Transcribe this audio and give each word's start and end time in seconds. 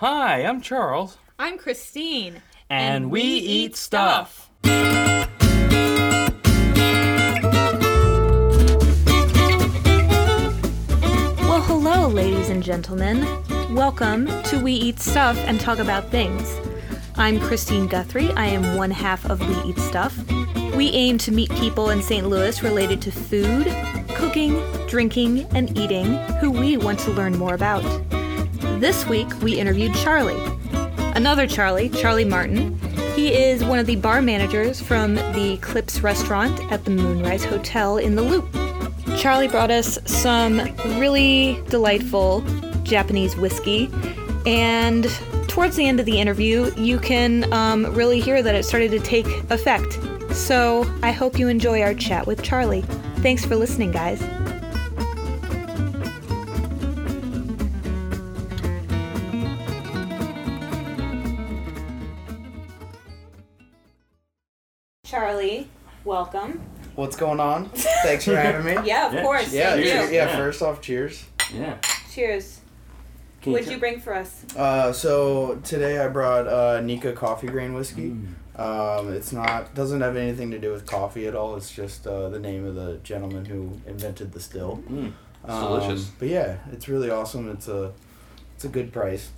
Hi, 0.00 0.44
I'm 0.44 0.60
Charles. 0.60 1.18
I'm 1.40 1.58
Christine. 1.58 2.40
And, 2.70 3.10
we, 3.10 3.20
eat 3.20 3.74
stuff. 3.74 4.48
Well, 4.62 5.26
hello, 11.62 12.06
ladies 12.06 12.48
and 12.48 12.62
gentlemen. 12.62 13.26
Welcome 13.74 14.28
to 14.44 14.60
We 14.62 14.72
Eat 14.74 15.00
Stuff 15.00 15.36
and 15.38 15.58
Talk 15.58 15.80
About 15.80 16.08
Things. 16.12 16.56
I'm 17.16 17.40
Christine 17.40 17.88
Guthrie. 17.88 18.30
I 18.34 18.46
am 18.46 18.76
one 18.76 18.92
half 18.92 19.28
of 19.28 19.40
We 19.40 19.56
Eat 19.68 19.80
Stuff. 19.80 20.16
We 20.76 20.90
aim 20.90 21.18
to 21.18 21.32
meet 21.32 21.50
people 21.56 21.90
in 21.90 22.02
St. 22.02 22.28
Louis 22.28 22.62
related 22.62 23.02
to 23.02 23.10
food, 23.10 23.66
cooking, 24.14 24.62
drinking, 24.86 25.48
and 25.56 25.76
eating 25.76 26.04
who 26.38 26.52
we 26.52 26.76
want 26.76 27.00
to 27.00 27.10
learn 27.10 27.36
more 27.36 27.54
about. 27.54 27.82
This 28.78 29.08
week, 29.08 29.26
we 29.42 29.58
interviewed 29.58 29.92
Charlie. 29.92 30.40
Another 31.16 31.48
Charlie, 31.48 31.88
Charlie 31.88 32.24
Martin. 32.24 32.78
He 33.16 33.34
is 33.34 33.64
one 33.64 33.80
of 33.80 33.86
the 33.86 33.96
bar 33.96 34.22
managers 34.22 34.80
from 34.80 35.16
the 35.16 35.54
Eclipse 35.54 36.00
restaurant 36.00 36.56
at 36.70 36.84
the 36.84 36.92
Moonrise 36.92 37.44
Hotel 37.44 37.98
in 37.98 38.14
the 38.14 38.22
Loop. 38.22 38.48
Charlie 39.18 39.48
brought 39.48 39.72
us 39.72 39.98
some 40.04 40.60
really 40.96 41.60
delightful 41.70 42.44
Japanese 42.84 43.36
whiskey, 43.36 43.90
and 44.46 45.08
towards 45.48 45.74
the 45.74 45.88
end 45.88 45.98
of 45.98 46.06
the 46.06 46.20
interview, 46.20 46.72
you 46.76 47.00
can 47.00 47.52
um, 47.52 47.92
really 47.96 48.20
hear 48.20 48.44
that 48.44 48.54
it 48.54 48.64
started 48.64 48.92
to 48.92 49.00
take 49.00 49.26
effect. 49.50 49.98
So 50.32 50.88
I 51.02 51.10
hope 51.10 51.36
you 51.36 51.48
enjoy 51.48 51.82
our 51.82 51.94
chat 51.94 52.28
with 52.28 52.44
Charlie. 52.44 52.82
Thanks 53.22 53.44
for 53.44 53.56
listening, 53.56 53.90
guys. 53.90 54.22
Charlie, 65.28 65.68
welcome. 66.06 66.58
What's 66.94 67.14
going 67.14 67.38
on? 67.38 67.68
Thanks 68.02 68.24
for 68.24 68.34
having 68.34 68.64
me. 68.64 68.72
Yeah, 68.88 69.08
of 69.08 69.12
Yeah, 69.12 69.22
course. 69.22 69.52
Yeah, 69.52 69.70
thank 69.74 69.84
cheer- 69.84 70.04
yeah, 70.04 70.10
Yeah. 70.10 70.36
First 70.38 70.62
off, 70.62 70.80
cheers. 70.80 71.22
Yeah. 71.52 71.76
Cheers. 72.10 72.62
Can 73.42 73.52
What'd 73.52 73.66
tell- 73.66 73.74
you 73.74 73.78
bring 73.78 74.00
for 74.00 74.14
us? 74.14 74.46
Uh, 74.56 74.90
so 74.90 75.56
today 75.64 75.98
I 76.02 76.08
brought 76.08 76.46
uh, 76.48 76.80
Nikka 76.80 77.12
Coffey 77.12 77.46
grain 77.48 77.74
whiskey. 77.74 78.12
Mm. 78.56 78.58
Um, 78.58 79.12
it's 79.12 79.30
not 79.30 79.74
doesn't 79.74 80.00
have 80.00 80.16
anything 80.16 80.50
to 80.50 80.58
do 80.58 80.72
with 80.72 80.86
coffee 80.86 81.26
at 81.26 81.34
all. 81.34 81.56
It's 81.56 81.70
just 81.70 82.06
uh, 82.06 82.30
the 82.30 82.38
name 82.40 82.64
of 82.64 82.74
the 82.74 82.96
gentleman 83.02 83.44
who 83.44 83.78
invented 83.86 84.32
the 84.32 84.40
still. 84.40 84.82
Mm. 84.90 85.12
Um, 85.44 85.62
delicious. 85.62 86.06
But 86.18 86.28
yeah, 86.28 86.56
it's 86.72 86.88
really 86.88 87.10
awesome. 87.10 87.50
It's 87.50 87.68
a 87.68 87.92
it's 88.56 88.64
a 88.64 88.68
good 88.68 88.94
priced 88.94 89.32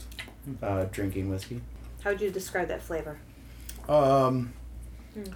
uh, 0.63 0.85
drinking 0.93 1.31
whiskey. 1.31 1.61
How 2.05 2.11
would 2.11 2.21
you 2.21 2.31
describe 2.31 2.69
that 2.69 2.81
flavor? 2.81 3.19
Um, 3.89 4.53
Mm. 5.19 5.35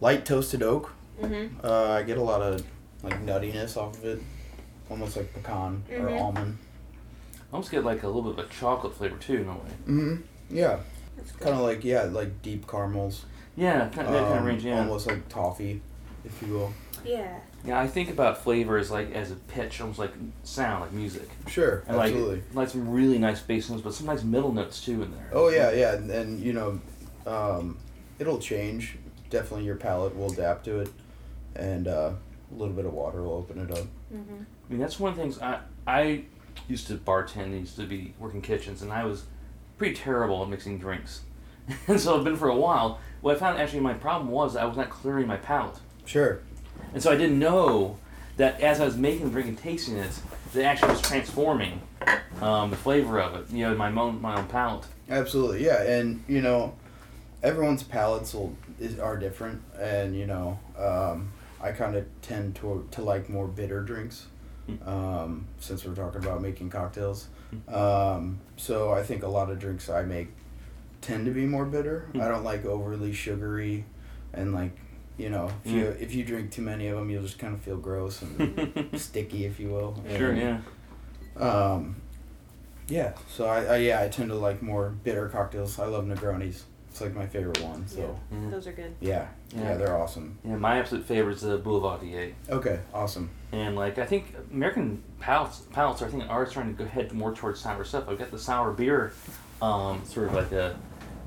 Light 0.00 0.24
toasted 0.24 0.62
oak. 0.62 0.92
Mm-hmm. 1.20 1.64
Uh, 1.64 1.90
I 1.92 2.02
get 2.02 2.18
a 2.18 2.22
lot 2.22 2.42
of 2.42 2.62
like 3.02 3.24
nuttiness 3.24 3.76
off 3.76 3.96
of 3.98 4.04
it, 4.04 4.22
almost 4.90 5.16
like 5.16 5.32
pecan 5.32 5.82
or 5.90 5.96
Mhm. 6.08 6.20
almond. 6.20 6.58
I 7.34 7.54
almost 7.54 7.70
get 7.70 7.84
like 7.84 8.02
a 8.02 8.06
little 8.06 8.22
bit 8.32 8.38
of 8.44 8.50
a 8.50 8.52
chocolate 8.52 8.94
flavor 8.94 9.16
too, 9.16 9.36
in 9.36 9.48
a 9.48 9.52
way. 9.52 9.58
Mm-hmm. 9.86 10.16
Yeah, 10.50 10.78
That's 11.16 11.32
good. 11.32 11.40
kind 11.44 11.56
of 11.56 11.62
like 11.62 11.84
yeah, 11.84 12.02
like 12.04 12.42
deep 12.42 12.66
caramels. 12.68 13.24
Yeah, 13.56 13.88
kind 13.88 14.06
of, 14.06 14.12
that 14.12 14.22
kind 14.24 14.34
of 14.34 14.38
Um, 14.40 14.44
range. 14.44 14.64
Yeah. 14.64 14.80
Almost 14.80 15.06
like 15.06 15.28
toffee, 15.28 15.80
if 16.24 16.42
you 16.42 16.52
will. 16.52 16.72
Yeah. 17.04 17.38
Yeah, 17.64 17.80
I 17.80 17.86
think 17.88 18.10
about 18.10 18.42
flavor 18.42 18.76
as 18.76 18.90
like 18.90 19.12
as 19.12 19.30
a 19.30 19.34
pitch, 19.36 19.80
almost 19.80 19.98
like 19.98 20.12
sound, 20.44 20.82
like 20.82 20.92
music, 20.92 21.28
Sure, 21.46 21.82
and 21.88 21.96
absolutely. 21.96 22.36
like 22.36 22.54
like 22.54 22.68
some 22.68 22.90
really 22.90 23.18
nice 23.18 23.40
bass 23.40 23.70
notes, 23.70 23.82
but 23.82 23.94
some 23.94 24.06
nice 24.06 24.22
middle 24.22 24.52
notes 24.52 24.84
too 24.84 25.02
in 25.02 25.10
there. 25.12 25.30
oh 25.32 25.48
yeah, 25.48 25.70
yeah, 25.72 25.94
and, 25.94 26.10
and 26.10 26.40
you 26.40 26.52
know, 26.52 26.80
um, 27.26 27.78
it'll 28.18 28.38
change. 28.38 28.98
Definitely, 29.30 29.66
your 29.66 29.76
palate 29.76 30.16
will 30.16 30.32
adapt 30.32 30.64
to 30.66 30.80
it, 30.80 30.88
and 31.54 31.88
uh, 31.88 32.12
a 32.50 32.54
little 32.54 32.74
bit 32.74 32.84
of 32.84 32.92
water 32.92 33.22
will 33.22 33.34
open 33.34 33.58
it 33.58 33.70
up. 33.70 33.86
Mm-hmm. 34.12 34.42
I 34.42 34.70
mean, 34.72 34.80
that's 34.80 34.98
one 34.98 35.12
of 35.12 35.16
the 35.16 35.22
things 35.22 35.40
I 35.40 35.60
I 35.86 36.24
used 36.68 36.86
to 36.88 36.94
bartend, 36.94 37.58
used 37.58 37.76
to 37.76 37.86
be 37.86 38.14
working 38.18 38.42
kitchens, 38.42 38.82
and 38.82 38.92
I 38.92 39.04
was 39.04 39.24
pretty 39.78 39.94
terrible 39.94 40.42
at 40.42 40.48
mixing 40.48 40.78
drinks. 40.78 41.22
and 41.88 42.00
so 42.00 42.16
I've 42.16 42.24
been 42.24 42.36
for 42.36 42.48
a 42.48 42.56
while. 42.56 43.00
What 43.20 43.36
I 43.36 43.38
found 43.38 43.58
actually 43.58 43.80
my 43.80 43.94
problem 43.94 44.30
was 44.30 44.56
I 44.56 44.64
was 44.64 44.76
not 44.76 44.90
clearing 44.90 45.26
my 45.26 45.36
palate. 45.36 45.78
Sure. 46.04 46.40
And 46.94 47.02
so 47.02 47.10
I 47.10 47.16
didn't 47.16 47.38
know 47.38 47.98
that 48.36 48.60
as 48.60 48.80
I 48.80 48.84
was 48.84 48.96
making 48.96 49.24
the 49.26 49.30
drink 49.30 49.48
and 49.48 49.58
tasting 49.58 49.96
it, 49.96 50.10
that 50.52 50.60
it 50.60 50.64
actually 50.64 50.92
was 50.92 51.02
transforming 51.02 51.80
um, 52.40 52.70
the 52.70 52.76
flavor 52.76 53.18
of 53.18 53.34
it, 53.34 53.50
you 53.54 53.66
know, 53.66 53.74
my 53.74 53.88
own, 53.88 54.20
my 54.20 54.36
own 54.36 54.46
palate. 54.46 54.84
Absolutely, 55.08 55.64
yeah, 55.64 55.82
and 55.82 56.22
you 56.28 56.42
know, 56.42 56.74
everyone's 57.42 57.82
palates 57.82 58.34
will 58.34 58.56
is, 58.80 58.98
are 58.98 59.16
different, 59.16 59.62
and 59.78 60.16
you 60.16 60.26
know, 60.26 60.58
um, 60.78 61.30
I 61.62 61.72
kind 61.72 61.96
of 61.96 62.06
tend 62.22 62.56
to 62.56 62.86
to 62.92 63.02
like 63.02 63.28
more 63.28 63.46
bitter 63.48 63.80
drinks, 63.82 64.26
Mm. 64.68 64.88
um, 64.88 65.46
since 65.60 65.84
we're 65.84 65.94
talking 65.94 66.20
about 66.24 66.42
making 66.42 66.70
cocktails. 66.70 67.28
Um, 67.68 68.40
so 68.56 68.90
I 68.92 69.04
think 69.04 69.22
a 69.22 69.28
lot 69.28 69.48
of 69.48 69.60
drinks 69.60 69.88
I 69.88 70.02
make 70.02 70.28
tend 71.00 71.26
to 71.26 71.30
be 71.30 71.46
more 71.46 71.64
bitter. 71.64 72.08
Mm. 72.12 72.20
I 72.20 72.26
don't 72.28 72.42
like 72.42 72.64
overly 72.64 73.12
sugary, 73.12 73.84
and 74.32 74.52
like, 74.52 74.76
you 75.16 75.30
know, 75.30 75.48
if 75.64 75.70
you 75.70 75.84
if 76.00 76.14
you 76.16 76.24
drink 76.24 76.50
too 76.50 76.62
many 76.62 76.88
of 76.88 76.96
them, 76.98 77.10
you'll 77.10 77.22
just 77.22 77.38
kind 77.38 77.54
of 77.54 77.60
feel 77.62 77.76
gross 77.76 78.22
and 78.22 78.90
sticky, 79.00 79.44
if 79.44 79.60
you 79.60 79.68
will. 79.70 80.02
Sure, 80.16 80.34
yeah. 80.34 80.58
um, 81.36 81.94
yeah, 82.88 83.12
so 83.28 83.46
I, 83.46 83.64
I 83.64 83.76
yeah 83.76 84.02
I 84.02 84.08
tend 84.08 84.30
to 84.30 84.34
like 84.36 84.62
more 84.62 84.90
bitter 84.90 85.28
cocktails. 85.28 85.78
I 85.78 85.86
love 85.86 86.04
Negronis. 86.06 86.62
It's 86.96 87.02
like 87.02 87.14
my 87.14 87.26
favorite 87.26 87.60
one. 87.60 87.86
So 87.86 88.18
Mhm. 88.32 88.50
Those 88.50 88.66
are 88.66 88.72
good. 88.72 88.94
yeah, 89.00 89.26
yeah, 89.54 89.62
Yeah. 89.64 89.76
they're 89.76 89.98
awesome. 89.98 90.38
Yeah, 90.42 90.56
my 90.56 90.78
absolute 90.78 91.04
favorite 91.04 91.34
is 91.34 91.42
the 91.42 91.58
Boulevardier. 91.58 92.32
Okay, 92.48 92.78
awesome. 92.94 93.28
And 93.52 93.76
like 93.76 93.98
I 93.98 94.06
think 94.06 94.34
American 94.50 95.02
palates, 95.20 95.60
palates 95.72 96.00
are 96.00 96.06
I 96.06 96.08
think 96.08 96.24
are 96.30 96.46
starting 96.46 96.74
to 96.74 96.84
go 96.84 96.88
head 96.88 97.12
more 97.12 97.34
towards 97.34 97.60
sour 97.60 97.84
stuff. 97.84 98.04
I've 98.08 98.18
got 98.18 98.30
the 98.30 98.38
sour 98.38 98.72
beer, 98.72 99.12
um, 99.60 100.00
sort 100.06 100.28
of 100.28 100.32
like 100.34 100.52
a 100.52 100.74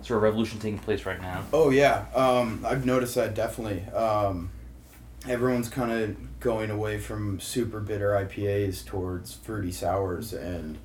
sort 0.02 0.18
of 0.18 0.24
revolution 0.24 0.60
taking 0.60 0.80
place 0.80 1.06
right 1.06 1.22
now. 1.22 1.44
Oh 1.54 1.70
yeah, 1.70 2.06
um, 2.16 2.66
I've 2.68 2.84
noticed 2.88 3.14
that 3.14 3.36
definitely. 3.36 3.84
Um, 3.94 4.50
everyone's 5.28 5.70
kind 5.70 5.92
of 5.92 6.40
going 6.40 6.72
away 6.72 6.98
from 6.98 7.40
super 7.40 7.80
bitter 7.80 8.10
IPAs 8.14 8.84
towards 8.84 9.36
fruity 9.36 9.72
sours, 9.72 10.34
and 10.34 10.80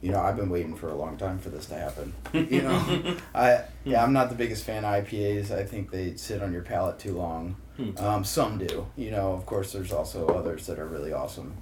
you 0.00 0.12
know 0.12 0.20
I've 0.20 0.36
been 0.36 0.50
waiting 0.50 0.76
for 0.76 0.88
a 0.88 0.94
long 0.94 1.16
time 1.16 1.38
for 1.38 1.48
this 1.50 1.66
to 1.66 1.74
happen. 1.74 2.12
You 2.32 2.62
know, 2.62 3.16
I 3.34 3.62
yeah 3.84 4.02
I'm 4.02 4.12
not 4.12 4.28
the 4.28 4.34
biggest 4.36 4.64
fan 4.64 4.84
of 4.84 5.04
IPAs. 5.04 5.50
I 5.50 5.64
think 5.64 5.90
they 5.90 6.14
sit 6.16 6.42
on 6.42 6.52
your 6.52 6.62
palate 6.62 6.98
too 6.98 7.16
long. 7.16 7.56
Hmm. 7.76 7.96
Um, 7.98 8.24
some 8.24 8.58
do. 8.58 8.86
You 8.96 9.10
know, 9.10 9.32
of 9.32 9.46
course, 9.46 9.72
there's 9.72 9.92
also 9.92 10.26
others 10.28 10.66
that 10.66 10.78
are 10.78 10.86
really 10.86 11.12
awesome, 11.12 11.54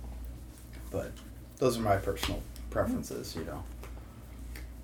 but 0.91 1.13
those 1.59 1.79
are 1.79 1.83
my 1.83 1.97
personal 1.97 2.43
preferences. 2.71 3.35
You 3.37 3.45
know. 3.45 3.63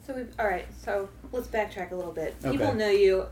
So 0.06 0.14
we 0.14 0.22
all 0.38 0.46
right. 0.46 0.66
So 0.84 1.08
let's 1.30 1.46
backtrack 1.48 1.92
a 1.92 1.94
little 1.94 2.12
bit. 2.12 2.34
Okay. 2.44 2.52
People 2.56 2.74
know 2.74 2.90
you. 2.90 3.26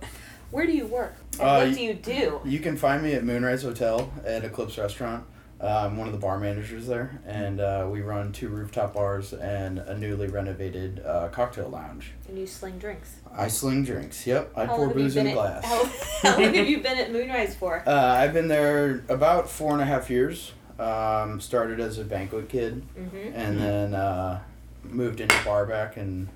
Where 0.51 0.67
do 0.67 0.73
you 0.73 0.87
work? 0.87 1.15
And 1.35 1.41
Uh, 1.43 1.65
what 1.65 1.75
do 1.75 1.83
you 1.83 1.95
do? 1.95 2.41
You 2.45 2.59
can 2.59 2.77
find 2.77 3.03
me 3.03 3.13
at 3.15 3.23
Moonrise 3.25 3.63
Hotel 3.63 4.13
at 4.25 4.45
Eclipse 4.45 4.77
Restaurant. 4.79 5.25
Uh, 5.63 5.85
I'm 5.87 5.99
one 5.99 6.07
of 6.07 6.13
the 6.15 6.19
bar 6.19 6.39
managers 6.39 6.87
there, 6.87 7.21
and 7.27 7.61
uh, 7.61 7.87
we 7.91 8.01
run 8.01 8.33
two 8.33 8.49
rooftop 8.49 8.95
bars 8.95 9.35
and 9.35 9.79
a 9.79 9.97
newly 9.99 10.27
renovated 10.27 11.03
uh, 11.05 11.29
cocktail 11.29 11.69
lounge. 11.69 12.13
And 12.29 12.39
you 12.39 12.47
sling 12.47 12.79
drinks. 12.79 13.17
I 13.31 13.49
sling 13.49 13.85
drinks. 13.85 14.27
Yep, 14.27 14.53
I 14.57 14.65
How 14.65 14.77
pour 14.77 14.87
long 14.87 14.89
have 14.89 14.97
you 14.97 15.03
booze 15.05 15.17
in 15.17 15.27
a 15.27 15.33
glass. 15.35 15.65
How, 15.65 15.85
how 16.23 16.41
long 16.41 16.55
have 16.55 16.67
you 16.69 16.79
been 16.81 16.97
at 16.99 17.13
Moonrise 17.13 17.55
for? 17.57 17.83
Uh, 17.87 17.93
I've 18.19 18.33
been 18.33 18.49
there 18.49 19.05
about 19.11 19.51
four 19.51 19.73
and 19.73 19.83
a 19.83 19.85
half 19.85 20.09
years. 20.09 20.53
Um, 20.79 21.41
started 21.43 21.79
as 21.79 21.99
a 21.99 22.05
banquet 22.05 22.49
kid, 22.49 22.83
Mm-hmm. 22.99 23.33
and 23.35 23.59
then 23.59 23.95
uh, 23.95 24.41
moved 24.83 25.21
into 25.21 25.37
bar 25.45 25.67
back, 25.67 25.99
and 25.99 26.27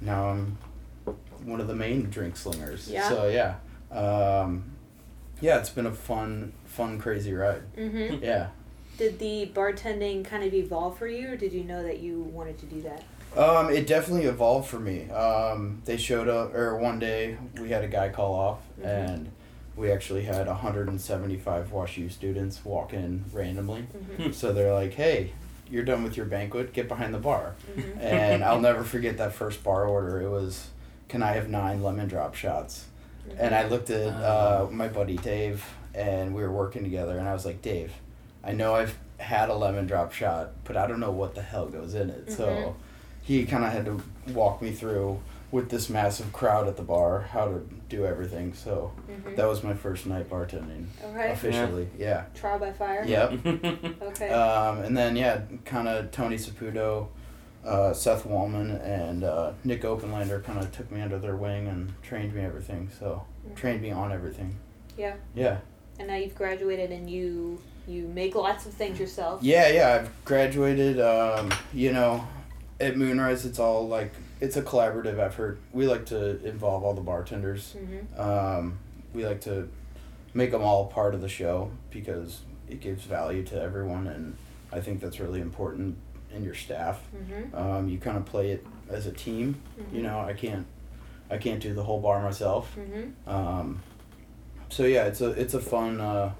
now 0.00 0.28
I'm 0.30 0.56
one 1.44 1.60
of 1.60 1.66
the 1.66 1.74
main 1.74 2.10
drink 2.10 2.36
slingers. 2.36 2.88
Yeah. 2.88 3.08
So 3.08 3.28
yeah, 3.28 3.56
um, 3.90 4.69
yeah, 5.40 5.58
it's 5.58 5.70
been 5.70 5.86
a 5.86 5.92
fun, 5.94 6.52
fun, 6.66 6.98
crazy 6.98 7.32
ride. 7.32 7.62
Mm-hmm. 7.76 8.22
Yeah. 8.24 8.48
Did 8.98 9.18
the 9.18 9.50
bartending 9.54 10.24
kind 10.26 10.44
of 10.44 10.52
evolve 10.52 10.98
for 10.98 11.06
you, 11.06 11.32
or 11.32 11.36
did 11.36 11.54
you 11.54 11.64
know 11.64 11.82
that 11.82 12.00
you 12.00 12.20
wanted 12.20 12.58
to 12.58 12.66
do 12.66 12.82
that? 12.82 13.02
Um, 13.34 13.70
it 13.70 13.86
definitely 13.86 14.26
evolved 14.26 14.68
for 14.68 14.78
me. 14.78 15.08
Um, 15.10 15.80
they 15.86 15.96
showed 15.96 16.28
up, 16.28 16.54
or 16.54 16.76
one 16.76 16.98
day 16.98 17.38
we 17.58 17.70
had 17.70 17.82
a 17.82 17.88
guy 17.88 18.10
call 18.10 18.34
off, 18.34 18.58
Mhm. 18.78 18.84
and 18.86 19.30
we 19.74 19.90
actually 19.90 20.24
had 20.24 20.46
175 20.48 21.72
Wash 21.72 21.96
U 21.96 22.10
students 22.10 22.62
walk 22.64 22.92
in 22.92 23.24
randomly. 23.32 23.86
Mm-hmm. 24.18 24.32
So 24.32 24.52
they're 24.52 24.74
like, 24.74 24.92
"Hey, 24.94 25.32
you're 25.70 25.84
done 25.84 26.02
with 26.02 26.16
your 26.18 26.26
banquet. 26.26 26.74
Get 26.74 26.86
behind 26.88 27.14
the 27.14 27.18
bar." 27.18 27.54
Mm-hmm. 27.74 28.00
And 28.00 28.44
I'll 28.48 28.60
never 28.60 28.84
forget 28.84 29.16
that 29.16 29.32
first 29.32 29.64
bar 29.64 29.86
order. 29.86 30.20
It 30.20 30.28
was, 30.28 30.68
"Can 31.08 31.22
I 31.22 31.32
have 31.32 31.48
nine 31.48 31.82
lemon 31.82 32.08
drop 32.08 32.34
shots?" 32.34 32.84
And 33.38 33.54
I 33.54 33.66
looked 33.68 33.90
at 33.90 34.12
uh, 34.12 34.66
my 34.70 34.88
buddy 34.88 35.16
Dave, 35.16 35.64
and 35.94 36.34
we 36.34 36.42
were 36.42 36.50
working 36.52 36.82
together, 36.84 37.18
and 37.18 37.28
I 37.28 37.32
was 37.32 37.44
like, 37.46 37.62
"Dave, 37.62 37.92
I 38.44 38.52
know 38.52 38.74
I've 38.74 38.96
had 39.18 39.48
a 39.50 39.54
lemon 39.54 39.86
drop 39.86 40.12
shot, 40.12 40.52
but 40.64 40.76
I 40.76 40.86
don't 40.86 41.00
know 41.00 41.10
what 41.10 41.34
the 41.34 41.42
hell 41.42 41.66
goes 41.66 41.94
in 41.94 42.08
it. 42.10 42.30
So, 42.32 42.46
Mhm. 42.46 42.74
he 43.22 43.44
kind 43.44 43.64
of 43.64 43.72
had 43.72 43.84
to 43.86 44.00
walk 44.32 44.62
me 44.62 44.70
through 44.72 45.20
with 45.52 45.68
this 45.68 45.90
massive 45.90 46.32
crowd 46.32 46.68
at 46.68 46.76
the 46.76 46.82
bar 46.82 47.20
how 47.32 47.44
to 47.46 47.60
do 47.88 48.06
everything. 48.06 48.54
So 48.54 48.92
Mhm. 49.10 49.34
that 49.36 49.48
was 49.48 49.62
my 49.64 49.74
first 49.74 50.06
night 50.06 50.30
bartending 50.30 50.86
Okay. 51.12 51.32
officially. 51.32 51.88
Yeah. 51.98 52.24
Trial 52.34 52.58
by 52.60 52.72
fire. 52.72 53.04
Yep. 53.04 53.32
Okay. 54.02 54.30
Um, 54.30 54.78
and 54.84 54.96
then 54.96 55.16
yeah, 55.16 55.40
kind 55.64 55.88
of 55.88 56.12
Tony 56.12 56.36
Saputo, 56.36 57.08
uh, 57.64 57.92
Seth 57.92 58.24
Wallman, 58.24 58.82
and 58.84 59.22
uh, 59.24 59.52
Nick 59.64 59.82
Openlander 59.82 60.42
kind 60.42 60.58
of 60.58 60.72
took 60.72 60.90
me 60.90 61.00
under 61.00 61.18
their 61.18 61.36
wing 61.36 61.68
and 61.68 61.92
trained 62.02 62.34
me 62.34 62.42
everything. 62.42 62.90
So 62.98 63.24
Mhm. 63.48 63.54
trained 63.54 63.82
me 63.82 63.90
on 63.90 64.12
everything. 64.12 64.56
Yeah. 64.96 65.14
Yeah. 65.34 65.58
and 65.98 66.08
now 66.08 66.14
you've 66.16 66.34
graduated 66.34 66.90
and 66.92 67.10
you 67.10 67.58
you 67.86 68.06
make 68.08 68.34
lots 68.34 68.64
of 68.66 68.72
things 68.72 68.98
yourself. 68.98 69.42
Yeah, 69.42 69.68
yeah. 69.68 69.94
I've 70.00 70.24
graduated. 70.24 70.98
Um, 71.00 71.50
you 71.74 71.92
know, 71.92 72.24
at 72.80 72.96
Moonrise, 72.96 73.44
it's 73.44 73.58
all 73.58 73.86
like 73.88 74.12
it's 74.40 74.56
a 74.56 74.62
collaborative 74.62 75.18
effort. 75.18 75.58
We 75.72 75.86
like 75.86 76.06
to 76.06 76.42
involve 76.46 76.84
all 76.84 76.94
the 76.94 77.00
bartenders. 77.02 77.76
Mhm. 77.76 78.18
Um, 78.18 78.78
we 79.12 79.26
like 79.26 79.40
to 79.42 79.68
make 80.32 80.52
them 80.52 80.62
all 80.62 80.86
part 80.86 81.14
of 81.14 81.20
the 81.20 81.28
show 81.28 81.70
because 81.90 82.40
it 82.68 82.80
gives 82.80 83.04
value 83.04 83.42
to 83.44 83.60
everyone, 83.60 84.06
and 84.06 84.36
I 84.72 84.80
think 84.80 85.00
that's 85.00 85.18
really 85.20 85.40
important 85.40 85.96
in 86.34 86.44
your 86.44 86.54
staff. 86.54 87.00
Mhm. 87.14 87.54
Um, 87.54 87.88
you 87.88 87.98
kind 87.98 88.16
of 88.16 88.24
play 88.24 88.50
it 88.50 88.66
as 88.88 89.06
a 89.06 89.12
team. 89.12 89.60
You 89.92 90.00
Mhm. 90.00 90.02
know, 90.04 90.20
I 90.20 90.32
can't, 90.32 90.66
I 91.30 91.38
can't 91.38 91.60
do 91.60 91.74
the 91.74 91.82
whole 91.84 92.00
bar 92.00 92.22
myself. 92.22 92.76
Mhm. 92.76 93.12
Um, 93.28 93.82
so 94.68 94.84
yeah, 94.84 95.04
it's 95.06 95.20
a 95.20 95.30
it's 95.30 95.54
a 95.54 95.60
fun, 95.60 96.00
uh, 96.00 96.32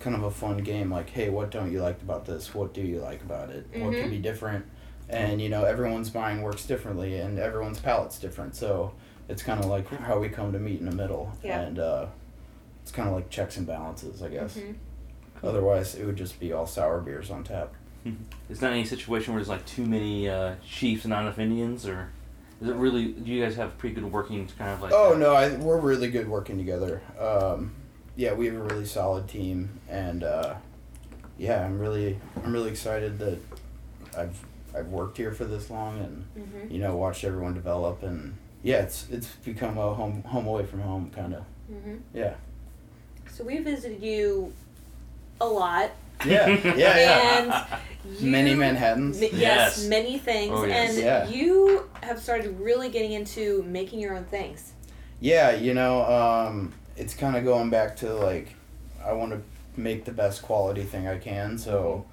kind 0.00 0.14
of 0.16 0.22
a 0.22 0.30
fun 0.30 0.58
game. 0.58 0.90
Like, 0.90 1.10
hey, 1.10 1.28
what 1.28 1.50
don't 1.50 1.70
you 1.72 1.80
like 1.82 2.00
about 2.02 2.24
this? 2.24 2.54
What 2.54 2.72
do 2.74 2.80
you 2.82 3.00
like 3.00 3.22
about 3.22 3.50
it? 3.50 3.66
What 3.76 3.92
could 3.94 4.10
be 4.10 4.18
different? 4.18 4.64
And 5.08 5.40
you 5.40 5.48
know, 5.48 5.64
everyone's 5.64 6.12
mind 6.14 6.42
works 6.44 6.66
differently, 6.66 7.18
and 7.18 7.38
everyone's 7.38 7.80
palate's 7.80 8.18
different. 8.18 8.54
So 8.56 8.92
it's 9.28 9.42
kind 9.42 9.60
of 9.60 9.66
like 9.66 9.86
how 9.88 10.18
we 10.18 10.28
come 10.28 10.52
to 10.52 10.58
meet 10.58 10.80
in 10.80 10.86
the 10.86 10.94
middle. 10.94 11.32
Yeah. 11.42 11.60
And 11.60 11.78
uh, 11.78 12.06
it's 12.82 12.92
kind 12.92 13.08
of 13.08 13.14
like 13.14 13.28
checks 13.30 13.56
and 13.56 13.66
balances, 13.66 14.22
I 14.22 14.28
guess. 14.28 14.56
Mhm. 14.56 14.74
Otherwise, 15.42 15.94
it 15.94 16.04
would 16.04 16.16
just 16.16 16.40
be 16.40 16.52
all 16.52 16.66
sour 16.66 17.00
beers 17.00 17.30
on 17.30 17.44
tap. 17.44 17.72
Is 18.48 18.62
not 18.62 18.72
any 18.72 18.84
situation 18.84 19.34
where 19.34 19.40
there's 19.40 19.48
like 19.48 19.66
too 19.66 19.84
many 19.84 20.28
uh, 20.28 20.54
chiefs 20.66 21.04
and 21.04 21.10
not 21.10 21.22
enough 21.22 21.38
Indians, 21.38 21.86
or 21.86 22.08
is 22.62 22.68
it 22.68 22.74
really? 22.76 23.12
Do 23.12 23.30
you 23.30 23.42
guys 23.42 23.56
have 23.56 23.76
pretty 23.76 23.94
good 23.94 24.10
working 24.10 24.46
kind 24.58 24.70
of 24.70 24.80
like? 24.82 24.92
Oh 24.94 25.14
uh, 25.14 25.18
no, 25.18 25.34
I, 25.34 25.54
we're 25.56 25.78
really 25.80 26.08
good 26.10 26.28
working 26.28 26.56
together. 26.56 27.02
Um, 27.18 27.72
yeah, 28.16 28.32
we 28.32 28.46
have 28.46 28.56
a 28.56 28.62
really 28.62 28.86
solid 28.86 29.28
team, 29.28 29.78
and 29.88 30.24
uh, 30.24 30.54
yeah, 31.36 31.64
I'm 31.64 31.78
really 31.78 32.18
I'm 32.42 32.52
really 32.52 32.70
excited 32.70 33.18
that 33.18 33.38
I've 34.16 34.42
I've 34.74 34.88
worked 34.88 35.16
here 35.18 35.32
for 35.32 35.44
this 35.44 35.68
long, 35.70 35.98
and 36.00 36.24
Mhm. 36.36 36.70
you 36.70 36.78
know 36.78 36.96
watched 36.96 37.24
everyone 37.24 37.54
develop, 37.54 38.02
and 38.02 38.34
yeah, 38.62 38.78
it's 38.82 39.06
it's 39.10 39.28
become 39.44 39.76
a 39.76 39.94
home 39.94 40.22
home 40.22 40.46
away 40.46 40.64
from 40.64 40.80
home 40.80 41.10
kind 41.14 41.34
of. 41.34 41.44
Mhm. 41.70 42.00
Yeah. 42.14 42.34
So 43.30 43.44
we 43.44 43.58
visited 43.58 44.02
you 44.02 44.52
a 45.40 45.46
lot. 45.46 45.90
Yeah, 46.26 46.48
yeah, 46.48 46.74
yeah. 46.76 47.38
And 48.08 48.20
you, 48.20 48.30
Many 48.30 48.54
Manhattans. 48.54 49.20
Ma- 49.20 49.26
yes, 49.26 49.38
Yes. 49.38 49.86
many 49.88 50.18
things. 50.18 50.52
Oh, 50.54 50.64
yes. 50.64 50.94
And 50.96 51.04
Yeah. 51.04 51.28
you 51.28 51.88
have 52.02 52.20
started 52.20 52.58
really 52.58 52.88
getting 52.88 53.12
into 53.12 53.62
making 53.64 54.00
your 54.00 54.14
own 54.16 54.24
things. 54.24 54.72
Yeah, 55.20 55.50
you 55.52 55.74
know, 55.74 56.02
um, 56.04 56.72
it's 56.96 57.14
kind 57.14 57.36
of 57.36 57.44
going 57.44 57.70
back 57.70 57.96
to 57.96 58.12
like, 58.14 58.54
I 59.04 59.12
want 59.12 59.32
to 59.32 59.40
make 59.80 60.04
the 60.04 60.12
best 60.12 60.42
quality 60.42 60.82
thing 60.84 61.06
I 61.06 61.18
can. 61.18 61.58
So, 61.58 62.04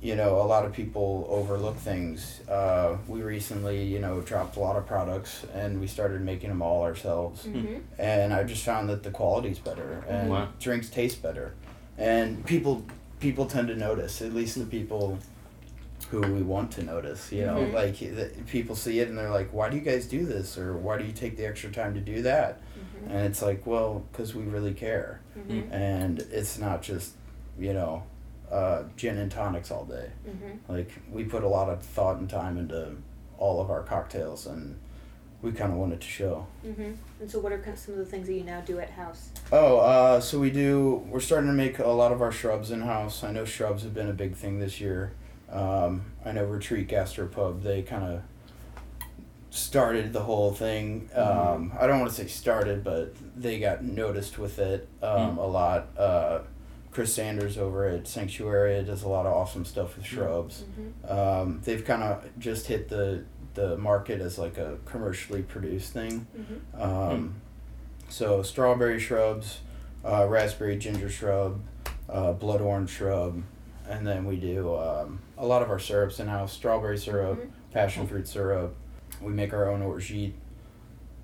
you 0.00 0.16
know, 0.16 0.40
a 0.40 0.46
lot 0.46 0.64
of 0.64 0.72
people 0.72 1.26
overlook 1.30 1.76
things. 1.76 2.40
Uh, 2.48 2.96
we 3.08 3.22
recently, 3.22 3.82
you 3.84 3.98
know, 3.98 4.20
dropped 4.20 4.56
a 4.56 4.60
lot 4.60 4.76
of 4.76 4.86
products 4.86 5.44
and 5.54 5.80
we 5.80 5.86
started 5.86 6.20
making 6.20 6.48
them 6.50 6.62
all 6.62 6.82
ourselves. 6.82 7.44
Mm-hmm. 7.44 7.76
And 7.98 8.32
I 8.34 8.44
just 8.44 8.64
found 8.64 8.88
that 8.88 9.02
the 9.02 9.10
quality's 9.10 9.58
better 9.58 10.04
and 10.08 10.30
Wow. 10.30 10.48
drinks 10.60 10.88
taste 10.90 11.22
better. 11.22 11.54
And 11.98 12.44
people 12.44 12.84
people 13.24 13.46
tend 13.46 13.68
to 13.68 13.74
notice, 13.74 14.20
at 14.20 14.34
least 14.34 14.58
the 14.58 14.66
people 14.66 15.18
who 16.10 16.20
we 16.20 16.42
want 16.42 16.70
to 16.70 16.82
notice, 16.82 17.32
you 17.32 17.46
know, 17.46 17.56
Mhm. 17.56 17.72
like 17.72 17.98
the, 17.98 18.30
people 18.46 18.76
see 18.76 19.00
it 19.00 19.08
and 19.08 19.16
they're 19.16 19.30
like, 19.30 19.48
why 19.50 19.70
do 19.70 19.76
you 19.78 19.82
guys 19.82 20.04
do 20.06 20.26
this? 20.26 20.58
Or 20.58 20.76
why 20.76 20.98
do 20.98 21.04
you 21.06 21.12
take 21.12 21.38
the 21.38 21.46
extra 21.46 21.70
time 21.72 21.94
to 21.94 22.00
do 22.00 22.20
that? 22.20 22.60
Mm-hmm. 22.60 23.10
And 23.10 23.20
it's 23.26 23.40
like, 23.40 23.66
well, 23.66 24.04
because 24.12 24.34
we 24.34 24.42
really 24.42 24.74
care. 24.74 25.22
Mm-hmm. 25.38 25.72
And 25.72 26.18
it's 26.30 26.58
not 26.58 26.82
just, 26.82 27.14
you 27.58 27.72
know, 27.72 28.02
uh, 28.52 28.82
gin 28.94 29.16
and 29.16 29.32
tonics 29.32 29.70
all 29.70 29.86
day. 29.86 30.10
Mm-hmm. 30.28 30.70
Like, 30.70 30.90
we 31.10 31.24
put 31.24 31.42
a 31.44 31.48
lot 31.48 31.70
of 31.70 31.80
thought 31.82 32.18
and 32.18 32.28
time 32.28 32.58
into 32.58 32.94
all 33.38 33.58
of 33.62 33.70
our 33.70 33.82
cocktails, 33.82 34.46
and 34.46 34.78
we 35.44 35.52
kind 35.52 35.70
of 35.70 35.78
wanted 35.78 36.00
to 36.00 36.06
show. 36.06 36.46
Mm-hmm. 36.66 36.92
And 37.20 37.30
so, 37.30 37.38
what 37.38 37.52
are 37.52 37.62
some 37.76 37.94
of 37.94 37.98
the 37.98 38.06
things 38.06 38.26
that 38.26 38.34
you 38.34 38.44
now 38.44 38.62
do 38.62 38.80
at 38.80 38.90
house? 38.90 39.28
Oh, 39.52 39.78
uh, 39.78 40.20
so 40.20 40.40
we 40.40 40.50
do, 40.50 41.04
we're 41.10 41.20
starting 41.20 41.48
to 41.50 41.54
make 41.54 41.78
a 41.78 41.86
lot 41.86 42.12
of 42.12 42.22
our 42.22 42.32
shrubs 42.32 42.70
in 42.70 42.80
house. 42.80 43.22
I 43.22 43.30
know 43.30 43.44
shrubs 43.44 43.82
have 43.82 43.92
been 43.94 44.08
a 44.08 44.14
big 44.14 44.34
thing 44.34 44.58
this 44.58 44.80
year. 44.80 45.12
Um, 45.50 46.06
I 46.24 46.32
know 46.32 46.44
Retreat 46.44 46.88
Gastropub, 46.88 47.62
they 47.62 47.82
kind 47.82 48.04
of 48.04 48.22
started 49.50 50.12
the 50.12 50.20
whole 50.22 50.52
thing. 50.52 51.10
Um, 51.14 51.72
I 51.78 51.86
don't 51.86 52.00
want 52.00 52.10
to 52.10 52.16
say 52.16 52.26
started, 52.26 52.82
but 52.82 53.14
they 53.36 53.60
got 53.60 53.84
noticed 53.84 54.38
with 54.38 54.58
it 54.58 54.88
um, 55.02 55.36
Mm. 55.36 55.38
a 55.38 55.42
lot. 55.46 55.88
Uh, 55.96 56.38
Chris 56.90 57.12
Sanders 57.12 57.58
over 57.58 57.86
at 57.88 58.04
Sanctuaria 58.04 58.84
does 58.86 59.02
a 59.02 59.08
lot 59.08 59.26
of 59.26 59.32
awesome 59.32 59.64
stuff 59.64 59.96
with 59.96 60.06
shrubs. 60.06 60.62
Mm-hmm. 60.62 61.12
Um, 61.12 61.60
they've 61.64 61.84
kind 61.84 62.02
of 62.04 62.24
just 62.38 62.66
hit 62.68 62.88
the 62.88 63.24
the 63.54 63.76
market 63.78 64.20
as 64.20 64.38
like 64.38 64.58
a 64.58 64.76
commercially 64.84 65.42
produced 65.42 65.92
thing. 65.92 66.26
Mm-hmm. 66.38 66.80
Um, 66.82 67.34
So 68.08 68.42
strawberry 68.42 69.00
shrubs, 69.00 69.60
uh, 70.04 70.26
raspberry 70.28 70.76
ginger 70.76 71.08
shrub, 71.08 71.60
uh, 72.08 72.32
blood 72.32 72.60
orange 72.60 72.90
shrub, 72.90 73.42
and 73.88 74.06
then 74.06 74.24
we 74.26 74.36
do 74.36 74.74
um, 74.76 75.20
a 75.38 75.46
lot 75.46 75.62
of 75.62 75.70
our 75.70 75.78
syrups 75.78 76.20
in 76.20 76.28
house. 76.28 76.52
Strawberry 76.52 76.98
syrup, 76.98 77.38
Mhm. 77.40 77.48
passion 77.72 78.06
fruit 78.06 78.28
syrup. 78.28 78.74
We 79.22 79.32
make 79.32 79.52
our 79.54 79.68
own 79.70 79.80
orgeat. 79.82 80.34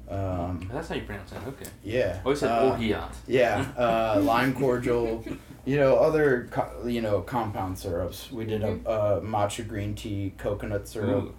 Um, 0.08 0.68
That's 0.72 0.88
how 0.88 0.96
you 0.96 1.02
pronounce 1.02 1.30
it. 1.32 1.38
Okay. 1.46 1.70
yeah. 1.84 2.16
I 2.20 2.24
always 2.24 2.40
said 2.40 2.50
uh, 2.50 2.70
orgeat. 2.70 2.96
Yeah, 3.28 3.64
uh, 3.76 4.20
lime 4.24 4.54
cordial. 4.54 5.24
You 5.64 5.76
know 5.76 5.96
other 5.96 6.48
co- 6.50 6.86
you 6.86 7.00
know 7.02 7.20
compound 7.20 7.78
syrups. 7.78 8.32
We 8.32 8.44
did 8.46 8.62
Mhm. 8.62 8.86
a, 8.86 9.18
a 9.18 9.20
matcha 9.20 9.66
green 9.68 9.94
tea 9.94 10.32
coconut 10.38 10.88
syrup 10.88 11.24
Ooh, 11.26 11.34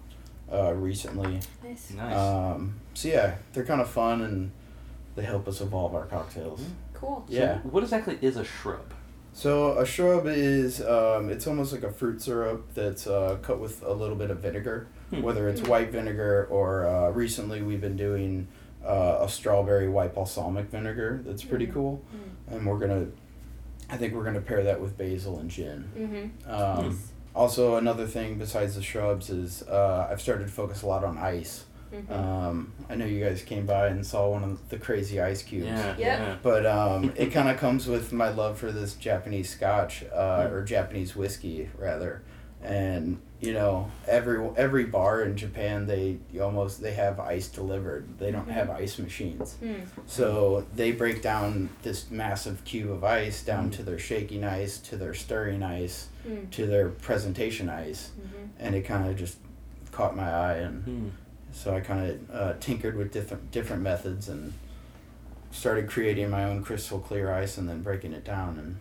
uh, 0.52 0.72
recently. 0.74 1.40
Nice. 1.64 1.90
nice. 1.92 2.16
Um, 2.16 2.74
so 2.94 3.08
yeah, 3.08 3.36
they're 3.52 3.64
kind 3.64 3.80
of 3.80 3.88
fun 3.88 4.22
and 4.22 4.50
they 5.16 5.22
help 5.22 5.48
us 5.48 5.60
evolve 5.60 5.94
our 5.94 6.06
cocktails. 6.06 6.62
Cool. 6.94 7.24
So 7.28 7.34
yeah. 7.34 7.58
what 7.60 7.82
exactly 7.82 8.18
is 8.20 8.36
a 8.36 8.44
shrub? 8.44 8.92
So 9.34 9.78
a 9.78 9.86
shrub 9.86 10.26
is 10.26 10.82
um, 10.82 11.30
it's 11.30 11.46
almost 11.46 11.72
like 11.72 11.82
a 11.84 11.90
fruit 11.90 12.20
syrup 12.20 12.68
that's 12.74 13.06
uh, 13.06 13.38
cut 13.42 13.58
with 13.58 13.82
a 13.82 13.92
little 13.92 14.16
bit 14.16 14.30
of 14.30 14.40
vinegar, 14.40 14.88
Hmm. 15.10 15.22
whether 15.22 15.48
it's 15.48 15.60
Mhm. 15.62 15.68
white 15.68 15.90
vinegar 15.90 16.46
or 16.50 16.86
uh, 16.86 17.10
recently 17.10 17.62
we've 17.62 17.80
been 17.80 17.96
doing 17.96 18.48
uh, 18.84 19.18
a 19.20 19.28
strawberry 19.28 19.88
white 19.88 20.14
balsamic 20.14 20.66
vinegar. 20.70 21.22
That's 21.24 21.44
pretty 21.44 21.66
Mhm. 21.68 21.72
cool, 21.74 22.02
and 22.50 22.66
we're 22.66 22.78
gonna. 22.78 23.06
I 23.88 23.96
think 23.96 24.14
we're 24.14 24.24
gonna 24.24 24.40
pair 24.40 24.64
that 24.64 24.80
with 24.80 24.96
basil 24.98 25.38
and 25.38 25.48
gin. 25.50 25.84
Mm-hmm. 25.96 26.50
Um, 26.50 26.88
Nice. 26.88 27.11
Also, 27.34 27.76
another 27.76 28.06
thing 28.06 28.36
besides 28.36 28.74
the 28.74 28.82
shrubs 28.82 29.30
is 29.30 29.62
uh, 29.62 30.08
I've 30.10 30.20
started 30.20 30.46
to 30.46 30.52
focus 30.52 30.82
a 30.82 30.86
lot 30.86 31.02
on 31.04 31.16
ice. 31.18 31.64
Mm-hmm. 31.92 32.12
Um, 32.12 32.72
I 32.88 32.94
know 32.94 33.04
you 33.04 33.22
guys 33.22 33.42
came 33.42 33.66
by 33.66 33.88
and 33.88 34.06
saw 34.06 34.30
one 34.30 34.44
of 34.44 34.68
the 34.70 34.78
crazy 34.78 35.20
ice 35.20 35.42
cubes. 35.42 35.66
Yeah. 35.66 35.86
Yep. 35.88 35.98
Yeah. 35.98 36.36
But 36.42 36.64
um, 36.66 37.12
it 37.16 37.26
kind 37.32 37.48
of 37.50 37.58
comes 37.58 37.86
with 37.86 38.12
my 38.12 38.30
love 38.30 38.58
for 38.58 38.72
this 38.72 38.94
Japanese 38.94 39.50
scotch, 39.50 40.02
uh, 40.14 40.46
Hmm. 40.48 40.54
or 40.54 40.64
Japanese 40.64 41.14
whiskey 41.14 41.68
rather, 41.78 42.22
and 42.62 43.20
you 43.40 43.52
know 43.52 43.90
every 44.06 44.38
every 44.56 44.84
bar 44.84 45.20
in 45.22 45.36
Japan 45.36 45.86
they 45.86 46.16
you 46.32 46.42
almost 46.42 46.80
they 46.80 46.92
have 46.92 47.20
ice 47.20 47.48
delivered. 47.48 48.18
They 48.18 48.30
don't 48.30 48.48
have 48.50 48.70
ice 48.70 48.98
machines, 48.98 49.56
Mm. 49.62 49.82
so 50.06 50.64
they 50.74 50.92
break 50.92 51.20
down 51.22 51.68
this 51.82 52.10
massive 52.10 52.64
cube 52.64 52.90
of 52.90 53.04
ice 53.04 53.42
down 53.42 53.64
Hmm. 53.64 53.70
to 53.72 53.82
their 53.82 53.98
shaking 53.98 54.44
ice, 54.44 54.78
to 54.78 54.96
their 54.96 55.12
stirring 55.12 55.62
ice, 55.62 56.08
Mm. 56.26 56.50
to 56.52 56.66
their 56.66 56.88
presentation 56.88 57.68
ice, 57.68 58.10
Mm-hmm. 58.20 58.46
and 58.64 58.74
it 58.74 58.82
kind 58.82 59.08
of 59.08 59.16
just 59.16 59.38
caught 59.90 60.14
my 60.16 60.30
eye 60.30 60.54
and 60.54 60.84
Hmm. 60.84 61.08
so 61.52 61.74
I 61.74 61.80
kind 61.80 62.10
of 62.10 62.30
uh, 62.34 62.52
tinkered 62.60 62.96
with 62.96 63.12
different 63.12 63.50
different 63.50 63.82
methods 63.82 64.28
and 64.28 64.52
started 65.50 65.88
creating 65.88 66.30
my 66.30 66.44
own 66.44 66.62
crystal 66.62 66.98
clear 66.98 67.30
ice 67.32 67.58
and 67.58 67.68
then 67.68 67.82
breaking 67.82 68.12
it 68.12 68.24
down 68.24 68.58
and 68.58 68.76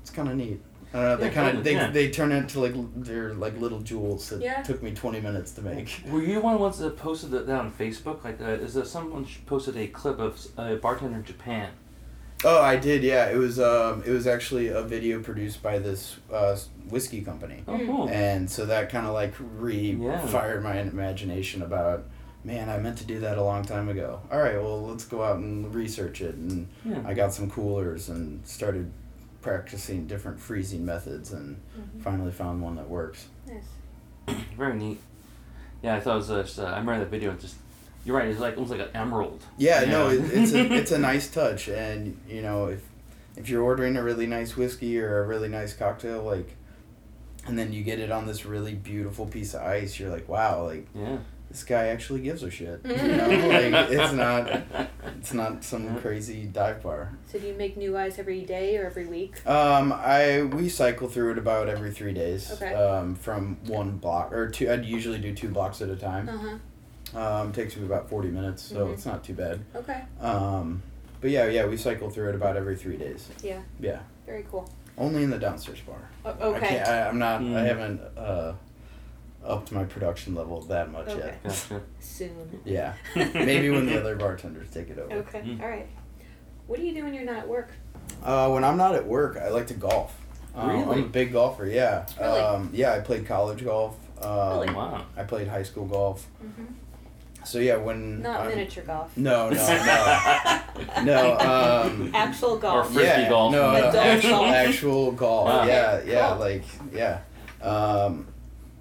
it's 0.00 0.10
kind 0.10 0.28
of 0.28 0.36
neat. 0.36 0.60
I 0.94 0.96
don't 0.96 1.02
know. 1.04 1.16
They 1.18 1.26
Yeah, 1.26 1.32
kind 1.34 1.58
of 1.58 1.64
they, 1.64 1.72
yeah. 1.74 1.90
they 1.90 2.10
turn 2.10 2.32
into 2.32 2.60
like 2.60 2.74
l- 2.74 2.88
they're 2.96 3.34
like 3.34 3.58
little 3.60 3.80
jewels 3.80 4.30
that 4.30 4.40
Yeah. 4.40 4.62
took 4.62 4.82
me 4.82 4.92
twenty 4.94 5.20
minutes 5.20 5.52
to 5.52 5.62
make. 5.62 6.02
Were 6.08 6.22
you 6.22 6.40
one 6.40 6.54
of 6.54 6.60
the 6.60 6.62
ones 6.64 6.78
that 6.78 6.96
posted 6.96 7.30
that, 7.32 7.46
that 7.46 7.60
on 7.60 7.70
Facebook? 7.72 8.24
Like, 8.24 8.40
uh, 8.40 8.44
is 8.64 8.72
there 8.74 8.86
someone 8.86 9.26
posted 9.44 9.76
a 9.76 9.86
clip 9.88 10.18
of 10.18 10.40
a 10.56 10.76
bartender 10.76 11.18
in 11.18 11.24
Japan, 11.24 11.68
Oh, 12.44 12.60
I 12.62 12.76
did. 12.76 13.02
Yeah, 13.02 13.28
it 13.30 13.36
was. 13.36 13.58
Um, 13.58 14.02
it 14.06 14.10
was 14.10 14.26
actually 14.26 14.68
a 14.68 14.82
video 14.82 15.20
produced 15.20 15.62
by 15.62 15.78
this 15.78 16.16
uh, 16.32 16.56
whiskey 16.88 17.20
company, 17.22 17.64
Oh, 17.66 17.76
cool. 17.78 18.08
and 18.08 18.48
so 18.48 18.64
that 18.66 18.90
kind 18.90 19.06
of 19.06 19.12
like 19.14 19.34
re 19.56 19.96
Yeah. 20.00 20.24
fired 20.26 20.62
my 20.62 20.78
imagination 20.80 21.62
about. 21.62 22.04
Man, 22.44 22.70
I 22.70 22.78
meant 22.78 22.96
to 22.98 23.04
do 23.04 23.18
that 23.20 23.36
a 23.36 23.42
long 23.42 23.64
time 23.64 23.88
ago. 23.88 24.20
All 24.30 24.38
right, 24.40 24.54
well, 24.54 24.80
let's 24.86 25.04
go 25.04 25.24
out 25.24 25.38
and 25.38 25.74
research 25.74 26.20
it. 26.20 26.36
And 26.36 26.68
Yeah. 26.84 27.02
I 27.04 27.12
got 27.12 27.34
some 27.34 27.50
coolers 27.50 28.08
and 28.08 28.46
started 28.46 28.92
practicing 29.42 30.06
different 30.06 30.38
freezing 30.38 30.86
methods, 30.86 31.32
and 31.32 31.56
Mhm. 31.76 32.00
finally 32.02 32.30
found 32.30 32.62
one 32.62 32.76
that 32.76 32.88
works. 32.88 33.26
Nice. 33.48 34.36
Very 34.56 34.76
neat. 34.76 35.00
Yeah, 35.82 35.96
I 35.96 36.00
thought 36.00 36.12
it 36.14 36.16
was 36.18 36.30
uh, 36.30 36.42
just, 36.42 36.58
uh, 36.60 36.64
I 36.66 36.78
remember 36.78 37.00
that 37.00 37.10
video. 37.10 37.32
It's 37.32 37.42
just 37.42 37.56
you're 38.08 38.16
right. 38.16 38.28
It's 38.28 38.40
like 38.40 38.54
almost 38.56 38.72
like 38.72 38.80
an 38.80 38.96
emerald. 38.96 39.44
Yeah, 39.58 39.84
no, 39.84 40.08
it, 40.08 40.20
it's 40.32 40.52
a 40.54 40.72
it's 40.72 40.92
a 40.92 40.98
nice 41.10 41.28
touch, 41.28 41.68
and 41.68 42.18
you 42.26 42.40
know 42.40 42.66
if 42.66 42.80
if 43.36 43.48
you're 43.50 43.62
ordering 43.62 43.96
a 43.96 44.02
really 44.02 44.26
nice 44.26 44.56
whiskey 44.56 44.98
or 44.98 45.22
a 45.22 45.26
really 45.26 45.48
nice 45.48 45.74
cocktail, 45.74 46.22
like, 46.22 46.56
and 47.46 47.58
then 47.58 47.72
you 47.72 47.82
get 47.84 47.98
it 48.00 48.10
on 48.10 48.26
this 48.26 48.46
really 48.46 48.74
beautiful 48.74 49.26
piece 49.26 49.52
of 49.54 49.60
ice, 49.60 50.00
you're 50.00 50.10
like, 50.10 50.26
wow, 50.28 50.64
like 50.64 50.86
Yeah. 50.94 51.18
this 51.50 51.62
guy 51.64 51.88
actually 51.88 52.20
gives 52.20 52.42
a 52.42 52.50
shit. 52.50 52.80
You 52.84 52.96
know, 52.96 53.28
like 53.28 53.90
it's 53.90 54.12
not 54.14 54.62
it's 55.18 55.34
not 55.34 55.62
some 55.62 56.00
crazy 56.00 56.44
dive 56.46 56.82
bar. 56.82 57.12
So 57.30 57.38
do 57.38 57.46
you 57.46 57.54
make 57.54 57.76
new 57.76 57.94
ice 57.96 58.18
every 58.18 58.40
day 58.42 58.76
or 58.78 58.86
every 58.86 59.06
week? 59.06 59.46
Um, 59.46 59.92
I 59.92 60.42
we 60.44 60.68
cycle 60.70 61.08
through 61.08 61.32
it 61.32 61.38
about 61.38 61.68
every 61.68 61.90
three 61.92 62.14
days. 62.14 62.50
Okay. 62.52 62.72
Um, 62.72 63.14
from 63.16 63.58
one 63.66 63.98
block 63.98 64.32
or 64.32 64.48
two. 64.48 64.70
I'd 64.72 64.84
usually 64.86 65.18
do 65.18 65.34
two 65.34 65.50
blocks 65.50 65.82
at 65.82 65.90
a 65.90 65.96
time. 65.96 66.28
Uh 66.28 66.38
huh. 66.38 66.58
Um, 67.14 67.52
takes 67.52 67.76
me 67.76 67.84
about 67.86 68.08
forty 68.10 68.28
minutes, 68.28 68.62
so 68.62 68.86
Mhm. 68.86 68.92
it's 68.94 69.06
not 69.06 69.24
too 69.24 69.34
bad. 69.34 69.60
Okay. 69.74 70.02
Um, 70.20 70.82
but 71.20 71.30
yeah, 71.30 71.46
yeah, 71.46 71.66
we 71.66 71.76
cycle 71.76 72.10
through 72.10 72.28
it 72.30 72.34
about 72.34 72.56
every 72.56 72.76
three 72.76 72.96
days. 72.96 73.28
Yeah. 73.42 73.60
Yeah, 73.80 74.00
Very 74.26 74.44
cool. 74.50 74.68
only 74.96 75.22
in 75.24 75.30
the 75.30 75.38
downstairs 75.38 75.80
bar. 75.80 75.96
O- 76.24 76.30
I 76.52 76.56
okay. 76.56 76.68
can't, 76.68 76.88
I, 76.88 77.08
I'm 77.08 77.18
not. 77.18 77.40
I 77.40 77.44
Mm. 77.44 77.66
haven't 77.66 78.00
uh, 78.16 78.52
upped 79.44 79.72
my 79.72 79.84
production 79.84 80.34
level 80.34 80.60
that 80.62 80.90
much 80.92 81.08
Okay. 81.08 81.18
yet. 81.18 81.42
Gotcha. 81.44 81.80
Soon. 82.00 82.60
Yeah, 82.64 82.94
maybe 83.16 83.70
when 83.70 83.86
the 83.86 83.98
other 83.98 84.14
bartenders 84.16 84.68
take 84.70 84.90
it 84.90 84.98
over. 84.98 85.12
Okay. 85.14 85.40
Mm. 85.40 85.62
All 85.62 85.68
right. 85.68 85.88
What 86.66 86.78
do 86.78 86.84
you 86.84 86.92
do 86.92 87.04
when 87.04 87.14
you're 87.14 87.24
not 87.24 87.36
at 87.38 87.48
work? 87.48 87.70
Uh, 88.22 88.50
when 88.50 88.64
I'm 88.64 88.76
not 88.76 88.94
at 88.94 89.06
work, 89.06 89.36
I 89.38 89.48
like 89.48 89.66
to 89.68 89.74
golf. 89.74 90.14
Um, 90.54 90.68
I'm 90.70 90.88
Really? 90.88 91.02
a 91.02 91.06
big 91.06 91.32
golfer. 91.32 91.66
Yeah. 91.66 92.04
Really? 92.20 92.40
Um, 92.40 92.70
yeah, 92.72 92.92
I 92.92 93.00
played 93.00 93.26
college 93.26 93.64
golf. 93.64 93.96
Um, 94.22 94.50
Really? 94.60 94.74
Wow. 94.74 95.04
I 95.16 95.22
played 95.22 95.46
high 95.48 95.62
school 95.62 95.86
golf. 95.86 96.26
Mm-hmm. 96.44 96.64
So 97.48 97.58
yeah, 97.60 97.76
when 97.76 98.20
Not 98.20 98.40
I'm- 98.40 98.48
miniature 98.50 98.84
golf. 98.84 99.16
No, 99.16 99.48
no, 99.48 99.56
no, 99.56 101.02
no. 101.02 101.38
Um, 101.38 102.10
Actual 102.14 102.58
golf. 102.58 102.86
Or 102.90 102.92
Frisbee 102.92 103.22
yeah, 103.22 103.28
golf. 103.30 103.52
No, 103.52 103.72
no, 103.72 103.76
Adult 103.78 103.94
actual, 103.96 104.30
golf. 104.30 104.46
actual 104.54 105.12
golf. 105.12 105.48
Wow. 105.48 105.64
Yeah, 105.66 106.00
yeah, 106.04 106.28
Cool. 106.28 106.38
like 106.40 106.64
yeah. 106.92 107.20
Um, 107.62 108.26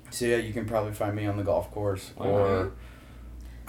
so 0.10 0.26
yeah, 0.26 0.36
you 0.38 0.52
can 0.52 0.66
probably 0.66 0.92
find 0.92 1.16
me 1.16 1.26
on 1.26 1.38
the 1.38 1.44
golf 1.44 1.72
course 1.72 2.12
Wow. 2.18 2.26
or 2.26 2.72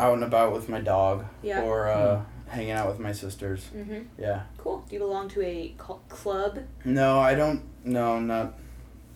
out 0.00 0.14
and 0.14 0.24
about 0.24 0.52
with 0.52 0.68
my 0.68 0.80
dog 0.80 1.26
Yeah. 1.42 1.62
or 1.62 1.86
uh, 1.88 2.22
hanging 2.48 2.72
out 2.72 2.88
with 2.88 2.98
my 2.98 3.12
sisters. 3.12 3.68
Mm-hmm. 3.76 4.00
Yeah. 4.20 4.42
Cool. 4.56 4.84
Do 4.88 4.94
you 4.94 4.98
belong 5.00 5.28
to 5.30 5.42
a 5.42 5.74
cl- 5.78 6.02
club? 6.08 6.58
No, 6.84 7.20
I 7.20 7.36
don't. 7.36 7.62
No, 7.84 8.18
not. 8.18 8.54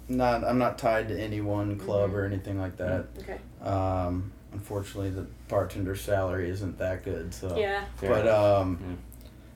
Not. 0.09 0.45
I'm 0.45 0.59
not 0.59 0.79
tied 0.79 1.09
to 1.09 1.21
any 1.21 1.41
one 1.41 1.77
club 1.77 2.11
Mhm. 2.11 2.15
or 2.15 2.25
anything 2.25 2.61
like 2.61 2.77
that. 2.77 3.07
Okay. 3.19 3.39
Um, 3.69 4.33
unfortunately, 4.53 5.11
the 5.11 5.27
bartender's 5.49 6.01
salary 6.01 6.49
isn't 6.51 6.79
that 6.79 7.05
good. 7.05 7.33
So. 7.35 7.57
Yeah. 7.57 7.85
Fair 7.97 8.11
But 8.11 8.21
enough. 8.27 8.61
um, 8.63 8.99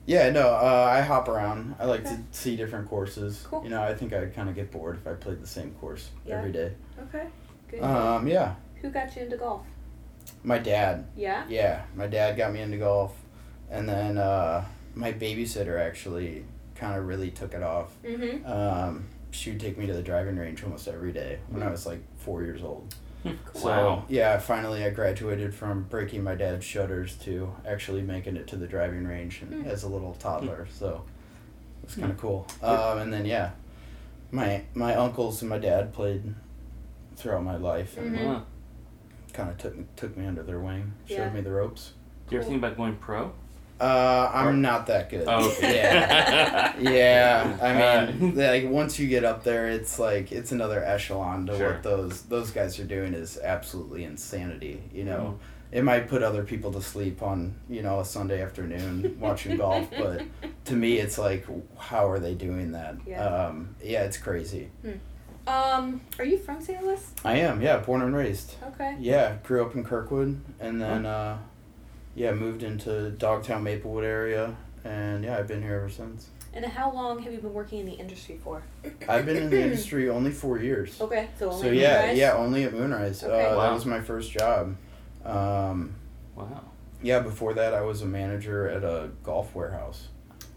yeah, 0.07 0.31
no, 0.31 0.49
uh, 0.49 0.89
I 0.91 1.01
hop 1.01 1.29
around. 1.29 1.75
I 1.79 1.87
like 1.87 2.01
Okay. 2.07 2.11
to 2.17 2.23
see 2.31 2.57
different 2.57 2.89
courses. 2.89 3.45
Cool. 3.49 3.65
You 3.65 3.71
know, 3.71 3.83
I 3.83 3.95
think 3.95 4.13
I'd 4.13 4.35
kind 4.35 4.49
of 4.49 4.55
get 4.55 4.71
bored 4.71 4.97
if 4.97 5.07
I 5.07 5.15
played 5.15 5.41
the 5.43 5.47
same 5.47 5.73
course 5.75 6.11
Yeah. 6.25 6.39
every 6.39 6.53
day. 6.53 6.73
Okay. 7.09 7.27
Good. 7.69 7.83
Um, 7.83 8.27
yeah, 8.29 8.55
Who 8.83 8.91
got 8.91 9.15
you 9.17 9.23
into 9.23 9.37
golf? 9.37 9.67
my 10.45 10.59
dad. 10.59 11.07
Yeah. 11.17 11.45
Yeah, 11.49 11.83
my 11.97 12.07
dad 12.07 12.37
got 12.37 12.53
me 12.53 12.61
into 12.61 12.77
golf, 12.79 13.17
and 13.71 13.89
then 13.89 14.17
uh, 14.19 14.65
my 14.95 15.13
babysitter 15.13 15.81
actually 15.81 16.45
kind 16.77 16.97
of 16.97 17.07
really 17.09 17.31
took 17.31 17.53
it 17.55 17.63
off. 17.65 17.97
Mm-hmm. 18.05 18.47
Um, 18.47 19.07
she 19.33 19.51
would 19.51 19.61
take 19.61 19.77
me 19.77 19.87
to 19.87 19.93
the 19.93 20.03
driving 20.03 20.37
range 20.37 20.63
almost 20.63 20.87
every 20.89 21.11
day 21.13 21.39
when 21.49 21.63
I 21.63 21.71
was 21.71 21.85
like 21.87 22.01
four 22.19 22.43
years 22.45 22.63
old. 22.63 22.95
So 23.55 23.69
Wow. 23.69 24.05
yeah, 24.09 24.39
finally 24.39 24.85
I 24.85 24.91
graduated 24.91 25.55
from 25.55 25.85
breaking 25.85 26.23
my 26.25 26.35
dad's 26.35 26.65
shutters 26.65 27.17
to 27.19 27.53
actually 27.67 28.03
making 28.03 28.37
it 28.37 28.47
to 28.49 28.57
the 28.57 28.67
driving 28.67 29.07
range 29.07 29.43
and, 29.43 29.63
Hmm. 29.65 29.69
as 29.69 29.83
a 29.85 29.89
little 29.89 30.15
toddler. 30.15 30.67
So 30.71 31.03
it 31.83 31.87
was 31.87 31.95
kind 31.95 32.07
Hmm. 32.07 32.11
of 32.13 32.19
cool. 32.19 32.47
Um, 32.63 32.99
and 32.99 33.13
then 33.13 33.25
yeah, 33.25 33.51
my 34.31 34.63
my 34.75 34.95
uncles 34.95 35.41
and 35.43 35.49
my 35.49 35.59
dad 35.59 35.93
played 35.93 36.35
throughout 37.17 37.43
my 37.45 37.57
life 37.57 37.97
and 37.97 38.17
Mhm. 38.17 38.43
Kind 39.33 39.51
of 39.51 39.59
took 39.59 39.77
me 39.77 39.85
took 39.97 40.17
me 40.17 40.27
under 40.27 40.43
their 40.43 40.61
wing, 40.61 40.93
showed 41.07 41.17
Yeah. 41.17 41.33
me 41.33 41.41
the 41.43 41.51
ropes. 41.51 41.93
Do 42.29 42.35
you 42.37 42.41
ever 42.41 42.49
think 42.49 42.59
about 42.63 42.77
going 42.77 42.97
pro? 42.97 43.33
Uh, 43.81 44.31
I'm 44.33 44.49
Or- 44.49 44.53
not 44.55 44.87
that 44.87 45.11
good. 45.11 45.25
Oh, 45.29 45.49
okay. 45.51 45.77
yeah. 45.77 46.73
Yeah, 46.81 47.57
I 47.61 47.83
Uh, 48.07 48.13
mean, 48.13 48.35
like 48.37 48.69
once 48.71 48.99
you 48.99 49.07
get 49.09 49.25
up 49.25 49.45
there, 49.45 49.69
it's 49.69 49.99
like 49.99 50.33
it's 50.33 50.53
another 50.53 50.83
echelon 50.85 51.47
to 51.47 51.57
Sure. 51.57 51.73
what 51.73 51.83
those 51.83 52.23
those 52.23 52.51
guys 52.51 52.79
are 52.81 52.85
doing 52.85 53.13
is 53.15 53.39
absolutely 53.43 54.05
insanity. 54.05 54.83
You 54.93 55.05
know, 55.05 55.21
Mm-hmm. 55.39 55.77
it 55.79 55.85
might 55.85 56.09
put 56.09 56.23
other 56.23 56.43
people 56.43 56.73
to 56.73 56.81
sleep 56.83 57.23
on 57.23 57.55
you 57.69 57.83
know 57.83 58.01
a 58.01 58.05
Sunday 58.05 58.41
afternoon 58.43 59.17
watching 59.21 59.57
golf, 59.65 59.89
but 59.99 60.23
to 60.67 60.75
me, 60.75 60.99
it's 60.99 61.19
like, 61.19 61.47
how 61.79 62.09
are 62.11 62.19
they 62.19 62.35
doing 62.35 62.73
that? 62.73 62.97
Yeah. 63.07 63.25
Um, 63.25 63.75
yeah, 63.83 64.05
it's 64.05 64.17
crazy. 64.19 64.71
Um, 65.47 66.01
are 66.19 66.25
you 66.25 66.39
from 66.39 66.61
St. 66.61 66.83
Louis? 66.83 67.13
I 67.25 67.37
am, 67.37 67.61
yeah, 67.63 67.77
born 67.79 68.03
and 68.03 68.17
raised. 68.17 68.55
Okay. 68.73 68.97
Yeah, 68.99 69.37
grew 69.45 69.65
up 69.65 69.75
in 69.77 69.85
Kirkwood, 69.85 70.41
and 70.59 70.81
then 70.83 71.07
uh, 71.07 71.39
yeah, 72.17 72.33
moved 72.33 72.63
into 72.65 73.11
Dogtown 73.11 73.63
Maplewood 73.63 74.05
area, 74.05 74.57
and 74.85 75.23
yeah, 75.25 75.39
I've 75.39 75.47
been 75.47 75.63
here 75.63 75.77
ever 75.77 75.89
since. 75.91 76.31
And 76.53 76.65
how 76.65 76.91
long 76.91 77.23
have 77.23 77.33
you 77.33 77.39
been 77.39 77.53
working 77.53 77.81
in 77.81 77.87
the 77.87 77.93
industry 77.93 78.41
for? 78.43 78.63
I've 79.09 79.27
been 79.27 79.37
in 79.37 79.51
the 79.51 79.63
industry 79.67 80.09
only 80.09 80.31
four 80.33 80.59
years. 80.59 80.99
Okay, 81.01 81.29
so 81.39 81.51
only 81.51 81.61
So 81.63 81.69
in 81.69 81.75
yeah, 81.75 81.99
Moonrise? 82.01 82.19
yeah, 82.19 82.33
only 82.33 82.65
at 82.65 82.73
Moonrise. 82.73 83.23
Okay. 83.23 83.45
Uh, 83.45 83.57
Wow. 83.57 83.63
That 83.63 83.73
was 83.75 83.85
my 83.87 84.01
first 84.01 84.33
job. 84.33 84.75
Um, 85.25 85.95
Wow. 86.35 86.63
yeah, 87.03 87.21
before 87.21 87.53
that, 87.55 87.75
I 87.75 87.83
was 87.83 88.01
a 88.03 88.07
manager 88.07 88.69
at 88.69 88.85
a 88.85 89.11
golf 89.23 89.55
warehouse. 89.55 90.09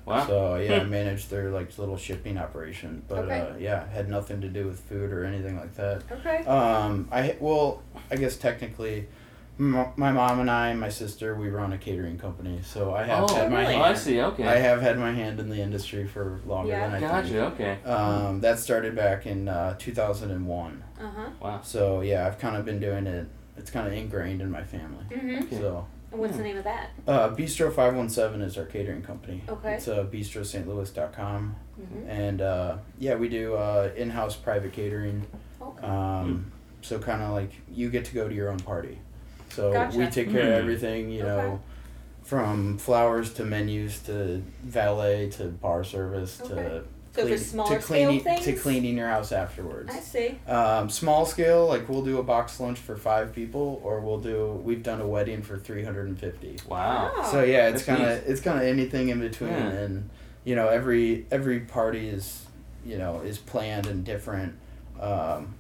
Wow. 0.06 0.26
So 0.26 0.56
yeah, 0.56 0.78
I 0.78 0.84
managed 1.00 1.30
their 1.30 1.52
like 1.52 1.78
little 1.78 1.98
shipping 1.98 2.38
operation, 2.38 3.04
but 3.10 3.20
Okay. 3.26 3.40
uh, 3.42 3.58
yeah, 3.58 3.86
had 3.90 4.10
nothing 4.10 4.40
to 4.42 4.48
do 4.48 4.66
with 4.68 4.80
food 4.80 5.12
or 5.12 5.24
anything 5.26 5.58
like 5.58 5.76
that. 5.76 6.04
Okay. 6.12 6.44
Um, 6.46 7.08
I 7.12 7.36
well, 7.42 7.84
I 8.10 8.16
guess 8.16 8.38
technically, 8.38 9.00
m- 9.00 9.08
my 9.60 10.12
mom 10.12 10.40
and 10.40 10.50
I 10.50 10.70
and 10.70 10.80
my 10.80 10.88
sister 10.90 11.36
we 11.36 11.50
run 11.50 11.74
a 11.74 11.78
catering 11.78 12.18
company, 12.18 12.62
so 12.64 12.94
I 12.94 13.04
have 13.04 13.26
oh, 13.30 13.34
had 13.36 13.52
my 13.52 13.62
really? 13.62 13.76
oh, 13.76 13.82
I 13.82 13.88
hand. 13.88 13.98
see. 14.00 14.22
Okay. 14.22 14.48
I 14.48 14.56
have 14.56 14.82
had 14.82 14.98
my 14.98 15.12
hand 15.12 15.40
in 15.40 15.50
the 15.50 15.58
industry 15.60 16.08
for 16.08 16.40
longer 16.46 16.72
Yeah. 16.72 16.88
than 16.88 16.96
I 17.04 17.08
Gotcha. 17.08 17.28
think. 17.30 17.54
Okay. 17.54 17.84
Um, 17.84 18.40
that 18.42 18.60
started 18.60 18.96
back 18.96 19.26
in 19.26 19.50
uh, 19.50 19.76
2001. 19.78 20.84
Uh 21.00 21.10
huh. 21.12 21.30
Wow. 21.42 21.60
So 21.62 22.02
yeah, 22.02 22.26
I've 22.26 22.40
kind 22.40 22.56
of 22.56 22.64
been 22.66 22.80
doing 22.80 23.06
it. 23.06 23.28
It's 23.58 23.70
kind 23.70 23.86
of 23.86 23.94
ingrained 23.94 24.42
in 24.42 24.50
my 24.50 24.64
family. 24.64 25.04
Mm-hmm. 25.12 25.44
Okay. 25.44 25.58
So 25.60 25.86
And 26.14 26.22
what's 26.22 26.32
Hmm. 26.34 26.38
the 26.40 26.44
name 26.46 26.58
of 26.58 26.64
that? 26.64 26.92
uh, 27.06 27.30
Bistro 27.36 27.74
Five 27.76 27.96
One 27.96 28.08
Seven 28.10 28.42
is 28.42 28.58
our 28.58 28.66
catering 28.66 29.02
company. 29.02 29.44
Okay. 29.50 29.74
It's 29.74 29.88
uh, 29.90 30.06
bistrostlouis.com. 30.06 31.56
Mm-hmm. 31.80 32.10
and 32.10 32.42
uh, 32.42 32.78
yeah, 32.98 33.16
we 33.16 33.30
do 33.30 33.56
uh, 33.56 33.90
in-house 33.96 34.36
private 34.36 34.74
catering. 34.74 35.26
Okay. 35.62 35.86
Um, 35.88 36.52
so 36.82 36.98
kind 37.00 37.22
of 37.22 37.32
like 37.32 37.52
you 37.72 37.90
get 37.90 38.06
to 38.06 38.14
go 38.14 38.28
to 38.30 38.34
your 38.36 38.50
own 38.50 38.60
party. 38.60 39.00
So 39.52 39.72
Gotcha. 39.74 39.98
we 39.98 40.06
take 40.08 40.32
care 40.32 40.44
Hmm. 40.44 40.48
of 40.50 40.54
everything. 40.54 41.10
You 41.12 41.24
know. 41.24 41.60
From 42.24 42.78
flowers 42.78 43.34
to 43.36 43.44
menus 43.44 44.00
to 44.04 44.44
valet 44.64 45.30
to 45.32 45.46
bar 45.46 45.84
service 45.84 46.40
Okay. 46.40 46.54
to 46.54 46.84
So 47.12 47.22
for 47.24 47.28
clean- 47.28 47.38
smaller 47.40 47.76
to 47.80 47.82
cleaning 47.84 48.20
scale 48.20 48.38
to 48.40 48.54
cleaning 48.54 48.98
your 48.98 49.08
house 49.08 49.32
afterwards. 49.32 49.92
I 49.92 50.00
see. 50.00 50.38
Um, 50.48 50.92
small 50.92 51.26
scale, 51.26 51.66
like 51.66 51.90
we'll 51.90 52.04
do 52.04 52.20
a 52.20 52.24
box 52.24 52.60
lunch 52.60 52.78
for 52.78 52.96
five 52.96 53.34
people, 53.34 53.82
or 53.84 54.00
we'll 54.00 54.20
do. 54.20 54.62
We've 54.64 54.84
done 54.84 55.02
a 55.02 55.08
wedding 55.08 55.42
for 55.42 55.58
three 55.58 55.84
hundred 55.84 56.08
and 56.08 56.20
fifty. 56.20 56.58
Wow. 56.68 57.12
Oh. 57.18 57.32
So 57.32 57.42
yeah, 57.44 57.70
it's 57.70 57.84
kind 57.84 58.04
of 58.04 58.22
it's 58.30 58.42
kind 58.42 58.60
of 58.60 58.64
anything 58.66 59.10
in 59.10 59.20
between, 59.20 59.50
Yeah. 59.50 59.70
and 59.72 60.10
you 60.44 60.56
know 60.56 60.68
every 60.68 61.26
every 61.32 61.62
party 61.62 62.10
is 62.10 62.46
you 62.86 63.00
know 63.00 63.22
is 63.22 63.40
planned 63.40 63.88
and 63.88 64.06
different. 64.06 64.54
Um, 65.02 65.56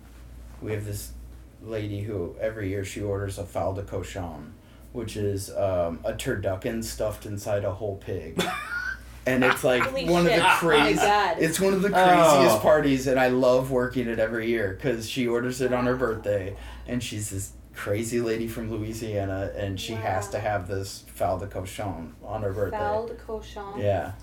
we 0.61 0.73
have 0.73 0.85
this 0.85 1.13
lady 1.61 2.01
who 2.01 2.35
every 2.39 2.69
year 2.69 2.83
she 2.85 3.01
orders 3.01 3.37
a 3.37 3.45
fowl 3.45 3.73
de 3.73 3.83
cochon, 3.83 4.53
which 4.93 5.15
is 5.17 5.49
um, 5.51 5.99
a 6.03 6.13
turducken 6.13 6.83
stuffed 6.83 7.25
inside 7.25 7.63
a 7.65 7.71
whole 7.73 7.97
pig. 7.97 8.41
And 9.25 9.43
it's 9.43 9.63
like 9.63 9.83
Holy 9.83 10.09
one 10.09 10.23
shit. 10.23 10.39
of 10.39 10.39
the 10.39 10.47
Oh 10.49 10.55
crazy. 10.57 10.95
God. 10.95 11.37
It's 11.39 11.59
one 11.59 11.73
of 11.73 11.83
the 11.83 11.89
craziest 11.91 12.55
Oh. 12.55 12.59
parties, 12.63 13.05
and 13.05 13.19
I 13.19 13.27
love 13.27 13.69
working 13.69 14.07
it 14.07 14.17
every 14.17 14.47
year 14.47 14.73
because 14.73 15.07
she 15.07 15.27
orders 15.27 15.61
it 15.61 15.71
on 15.71 15.85
her 15.85 15.95
birthday, 15.95 16.55
and 16.87 17.03
she's 17.03 17.29
this 17.29 17.51
crazy 17.75 18.21
lady 18.21 18.47
from 18.47 18.71
Louisiana, 18.71 19.51
and 19.55 19.79
she 19.79 19.93
has 19.93 20.29
to 20.29 20.39
have 20.39 20.67
this 20.67 21.03
fowl 21.13 21.37
de 21.37 21.45
cochon 21.45 22.15
on 22.23 22.41
her 22.41 22.53
birthday. 22.53 22.77
Fowl 22.79 23.07
de 23.07 23.13
cochon. 23.15 23.77
Yeah, 23.79 24.13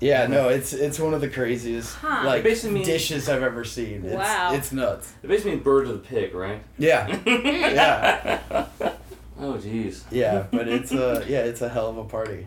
Yeah, 0.00 0.26
no, 0.26 0.48
it's 0.50 0.72
it's 0.74 0.98
one 0.98 1.14
of 1.14 1.20
the 1.22 1.28
craziest 1.28 1.94
Huh. 1.96 2.22
like 2.26 2.42
Basically 2.42 2.74
means- 2.74 2.86
dishes 2.86 3.28
I've 3.28 3.42
ever 3.42 3.64
seen. 3.64 4.04
It's, 4.04 4.14
Wow. 4.14 4.52
it's 4.54 4.70
nuts. 4.72 5.12
It 5.22 5.28
basically 5.28 5.52
means 5.52 5.64
bird 5.64 5.86
of 5.86 5.92
the 5.94 5.98
pig, 6.08 6.34
right? 6.34 6.62
Yeah, 6.78 7.08
yeah, 7.26 8.40
Oh, 9.40 9.54
jeez. 9.54 10.02
yeah. 10.10 10.44
But 10.50 10.68
it's 10.68 10.92
a 10.92 11.24
yeah, 11.26 11.40
it's 11.44 11.62
a 11.62 11.68
hell 11.68 11.88
of 11.88 11.96
a 11.98 12.04
party. 12.04 12.46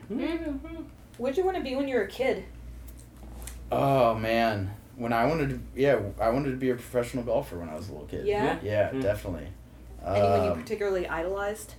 What'd 1.18 1.38
you 1.38 1.44
want 1.46 1.58
to 1.58 1.64
be 1.64 1.76
when 1.76 1.88
you 1.88 1.96
were 1.96 2.04
a 2.04 2.08
kid? 2.08 2.46
Oh 3.72 4.14
man, 4.16 4.72
when 4.96 5.12
I 5.14 5.26
wanted 5.26 5.50
to, 5.50 5.60
yeah, 5.76 6.00
I 6.20 6.30
wanted 6.30 6.52
to 6.52 6.58
be 6.58 6.70
a 6.70 6.76
professional 6.76 7.24
golfer 7.24 7.58
when 7.58 7.70
I 7.70 7.76
was 7.76 7.90
a 7.90 7.92
little 7.94 8.08
kid. 8.08 8.26
Yeah. 8.28 8.58
Yeah, 8.64 8.90
Mm. 8.92 9.02
definitely. 9.02 9.48
Anyone 10.06 10.44
you 10.44 10.52
Um, 10.52 10.62
particularly 10.62 11.08
idolized? 11.08 11.74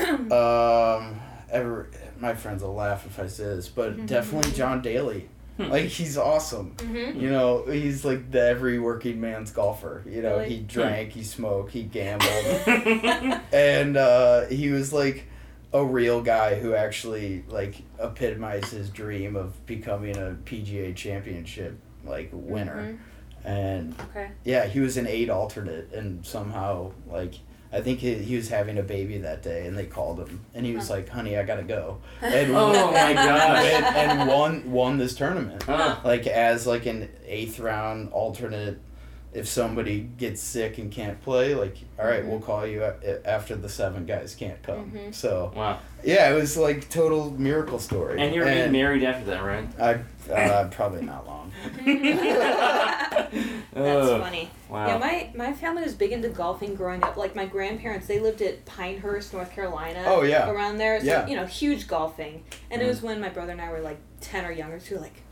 Um, 0.00 1.20
ever 1.50 1.88
my 2.20 2.34
friends 2.34 2.62
will 2.62 2.74
laugh 2.74 3.06
if 3.06 3.18
I 3.18 3.26
say 3.26 3.44
this, 3.44 3.68
but 3.68 3.92
Mm-hmm. 3.96 4.06
definitely 4.06 4.52
John 4.52 4.82
Daly. 4.82 5.28
Hmm. 5.56 5.64
Like 5.70 5.86
he's 5.86 6.16
awesome. 6.16 6.74
Mm-hmm. 6.76 7.18
You 7.20 7.30
know, 7.30 7.64
he's 7.64 8.04
like 8.04 8.30
the 8.30 8.40
every 8.42 8.78
working 8.78 9.20
man's 9.20 9.50
golfer. 9.50 10.02
You 10.06 10.22
know, 10.22 10.36
Really? 10.38 10.50
he 10.50 10.60
drank, 10.60 11.10
he 11.12 11.24
smoked, 11.24 11.72
he 11.72 11.82
gambled, 11.82 12.28
and 13.52 13.96
uh, 13.96 14.46
he 14.46 14.70
was 14.70 14.92
like 14.92 15.24
a 15.72 15.84
real 15.84 16.22
guy 16.22 16.54
who 16.54 16.74
actually 16.74 17.44
like 17.48 17.82
epitomized 18.00 18.70
his 18.72 18.88
dream 18.88 19.36
of 19.36 19.64
becoming 19.66 20.16
a 20.16 20.36
PGA 20.44 20.94
championship 20.94 21.76
like 22.04 22.30
winner. 22.32 22.98
And 23.44 23.94
Okay. 24.10 24.30
yeah, 24.44 24.66
he 24.66 24.80
was 24.80 24.96
an 24.96 25.06
eight 25.06 25.30
alternate, 25.30 25.92
and 25.92 26.24
somehow 26.24 26.92
like 27.10 27.34
I 27.72 27.80
think 27.82 27.98
he, 27.98 28.14
he 28.14 28.36
was 28.36 28.48
having 28.48 28.78
a 28.78 28.82
baby 28.82 29.18
that 29.18 29.42
day, 29.42 29.66
and 29.66 29.76
they 29.76 29.84
called 29.86 30.18
him, 30.20 30.40
and 30.54 30.64
he 30.64 30.74
was 30.74 30.88
Huh. 30.88 30.94
like, 30.94 31.08
"Honey, 31.10 31.36
I 31.36 31.42
gotta 31.42 31.62
go," 31.64 31.98
and 32.22 32.50
Oh 32.52 32.90
my 32.92 33.12
god! 33.12 33.64
and, 33.66 33.84
and 34.20 34.28
won 34.28 34.70
won 34.70 34.96
this 34.98 35.14
tournament 35.14 35.62
Huh. 35.64 35.96
like 36.04 36.26
as 36.26 36.66
like 36.66 36.86
an 36.86 37.08
eighth 37.26 37.58
round 37.58 38.10
alternate. 38.12 38.78
If 39.32 39.46
somebody 39.46 40.00
gets 40.00 40.40
sick 40.40 40.78
and 40.78 40.90
can't 40.90 41.20
play, 41.22 41.54
like, 41.54 41.76
all 41.98 42.06
right, 42.06 42.24
we'll 42.26 42.40
call 42.40 42.66
you 42.66 42.82
after 43.26 43.56
the 43.56 43.68
seven 43.68 44.06
guys 44.06 44.34
can't 44.34 44.60
come. 44.62 44.90
Mhm. 44.90 45.14
So 45.14 45.52
Wow. 45.54 45.78
yeah, 46.02 46.30
it 46.30 46.34
was 46.34 46.56
like 46.56 46.88
total 46.88 47.30
miracle 47.32 47.78
story. 47.78 48.20
And 48.20 48.34
you're 48.34 48.46
being 48.46 48.72
married 48.72 49.04
after 49.04 49.26
that, 49.26 49.44
right? 49.44 49.68
I 49.78 50.32
uh, 50.32 50.68
probably 50.70 51.02
not 51.02 51.26
long. 51.26 51.52
That's 53.72 54.08
funny. 54.22 54.50
Wow. 54.68 54.86
Yeah, 54.86 54.98
my, 54.98 55.30
my 55.34 55.52
family 55.52 55.82
was 55.82 55.94
big 55.94 56.12
into 56.12 56.28
golfing 56.28 56.74
growing 56.74 57.02
up. 57.02 57.16
Like 57.16 57.34
my 57.36 57.46
grandparents, 57.46 58.06
they 58.06 58.18
lived 58.20 58.42
at 58.42 58.64
Pinehurst, 58.64 59.32
North 59.32 59.52
Carolina. 59.52 60.04
Oh, 60.06 60.22
yeah. 60.22 60.50
Around 60.50 60.78
there, 60.78 61.00
so 61.00 61.06
Yeah. 61.06 61.26
you 61.26 61.36
know, 61.36 61.46
huge 61.46 61.86
golfing. 61.86 62.44
And 62.70 62.80
it 62.82 62.84
Mm. 62.84 62.88
was 62.88 63.02
when 63.02 63.20
my 63.20 63.28
brother 63.28 63.52
and 63.52 63.60
I 63.60 63.70
were 63.70 63.80
like 63.80 63.98
ten 64.20 64.44
or 64.44 64.52
younger, 64.52 64.80
so 64.80 64.90
we 64.92 64.96
were 64.96 65.02
like, 65.02 65.22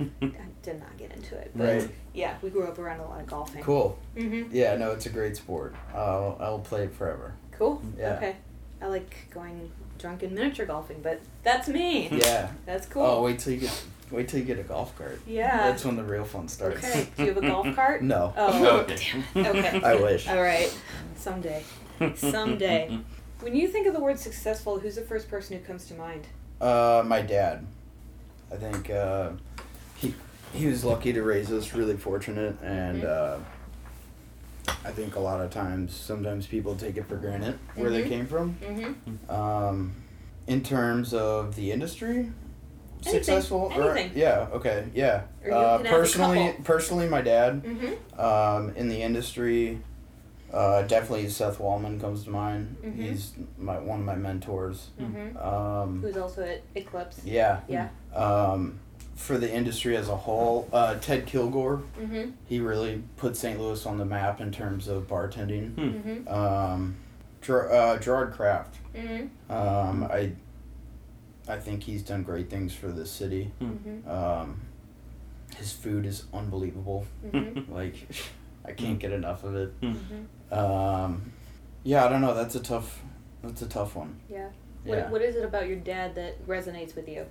I 0.00 0.30
did 0.62 0.78
not 0.80 0.96
get 0.98 1.12
into 1.12 1.36
it. 1.36 1.50
But 1.54 1.66
Right. 1.82 1.90
yeah, 2.14 2.34
we 2.42 2.50
grew 2.50 2.64
up 2.64 2.78
around 2.78 3.00
a 3.00 3.04
lot 3.08 3.20
of 3.20 3.26
golfing. 3.26 3.62
Cool. 3.62 3.98
Mhm. 4.16 4.48
Yeah, 4.52 4.76
no, 4.76 4.92
it's 4.92 5.06
a 5.06 5.10
great 5.10 5.36
sport. 5.36 5.74
I'll 5.94 6.36
I'll 6.40 6.58
play 6.60 6.84
it 6.84 6.94
forever. 6.94 7.34
Cool. 7.52 7.82
Yeah. 7.98 8.14
Okay. 8.16 8.36
I 8.82 8.86
like 8.86 9.14
going 9.30 9.70
drunken 9.98 10.34
miniature 10.34 10.64
golfing, 10.66 11.00
but 11.02 11.20
that's 11.42 11.68
me. 11.68 12.08
Yeah. 12.12 12.50
That's 12.66 12.86
cool. 12.86 13.02
Oh, 13.04 13.22
wait 13.22 13.38
till 13.38 13.52
you 13.52 13.60
get 13.60 13.84
wait 14.10 14.28
till 14.28 14.40
you 14.40 14.44
get 14.46 14.58
a 14.58 14.62
golf 14.62 14.96
cart. 14.98 15.20
Yeah. 15.26 15.56
That's 15.70 15.84
when 15.84 15.96
the 15.96 16.02
real 16.04 16.24
fun 16.24 16.48
starts. 16.48 16.78
Okay. 16.78 17.08
Do 17.16 17.22
you 17.24 17.34
have 17.34 17.42
a 17.44 17.46
golf 17.46 17.74
cart? 17.76 18.02
No. 18.02 18.32
Oh. 18.36 18.78
Okay. 18.80 19.22
Okay. 19.36 19.80
I 19.84 19.94
wish. 19.96 20.26
All 20.28 20.40
right. 20.42 20.74
Someday. 21.16 21.62
Someday. 22.16 22.98
When 23.40 23.54
you 23.54 23.68
think 23.68 23.86
of 23.86 23.94
the 23.94 24.00
word 24.00 24.18
successful, 24.18 24.78
who's 24.78 24.96
the 24.96 25.02
first 25.02 25.28
person 25.30 25.56
who 25.58 25.64
comes 25.64 25.86
to 25.86 25.94
mind? 25.94 26.26
Uh, 26.60 27.02
my 27.06 27.22
dad. 27.22 27.66
I 28.52 28.56
think 28.56 28.90
uh, 28.90 29.30
he 30.00 30.14
he 30.52 30.66
was 30.66 30.84
lucky 30.84 31.12
to 31.12 31.22
raise 31.22 31.50
us, 31.52 31.74
really 31.74 31.96
fortunate, 31.96 32.56
and 32.62 33.04
uh, 33.04 33.38
I 34.84 34.90
think 34.90 35.16
a 35.16 35.20
lot 35.20 35.40
of 35.40 35.50
times, 35.50 35.94
sometimes 35.94 36.46
people 36.46 36.74
take 36.76 36.96
it 36.96 37.06
for 37.06 37.16
granted 37.16 37.58
where 37.76 37.90
they 37.90 38.02
Mhm. 38.04 38.08
came 38.08 38.26
from. 38.26 38.56
Mm-hmm. 38.62 39.30
Um, 39.30 39.92
in 40.46 40.62
terms 40.62 41.14
of 41.14 41.54
the 41.54 41.70
industry, 41.70 42.32
successful. 43.02 43.72
or- 43.76 43.96
anything. 43.96 44.18
yeah. 44.18 44.48
Okay. 44.52 44.86
Yeah. 44.94 45.22
Or 45.44 45.48
you 45.50 45.54
Uh, 45.54 45.76
can 45.78 45.86
have 45.86 45.94
a 45.94 45.98
personally, 45.98 46.46
couple. 46.48 46.64
personally, 46.64 47.08
my 47.08 47.20
dad. 47.22 47.62
Mm-hmm. 47.64 48.20
Um, 48.20 48.74
in 48.76 48.88
the 48.88 49.02
industry, 49.02 49.80
uh, 50.52 50.82
definitely 50.82 51.28
Seth 51.28 51.58
Wallman 51.58 52.00
comes 52.00 52.24
to 52.24 52.30
mind. 52.30 52.76
Mhm. 52.82 52.96
He's 52.96 53.32
my 53.58 53.78
one 53.78 54.00
of 54.00 54.04
my 54.06 54.16
mentors. 54.16 54.88
Mm-hmm. 55.00 55.36
Um, 55.38 56.02
Who's 56.02 56.16
also 56.16 56.42
at 56.42 56.62
Eclipse. 56.74 57.20
yeah. 57.24 57.60
Yeah. 57.68 57.88
Um, 58.14 58.80
for 59.20 59.36
the 59.36 59.52
industry 59.52 59.96
as 59.98 60.08
a 60.08 60.16
whole, 60.16 60.66
uh, 60.72 60.94
Ted 60.96 61.26
Kilgore, 61.26 61.82
Mm-hmm. 62.00 62.30
he 62.46 62.58
really 62.58 63.02
put 63.18 63.36
St. 63.36 63.60
Louis 63.60 63.84
on 63.84 63.98
the 63.98 64.04
map 64.06 64.40
in 64.40 64.50
terms 64.50 64.88
of 64.88 65.06
bartending. 65.06 65.74
Mm-hmm. 65.74 66.28
Um, 66.28 66.96
Ger- 67.42 67.70
uh, 67.70 67.98
Gerard 67.98 68.32
Craft, 68.32 68.76
Mm-hmm. 68.94 69.52
um, 69.52 70.04
I, 70.04 70.32
I 71.48 71.58
think 71.58 71.82
he's 71.82 72.02
done 72.02 72.22
great 72.22 72.48
things 72.48 72.72
for 72.74 72.88
the 72.88 73.04
city. 73.04 73.52
Mm-hmm. 73.60 74.08
Um, 74.10 74.60
his 75.56 75.70
food 75.72 76.06
is 76.06 76.24
unbelievable. 76.32 77.06
Mm-hmm. 77.26 77.72
Like, 77.80 77.96
I 78.64 78.72
can't 78.72 78.98
get 78.98 79.12
enough 79.12 79.44
of 79.44 79.54
it. 79.54 79.80
mm-hmm. 79.82 80.54
Um, 80.58 81.32
yeah, 81.84 82.04
I 82.04 82.08
don't 82.08 82.20
know. 82.22 82.34
That's 82.34 82.54
a 82.54 82.60
tough. 82.60 83.00
That's 83.42 83.62
a 83.62 83.66
tough 83.68 83.96
one. 83.96 84.18
Yeah. 84.30 84.48
Yeah. 84.84 85.02
What, 85.02 85.10
what 85.10 85.22
is 85.22 85.36
it 85.36 85.44
about 85.44 85.66
your 85.68 85.76
dad 85.76 86.14
that 86.16 86.46
resonates 86.46 86.94
with 86.96 87.08
you? 87.08 87.26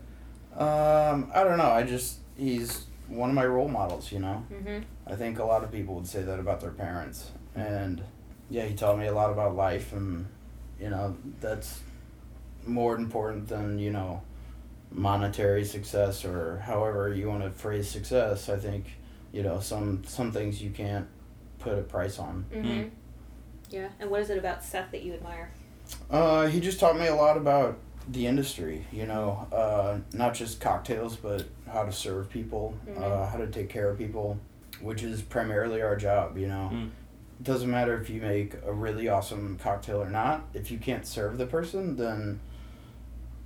Um, 0.55 1.31
I 1.33 1.43
don't 1.43 1.57
know. 1.57 1.69
I 1.69 1.83
just 1.83 2.17
he's 2.38 2.85
one 3.07 3.29
of 3.29 3.35
my 3.35 3.45
role 3.45 3.67
models. 3.67 4.12
You 4.12 4.19
know. 4.19 4.45
Mm-hmm. 4.51 4.79
I 5.07 5.15
think 5.15 5.39
a 5.39 5.45
lot 5.45 5.63
of 5.63 5.71
people 5.71 5.95
would 5.95 6.07
say 6.07 6.21
that 6.21 6.39
about 6.39 6.62
their 6.62 6.71
parents, 6.71 7.31
and 7.55 8.01
yeah, 8.49 8.65
he 8.65 8.75
taught 8.75 8.97
me 8.97 9.07
a 9.07 9.13
lot 9.13 9.31
about 9.31 9.55
life, 9.55 9.93
and 9.93 10.27
you 10.79 10.89
know 10.89 11.15
that's 11.39 11.81
more 12.65 12.95
important 12.95 13.47
than 13.47 13.79
you 13.79 13.91
know 13.91 14.21
monetary 14.91 15.63
success 15.63 16.25
or 16.25 16.57
however 16.65 17.13
you 17.13 17.29
want 17.29 17.43
to 17.43 17.51
phrase 17.51 17.89
success. 17.89 18.49
I 18.49 18.57
think 18.57 18.85
you 19.31 19.43
know 19.43 19.59
some 19.59 20.03
some 20.05 20.31
things 20.31 20.62
you 20.62 20.71
can't 20.71 21.07
put 21.59 21.77
a 21.77 21.81
price 21.81 22.19
on. 22.19 22.45
Mm-hmm. 22.53 22.89
Yeah. 23.69 23.89
And 23.99 24.09
what 24.09 24.21
is 24.21 24.29
it 24.29 24.38
about 24.38 24.63
Seth 24.63 24.91
that 24.91 25.03
you 25.03 25.13
admire? 25.13 25.51
Uh, 26.09 26.47
he 26.47 26.59
just 26.59 26.79
taught 26.79 26.97
me 26.97 27.07
a 27.07 27.15
lot 27.15 27.38
about 27.38 27.77
the 28.12 28.26
industry, 28.26 28.86
you 28.91 29.06
know, 29.06 29.48
uh, 29.52 30.00
not 30.13 30.34
just 30.34 30.60
cocktails, 30.60 31.15
but 31.15 31.45
how 31.72 31.84
to 31.84 31.91
serve 31.91 32.30
people, 32.30 32.74
uh, 32.98 33.00
Mhm. 33.02 33.30
how 33.32 33.38
to 33.38 33.48
take 33.48 33.69
care 33.69 33.89
of 33.89 33.98
people, 33.98 34.39
which 34.82 35.04
is 35.04 35.22
primarily 35.22 35.82
our 35.82 35.95
job, 35.95 36.38
you 36.38 36.48
know. 36.48 36.69
Mm. 36.74 36.88
It 37.39 37.43
doesn't 37.43 37.69
matter 37.69 38.00
if 38.02 38.10
you 38.10 38.22
make 38.22 38.56
a 38.65 38.74
really 38.74 39.08
awesome 39.08 39.58
cocktail 39.62 40.02
or 40.02 40.10
not. 40.10 40.43
If 40.54 40.72
you 40.72 40.80
can't 40.80 41.06
serve 41.06 41.38
the 41.38 41.45
person, 41.45 41.95
then, 41.98 42.39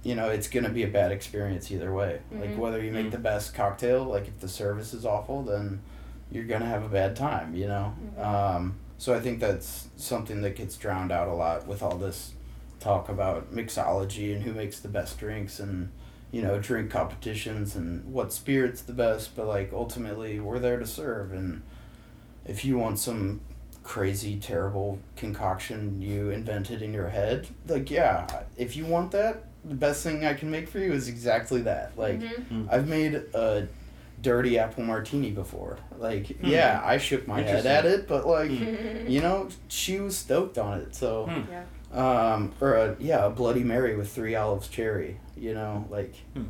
you 0.02 0.16
know, 0.16 0.30
it's 0.30 0.48
going 0.48 0.64
to 0.64 0.72
be 0.72 0.84
a 0.84 0.88
bad 0.88 1.12
experience 1.12 1.70
either 1.70 1.94
way. 1.94 2.22
Like, 2.32 2.52
Mhm. 2.52 2.58
whether 2.58 2.82
you 2.82 2.92
make 2.92 3.08
Mm. 3.08 3.12
the 3.12 3.20
best 3.20 3.54
cocktail, 3.54 4.06
like, 4.06 4.28
if 4.28 4.40
the 4.40 4.48
service 4.50 4.94
is 4.94 5.06
awful, 5.06 5.44
then 5.44 5.82
you're 6.32 6.46
going 6.46 6.62
to 6.62 6.68
have 6.68 6.84
a 6.84 6.90
bad 6.90 7.16
time, 7.16 7.54
you 7.54 7.68
know? 7.68 7.94
Mhm. 8.18 8.26
Um, 8.26 8.76
so 8.98 9.14
I 9.14 9.20
think 9.20 9.40
that's 9.40 9.90
something 9.98 10.42
that 10.42 10.56
gets 10.56 10.78
drowned 10.78 11.12
out 11.12 11.28
a 11.28 11.34
lot 11.34 11.68
with 11.68 11.84
all 11.84 11.98
this 11.98 12.34
talk 12.84 13.08
about 13.08 13.54
mixology 13.54 14.34
and 14.36 14.44
who 14.44 14.52
makes 14.52 14.80
the 14.82 14.90
best 14.90 15.18
drinks 15.18 15.60
and 15.60 15.90
you 16.32 16.42
know 16.42 16.60
drink 16.60 16.92
competitions 16.92 17.76
and 17.76 18.04
what 18.12 18.34
spirits 18.34 18.82
the 18.82 18.92
best 18.94 19.36
but 19.36 19.48
like 19.48 19.72
ultimately 19.72 20.40
we're 20.40 20.60
there 20.60 20.78
to 20.80 20.86
serve 20.86 21.32
and 21.32 21.62
if 22.46 22.66
you 22.66 22.78
want 22.78 23.00
some 23.00 23.40
crazy 23.84 24.36
terrible 24.38 25.00
concoction 25.16 26.02
you 26.02 26.30
invented 26.30 26.82
in 26.82 26.94
your 26.94 27.08
head 27.10 27.48
like 27.68 27.90
yeah 27.90 28.28
if 28.58 28.76
you 28.76 28.86
want 28.86 29.12
that 29.12 29.44
the 29.64 29.76
best 29.76 30.04
thing 30.04 30.26
i 30.26 30.34
can 30.34 30.52
make 30.52 30.68
for 30.68 30.80
you 30.80 30.92
is 30.92 31.08
exactly 31.08 31.62
that 31.62 31.98
like 31.98 32.20
mm-hmm. 32.20 32.66
I've 32.70 32.88
made 32.88 33.16
a 33.16 33.68
dirty 34.22 34.58
apple 34.58 34.84
martini 34.86 35.32
before. 35.32 35.78
Like, 36.00 36.28
Hmm. 36.40 36.48
yeah, 36.48 36.82
I 36.82 36.98
shook 36.98 37.28
my 37.28 37.42
head 37.42 37.66
at 37.66 37.86
it, 37.86 38.08
but 38.08 38.26
like, 38.26 38.50
Mm-hmm. 38.50 39.10
you 39.10 39.20
know, 39.20 39.50
she 39.68 40.00
was 40.00 40.16
stoked 40.18 40.58
on 40.58 40.80
it. 40.80 40.96
So, 40.96 41.26
Hmm. 41.26 41.42
Yeah. 41.52 41.64
Um, 41.94 42.52
or 42.60 42.76
a 42.76 42.96
yeah, 43.00 43.26
a 43.26 43.30
Bloody 43.30 43.64
Mary 43.64 43.96
with 43.96 44.12
three 44.12 44.36
olives 44.36 44.68
cherry. 44.68 45.20
You 45.36 45.54
know, 45.54 45.86
like, 45.90 46.14
Hmm. 46.36 46.44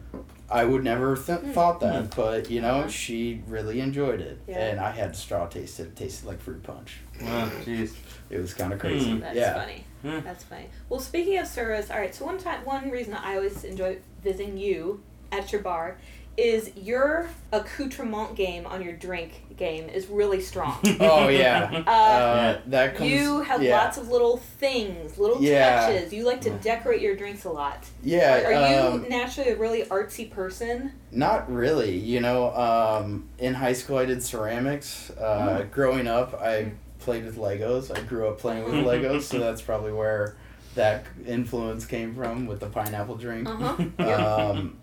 I 0.49 0.65
would 0.65 0.83
never 0.83 1.15
th- 1.15 1.39
Hmm. 1.39 1.51
thought 1.51 1.79
that, 1.79 2.15
but 2.15 2.51
you 2.51 2.61
know, 2.61 2.79
Uh-huh. 2.79 2.87
she 2.89 3.41
really 3.47 3.79
enjoyed 3.79 4.19
it, 4.21 4.39
Yeah. 4.47 4.59
and 4.59 4.79
I 4.79 4.91
had 4.91 5.15
straw 5.15 5.47
taste 5.47 5.79
it. 5.79 5.83
It 5.83 5.95
tasted 5.95 6.27
like 6.27 6.39
fruit 6.41 6.61
punch. 6.63 6.97
Wow, 7.21 7.49
jeez. 7.65 7.93
It 8.29 8.39
was 8.39 8.53
kind 8.53 8.73
of 8.73 8.79
crazy. 8.79 9.11
Hmm. 9.11 9.19
That's 9.21 9.35
yeah. 9.37 9.53
funny. 9.53 9.83
Hmm. 10.01 10.19
That's 10.23 10.43
funny. 10.43 10.67
Well, 10.89 10.99
speaking 10.99 11.37
of 11.37 11.47
service, 11.47 11.89
all 11.89 11.97
right. 11.97 12.13
So 12.13 12.25
one 12.25 12.37
time, 12.37 12.63
one 12.65 12.91
reason 12.91 13.13
I 13.13 13.35
always 13.35 13.63
enjoy 13.63 13.97
visiting 14.21 14.57
you 14.57 15.01
at 15.31 15.51
your 15.51 15.61
bar 15.61 15.97
is 16.35 16.71
your 16.75 17.29
accoutrement 17.51 18.35
game 18.35 18.65
on 18.65 18.81
your 18.83 18.93
drink 18.93 19.43
game 19.57 19.87
is 19.89 20.07
really 20.07 20.41
strong. 20.41 20.79
Oh 20.99 21.27
yeah. 21.27 21.83
Uh, 21.87 21.91
Uh, 21.91 22.61
that 22.67 22.95
comes. 22.95 23.11
you 23.11 23.41
have 23.41 23.61
yeah. 23.61 23.77
lots 23.77 23.97
of 23.97 24.09
little 24.09 24.37
things, 24.37 25.17
little 25.19 25.41
Yeah. 25.41 25.87
touches. 25.87 26.11
You 26.11 26.25
like 26.25 26.41
to 26.41 26.49
decorate 26.49 27.01
your 27.01 27.15
drinks 27.15 27.45
a 27.45 27.49
lot. 27.51 27.85
Yeah. 28.03 28.41
Are, 28.47 28.53
are 28.53 28.87
um, 28.93 29.03
you 29.03 29.09
naturally 29.09 29.51
a 29.51 29.55
really 29.57 29.83
artsy 29.83 30.29
person? 30.29 30.93
Not 31.11 31.51
really. 31.51 31.95
You 31.97 32.19
know, 32.21 32.53
um, 32.55 33.29
in 33.37 33.53
high 33.53 33.73
school 33.73 33.97
I 33.97 34.05
did 34.05 34.23
ceramics. 34.23 35.11
Uh, 35.11 35.65
Growing 35.71 36.07
up, 36.07 36.33
I 36.41 36.71
played 36.99 37.25
with 37.25 37.37
Legos. 37.37 37.95
I 37.95 38.01
grew 38.01 38.27
up 38.27 38.39
playing 38.39 38.63
with 38.63 38.73
Legos, 38.85 39.23
so 39.23 39.37
that's 39.39 39.61
probably 39.61 39.91
where 39.91 40.35
that 40.75 41.05
influence 41.27 41.85
came 41.85 42.15
from 42.15 42.47
with 42.47 42.59
the 42.59 42.65
pineapple 42.67 43.15
drink. 43.17 43.47
Uh 43.47 43.75
huh. 43.99 44.49
Um, 44.51 44.77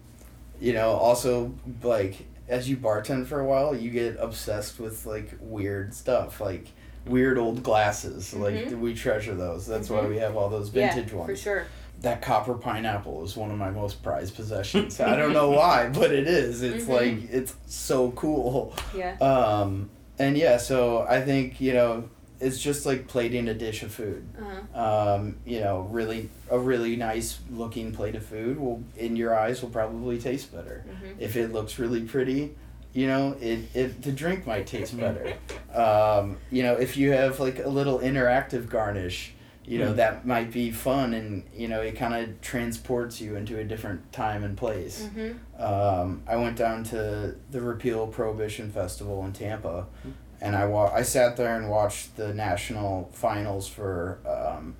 you 0.60 0.72
know, 0.72 0.90
also 0.90 1.52
like 1.82 2.16
as 2.48 2.68
you 2.68 2.76
bartend 2.76 3.26
for 3.26 3.40
a 3.40 3.44
while, 3.44 3.74
you 3.74 3.90
get 3.90 4.16
obsessed 4.18 4.78
with 4.80 5.06
like 5.06 5.30
weird 5.40 5.94
stuff, 5.94 6.40
like 6.40 6.66
weird 7.06 7.38
old 7.38 7.62
glasses. 7.62 8.34
Like 8.34 8.54
Mhm. 8.54 8.80
we 8.80 8.94
treasure 8.94 9.34
those. 9.34 9.66
That's 9.66 9.88
why 9.88 10.00
Mhm. 10.00 10.08
we 10.10 10.16
have 10.18 10.36
all 10.36 10.48
those 10.48 10.72
yeah, 10.74 10.92
vintage 10.94 11.12
ones 11.12 11.30
for 11.30 11.36
sure. 11.36 11.64
that 12.02 12.22
copper 12.22 12.54
pineapple 12.54 13.22
is 13.24 13.36
one 13.36 13.50
of 13.50 13.56
my 13.58 13.70
most 13.70 14.02
prized 14.02 14.34
possessions. 14.34 14.98
I 15.00 15.16
don't 15.16 15.32
know 15.32 15.50
why, 15.50 15.88
but 15.92 16.10
it 16.12 16.26
is. 16.26 16.62
It's 16.62 16.84
Mhm. 16.84 16.88
like 16.88 17.30
it's 17.32 17.54
so 17.66 18.10
cool. 18.12 18.74
Yeah. 18.96 19.16
Um, 19.18 19.88
and 20.18 20.36
yeah, 20.36 20.56
so 20.58 21.06
I 21.08 21.22
think 21.22 21.60
you 21.60 21.72
know 21.72 22.04
it's 22.40 22.58
just 22.58 22.86
like 22.86 23.06
plating 23.06 23.48
a 23.48 23.54
dish 23.54 23.82
of 23.82 23.92
food. 23.92 24.26
Uh-huh. 24.40 25.14
Um, 25.14 25.36
you 25.44 25.60
know, 25.60 25.80
really 25.90 26.30
a 26.50 26.58
really 26.58 26.96
nice 26.96 27.38
looking 27.50 27.92
plate 27.92 28.14
of 28.16 28.24
food 28.24 28.58
will 28.58 28.82
in 28.96 29.16
your 29.16 29.38
eyes 29.38 29.62
will 29.62 29.70
probably 29.70 30.18
taste 30.18 30.52
better. 30.52 30.84
Mhm. 30.88 31.16
If 31.18 31.36
it 31.36 31.52
looks 31.52 31.78
really 31.78 32.02
pretty, 32.02 32.54
you 32.92 33.06
know, 33.06 33.36
it, 33.40 33.74
it 33.74 34.02
the 34.02 34.12
drink 34.12 34.46
might 34.46 34.66
taste 34.66 34.96
better. 35.06 35.34
um, 35.74 36.38
you 36.50 36.62
know, 36.62 36.74
if 36.74 36.96
you 36.96 37.12
have 37.12 37.38
like 37.40 37.58
a 37.64 37.68
little 37.68 37.98
interactive 37.98 38.68
garnish, 38.68 39.32
you 39.66 39.78
know, 39.78 39.92
Mm. 39.92 39.96
that 39.96 40.26
might 40.26 40.50
be 40.50 40.72
fun 40.72 41.14
and 41.14 41.44
you 41.54 41.68
know, 41.68 41.80
it 41.80 41.94
kind 41.96 42.14
of 42.14 42.40
transports 42.40 43.20
you 43.20 43.36
into 43.36 43.58
a 43.58 43.64
different 43.64 44.10
time 44.12 44.42
and 44.42 44.56
place. 44.56 45.06
Mhm. 45.14 45.36
Um, 45.62 46.22
I 46.26 46.36
went 46.36 46.56
down 46.56 46.82
to 46.84 47.36
the 47.50 47.60
Repeal 47.60 48.06
Prohibition 48.08 48.72
Festival 48.72 49.24
in 49.26 49.32
Tampa, 49.32 49.86
and 50.40 50.56
I 50.56 50.64
wa- 50.66 50.92
I 50.92 51.02
sat 51.02 51.36
there 51.36 51.56
and 51.56 51.68
watched 51.70 52.16
the 52.16 52.32
national 52.34 53.10
finals 53.12 53.68
for 53.68 54.18
um, 54.26 54.74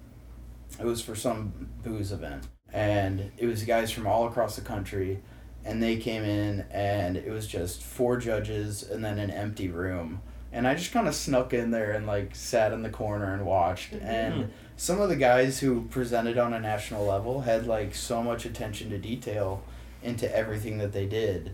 it 0.79 0.85
was 0.87 1.03
for 1.03 1.15
some 1.15 1.69
booze 1.83 2.13
event, 2.13 2.47
and 2.73 3.31
it 3.39 3.47
was 3.47 3.65
guys 3.65 3.91
from 3.91 4.07
all 4.07 4.27
across 4.27 4.57
the 4.57 4.63
country, 4.63 5.21
and 5.65 5.83
they 5.83 5.97
came 5.97 6.25
in, 6.25 6.65
and 6.71 7.17
it 7.17 7.31
was 7.31 7.47
just 7.47 7.83
four 7.83 8.17
judges 8.17 8.83
and 8.83 9.05
then 9.05 9.19
an 9.19 9.31
empty 9.31 9.69
room, 9.69 10.23
and 10.53 10.67
I 10.67 10.75
just 10.75 10.93
kind 10.93 11.07
of 11.09 11.15
snuck 11.15 11.53
in 11.53 11.71
there 11.71 11.93
and 11.93 12.07
like 12.07 12.35
sat 12.35 12.73
in 12.73 12.83
the 12.83 12.91
corner 12.91 13.35
and 13.35 13.45
watched, 13.45 13.93
Mhm. 13.93 14.03
and 14.05 14.51
some 14.77 15.01
of 15.01 15.11
the 15.11 15.17
guys 15.17 15.59
who 15.61 15.83
presented 15.91 16.39
on 16.39 16.55
a 16.55 16.61
national 16.61 17.05
level 17.05 17.43
had 17.43 17.67
like 17.67 17.95
so 17.95 18.23
much 18.23 18.47
attention 18.47 18.89
to 18.91 18.99
detail 18.99 19.63
into 20.03 20.35
everything 20.35 20.79
that 20.79 20.93
they 20.93 21.05
did 21.05 21.51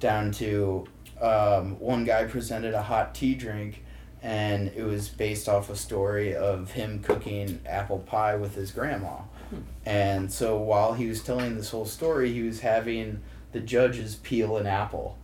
down 0.00 0.30
to 0.30 0.86
um, 1.20 1.78
one 1.80 2.04
guy 2.04 2.24
presented 2.24 2.74
a 2.74 2.82
hot 2.82 3.14
tea 3.14 3.34
drink 3.34 3.82
and 4.22 4.68
it 4.76 4.82
was 4.84 5.08
based 5.08 5.48
off 5.48 5.70
a 5.70 5.76
story 5.76 6.34
of 6.34 6.72
him 6.72 7.00
cooking 7.02 7.60
apple 7.66 7.98
pie 8.00 8.34
with 8.36 8.54
his 8.54 8.70
grandma 8.70 9.18
and 9.84 10.32
so 10.32 10.58
while 10.58 10.94
he 10.94 11.06
was 11.06 11.22
telling 11.22 11.54
this 11.56 11.70
whole 11.70 11.84
story 11.84 12.32
he 12.32 12.42
was 12.42 12.60
having 12.60 13.20
the 13.52 13.60
judges 13.60 14.16
peel 14.16 14.56
an 14.56 14.66
apple 14.66 15.16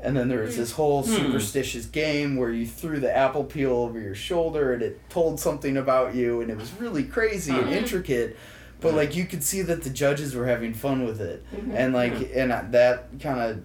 and 0.00 0.16
then 0.16 0.28
there 0.28 0.42
was 0.42 0.56
this 0.56 0.72
whole 0.72 1.02
Hmm. 1.02 1.10
superstitious 1.16 1.86
game 1.86 2.36
where 2.36 2.50
you 2.52 2.66
threw 2.66 2.98
the 3.00 3.14
apple 3.16 3.44
peel 3.44 3.72
over 3.72 3.98
your 4.00 4.14
shoulder 4.14 4.72
and 4.72 4.82
it 4.82 5.00
told 5.10 5.38
something 5.40 5.76
about 5.76 6.14
you 6.14 6.40
and 6.40 6.50
it 6.50 6.56
was 6.56 6.72
really 6.80 7.04
crazy 7.04 7.52
and 7.52 7.66
Huh. 7.68 7.76
intricate 7.76 8.36
but 8.80 8.94
like 8.94 9.14
you 9.16 9.24
could 9.26 9.42
see 9.42 9.62
that 9.62 9.82
the 9.82 9.90
judges 9.90 10.34
were 10.34 10.46
having 10.46 10.72
fun 10.74 11.04
with 11.04 11.20
it 11.20 11.44
Mhm. 11.54 11.74
and 11.74 11.94
like 11.94 12.14
and 12.34 12.50
that 12.72 13.08
kind 13.20 13.40
of 13.40 13.60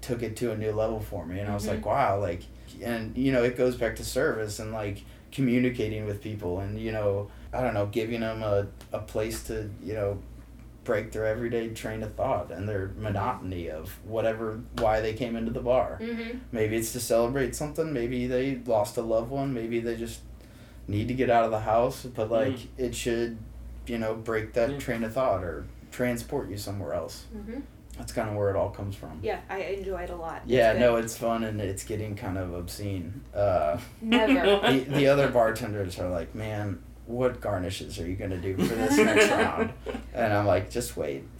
took 0.00 0.22
it 0.22 0.36
to 0.36 0.52
a 0.52 0.56
new 0.56 0.72
level 0.72 1.00
for 1.00 1.26
me 1.26 1.38
and 1.40 1.50
i 1.50 1.54
was 1.54 1.64
Mhm. 1.64 1.68
like 1.68 1.86
wow 1.86 2.18
like 2.20 2.42
and 2.82 3.16
you 3.16 3.32
know 3.32 3.42
it 3.42 3.56
goes 3.56 3.76
back 3.76 3.96
to 3.96 4.04
service 4.04 4.58
and 4.58 4.72
like 4.72 5.04
communicating 5.32 6.06
with 6.06 6.22
people 6.22 6.60
and 6.60 6.78
you 6.78 6.92
know 6.92 7.28
i 7.52 7.60
don't 7.60 7.74
know 7.74 7.86
giving 7.86 8.20
them 8.20 8.42
a, 8.42 8.66
a 8.92 8.98
place 9.00 9.42
to 9.44 9.68
you 9.82 9.94
know 9.94 10.18
break 10.84 11.12
their 11.12 11.26
everyday 11.26 11.68
train 11.68 12.02
of 12.02 12.14
thought 12.14 12.50
and 12.50 12.66
their 12.68 12.92
monotony 12.98 13.68
of 13.68 13.90
whatever 14.04 14.60
why 14.78 15.00
they 15.00 15.12
came 15.12 15.36
into 15.36 15.50
the 15.50 15.60
bar 15.60 15.98
Mhm. 16.00 16.40
maybe 16.52 16.76
it's 16.76 16.92
to 16.92 17.00
celebrate 17.00 17.54
something 17.54 17.92
maybe 17.92 18.26
they 18.26 18.56
lost 18.64 18.96
a 18.96 19.02
loved 19.02 19.30
one 19.30 19.52
maybe 19.52 19.80
they 19.80 19.96
just 19.96 20.20
need 20.86 21.08
to 21.08 21.14
get 21.14 21.28
out 21.28 21.44
of 21.44 21.50
the 21.50 21.60
house 21.60 22.04
but 22.14 22.30
like 22.30 22.54
Mhm. 22.54 22.66
it 22.78 22.94
should 22.94 23.36
you 23.86 23.98
know 23.98 24.14
break 24.14 24.54
that 24.54 24.70
Yeah. 24.70 24.78
train 24.78 25.04
of 25.04 25.12
thought 25.12 25.44
or 25.44 25.66
transport 25.90 26.48
you 26.48 26.56
somewhere 26.56 26.94
else 26.94 27.24
Mhm. 27.36 27.62
That's 27.98 28.12
kind 28.12 28.30
of 28.30 28.36
where 28.36 28.48
it 28.50 28.56
all 28.56 28.70
comes 28.70 28.94
from 28.96 29.18
Yeah, 29.22 29.40
I 29.50 29.58
enjoy 29.58 30.02
it 30.02 30.10
a 30.10 30.16
lot. 30.16 30.42
Yeah 30.46 30.72
good. 30.72 30.80
no 30.80 30.96
it's 30.96 31.16
fun 31.18 31.44
and 31.44 31.60
it's 31.60 31.84
getting 31.84 32.14
kind 32.16 32.38
of 32.38 32.54
obscene 32.54 33.20
uh, 33.34 33.78
Never. 34.00 34.60
the, 34.72 34.78
the 34.88 35.06
other 35.08 35.28
bartenders 35.28 35.98
are 35.98 36.08
like 36.08 36.34
man 36.34 36.82
what 37.06 37.40
garnishes 37.40 37.98
are 37.98 38.06
you 38.06 38.16
going 38.16 38.30
to 38.30 38.36
do 38.38 38.54
for 38.56 38.74
this 38.74 38.96
next 38.98 39.30
round 39.30 39.72
and 40.14 40.32
i'm 40.32 40.46
like 40.46 40.70
just 40.70 40.96
wait 40.96 41.24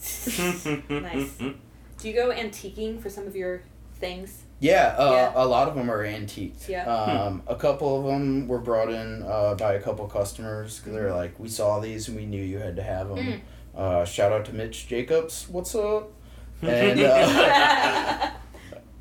nice. 0.91 1.37
Do 1.39 2.09
you 2.09 2.15
go 2.15 2.31
antiquing 2.31 3.01
for 3.01 3.11
some 3.11 3.27
of 3.27 3.35
your 3.35 3.63
things? 3.97 4.45
Yeah, 4.61 4.95
uh, 4.97 5.11
Yeah. 5.13 5.33
a 5.35 5.45
lot 5.47 5.67
of 5.69 5.75
them 5.75 5.91
are 5.91 6.05
antiqued. 6.05 6.69
Yeah. 6.69 6.85
Um, 6.87 7.43
a 7.49 7.57
couple 7.57 7.99
of 7.99 8.05
them 8.07 8.47
were 8.47 8.61
brought 8.61 8.89
in 8.91 9.25
uh, 9.25 9.55
by 9.57 9.75
a 9.75 9.81
couple 9.81 10.07
customers. 10.07 10.81
they 10.83 10.93
they're 10.93 11.13
like, 11.13 11.39
we 11.41 11.49
saw 11.49 11.81
these 11.81 12.07
and 12.09 12.17
we 12.17 12.25
knew 12.27 12.41
you 12.43 12.59
had 12.59 12.77
to 12.77 12.83
have 12.85 13.09
them. 13.09 13.19
Mm. 13.19 13.41
Uh, 13.77 14.05
shout 14.05 14.31
out 14.33 14.45
to 14.47 14.53
Mitch 14.53 14.87
Jacobs. 14.87 15.49
What's 15.49 15.75
up? 15.75 16.13
And 16.63 17.01
uh, 17.01 18.31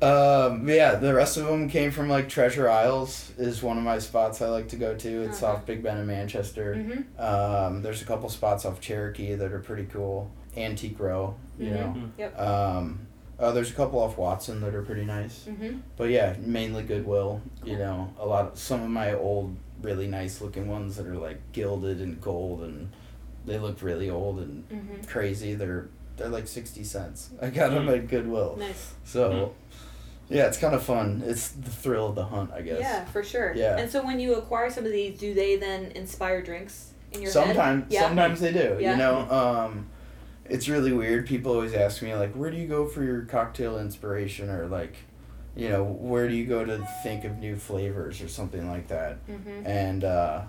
um, 0.02 0.68
yeah, 0.68 0.94
the 0.94 1.12
rest 1.14 1.36
of 1.36 1.46
them 1.46 1.68
came 1.68 1.90
from 1.90 2.08
like 2.08 2.28
Treasure 2.28 2.68
Isles 2.70 3.32
is 3.38 3.62
one 3.62 3.76
of 3.78 3.84
my 3.84 3.98
spots 3.98 4.40
I 4.42 4.48
like 4.48 4.68
to 4.68 4.76
go 4.76 4.94
to. 4.94 5.22
It's 5.22 5.42
Uh-huh. 5.42 5.54
off 5.54 5.66
Big 5.66 5.82
Bend 5.82 5.98
in 6.00 6.06
Manchester. 6.06 6.74
Mhm. 6.76 7.20
Um, 7.20 7.82
there's 7.82 8.02
a 8.02 8.04
couple 8.04 8.28
spots 8.28 8.64
off 8.64 8.80
Cherokee 8.80 9.34
that 9.34 9.52
are 9.52 9.58
pretty 9.60 9.84
cool. 9.86 10.30
Antique 10.56 10.98
Row, 11.00 11.34
you 11.58 11.70
Mhm. 11.70 11.74
know. 11.74 11.96
Yep. 12.18 12.38
Um, 12.40 13.00
uh, 13.38 13.52
there's 13.52 13.70
a 13.70 13.74
couple 13.74 13.98
off 14.00 14.16
Watson 14.18 14.60
that 14.60 14.74
are 14.74 14.82
pretty 14.82 15.04
nice. 15.04 15.46
Mhm. 15.48 15.80
But 15.96 16.10
yeah, 16.10 16.34
mainly 16.40 16.82
Goodwill. 16.82 17.40
You 17.64 17.78
know, 17.78 18.12
a 18.18 18.26
lot 18.26 18.52
of 18.52 18.58
some 18.58 18.82
of 18.82 18.88
my 18.90 19.12
old, 19.14 19.56
really 19.82 20.06
nice 20.08 20.40
looking 20.40 20.68
ones 20.68 20.96
that 20.96 21.06
are 21.06 21.16
like 21.16 21.38
gilded 21.52 22.00
and 22.00 22.20
gold, 22.20 22.62
and 22.62 22.90
they 23.46 23.58
look 23.58 23.80
really 23.82 24.10
old 24.10 24.38
and 24.40 24.68
Mhm. 24.68 25.06
crazy. 25.08 25.54
They're 25.54 25.86
they're 26.18 26.28
like 26.28 26.46
sixty 26.48 26.84
cents. 26.84 27.30
I 27.40 27.50
got 27.50 27.70
them 27.70 27.88
at 27.88 28.08
Goodwill. 28.08 28.56
Nice. 28.58 28.92
So, 29.04 29.54
yeah, 30.28 30.46
it's 30.46 30.58
kind 30.58 30.74
of 30.74 30.82
fun. 30.82 31.22
It's 31.24 31.48
the 31.48 31.70
thrill 31.70 32.08
of 32.08 32.14
the 32.14 32.24
hunt, 32.26 32.50
I 32.52 32.60
guess. 32.62 32.80
Yeah, 32.80 33.04
for 33.06 33.22
sure. 33.22 33.54
Yeah. 33.56 33.78
And 33.78 33.90
so 33.90 34.04
when 34.04 34.20
you 34.20 34.34
acquire 34.34 34.70
some 34.70 34.84
of 34.84 34.92
these, 34.92 35.18
do 35.18 35.32
they 35.34 35.56
then 35.56 35.92
inspire 35.92 36.42
drinks 36.42 36.92
in 37.12 37.22
your 37.22 37.32
head? 37.32 37.44
Sometimes, 37.46 37.84
Yeah. 37.88 38.02
sometimes 38.02 38.40
they 38.40 38.52
do. 38.52 38.76
Yeah. 38.80 38.92
You 38.92 38.96
know, 38.98 39.30
um, 39.30 39.86
it's 40.44 40.68
really 40.68 40.92
weird. 40.92 41.26
People 41.26 41.52
always 41.52 41.72
ask 41.74 42.02
me 42.02 42.14
like, 42.14 42.32
"Where 42.34 42.50
do 42.50 42.56
you 42.56 42.66
go 42.66 42.86
for 42.86 43.02
your 43.02 43.22
cocktail 43.22 43.78
inspiration?" 43.78 44.50
Or 44.50 44.66
like, 44.66 44.94
you 45.56 45.68
know, 45.68 45.82
where 45.84 46.28
do 46.28 46.34
you 46.34 46.46
go 46.46 46.64
to 46.64 46.86
think 47.02 47.24
of 47.24 47.38
new 47.38 47.56
flavors 47.56 48.20
or 48.22 48.28
something 48.28 48.68
like 48.68 48.88
that? 48.88 49.26
Mhm. 49.26 49.66
And 49.66 50.04
uh, 50.04 50.42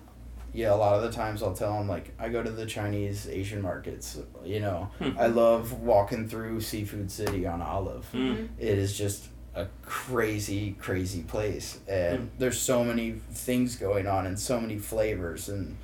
yeah, 0.53 0.73
a 0.73 0.75
lot 0.75 0.95
of 0.95 1.01
the 1.03 1.11
times 1.11 1.41
I'll 1.43 1.53
tell 1.53 1.77
them 1.77 1.87
like, 1.87 2.13
I 2.19 2.29
go 2.29 2.41
to 2.43 2.49
the 2.51 2.65
Chinese 2.65 3.27
Asian 3.29 3.61
markets. 3.61 4.17
You 4.43 4.59
know, 4.59 4.89
Hmm. 4.99 5.17
I 5.17 5.27
love 5.27 5.73
walking 5.81 6.27
through 6.27 6.61
Seafood 6.61 7.11
City 7.11 7.45
on 7.47 7.61
Olive. 7.61 8.07
Mm. 8.13 8.49
It 8.57 8.77
is 8.77 8.97
just 8.97 9.27
a 9.55 9.67
crazy, 9.83 10.75
crazy 10.79 11.21
place, 11.23 11.79
and 11.87 12.19
Mm. 12.19 12.27
there's 12.37 12.59
so 12.59 12.83
many 12.83 13.15
things 13.31 13.75
going 13.75 14.07
on 14.07 14.25
and 14.25 14.39
so 14.39 14.59
many 14.61 14.77
flavors 14.77 15.49
and 15.49 15.75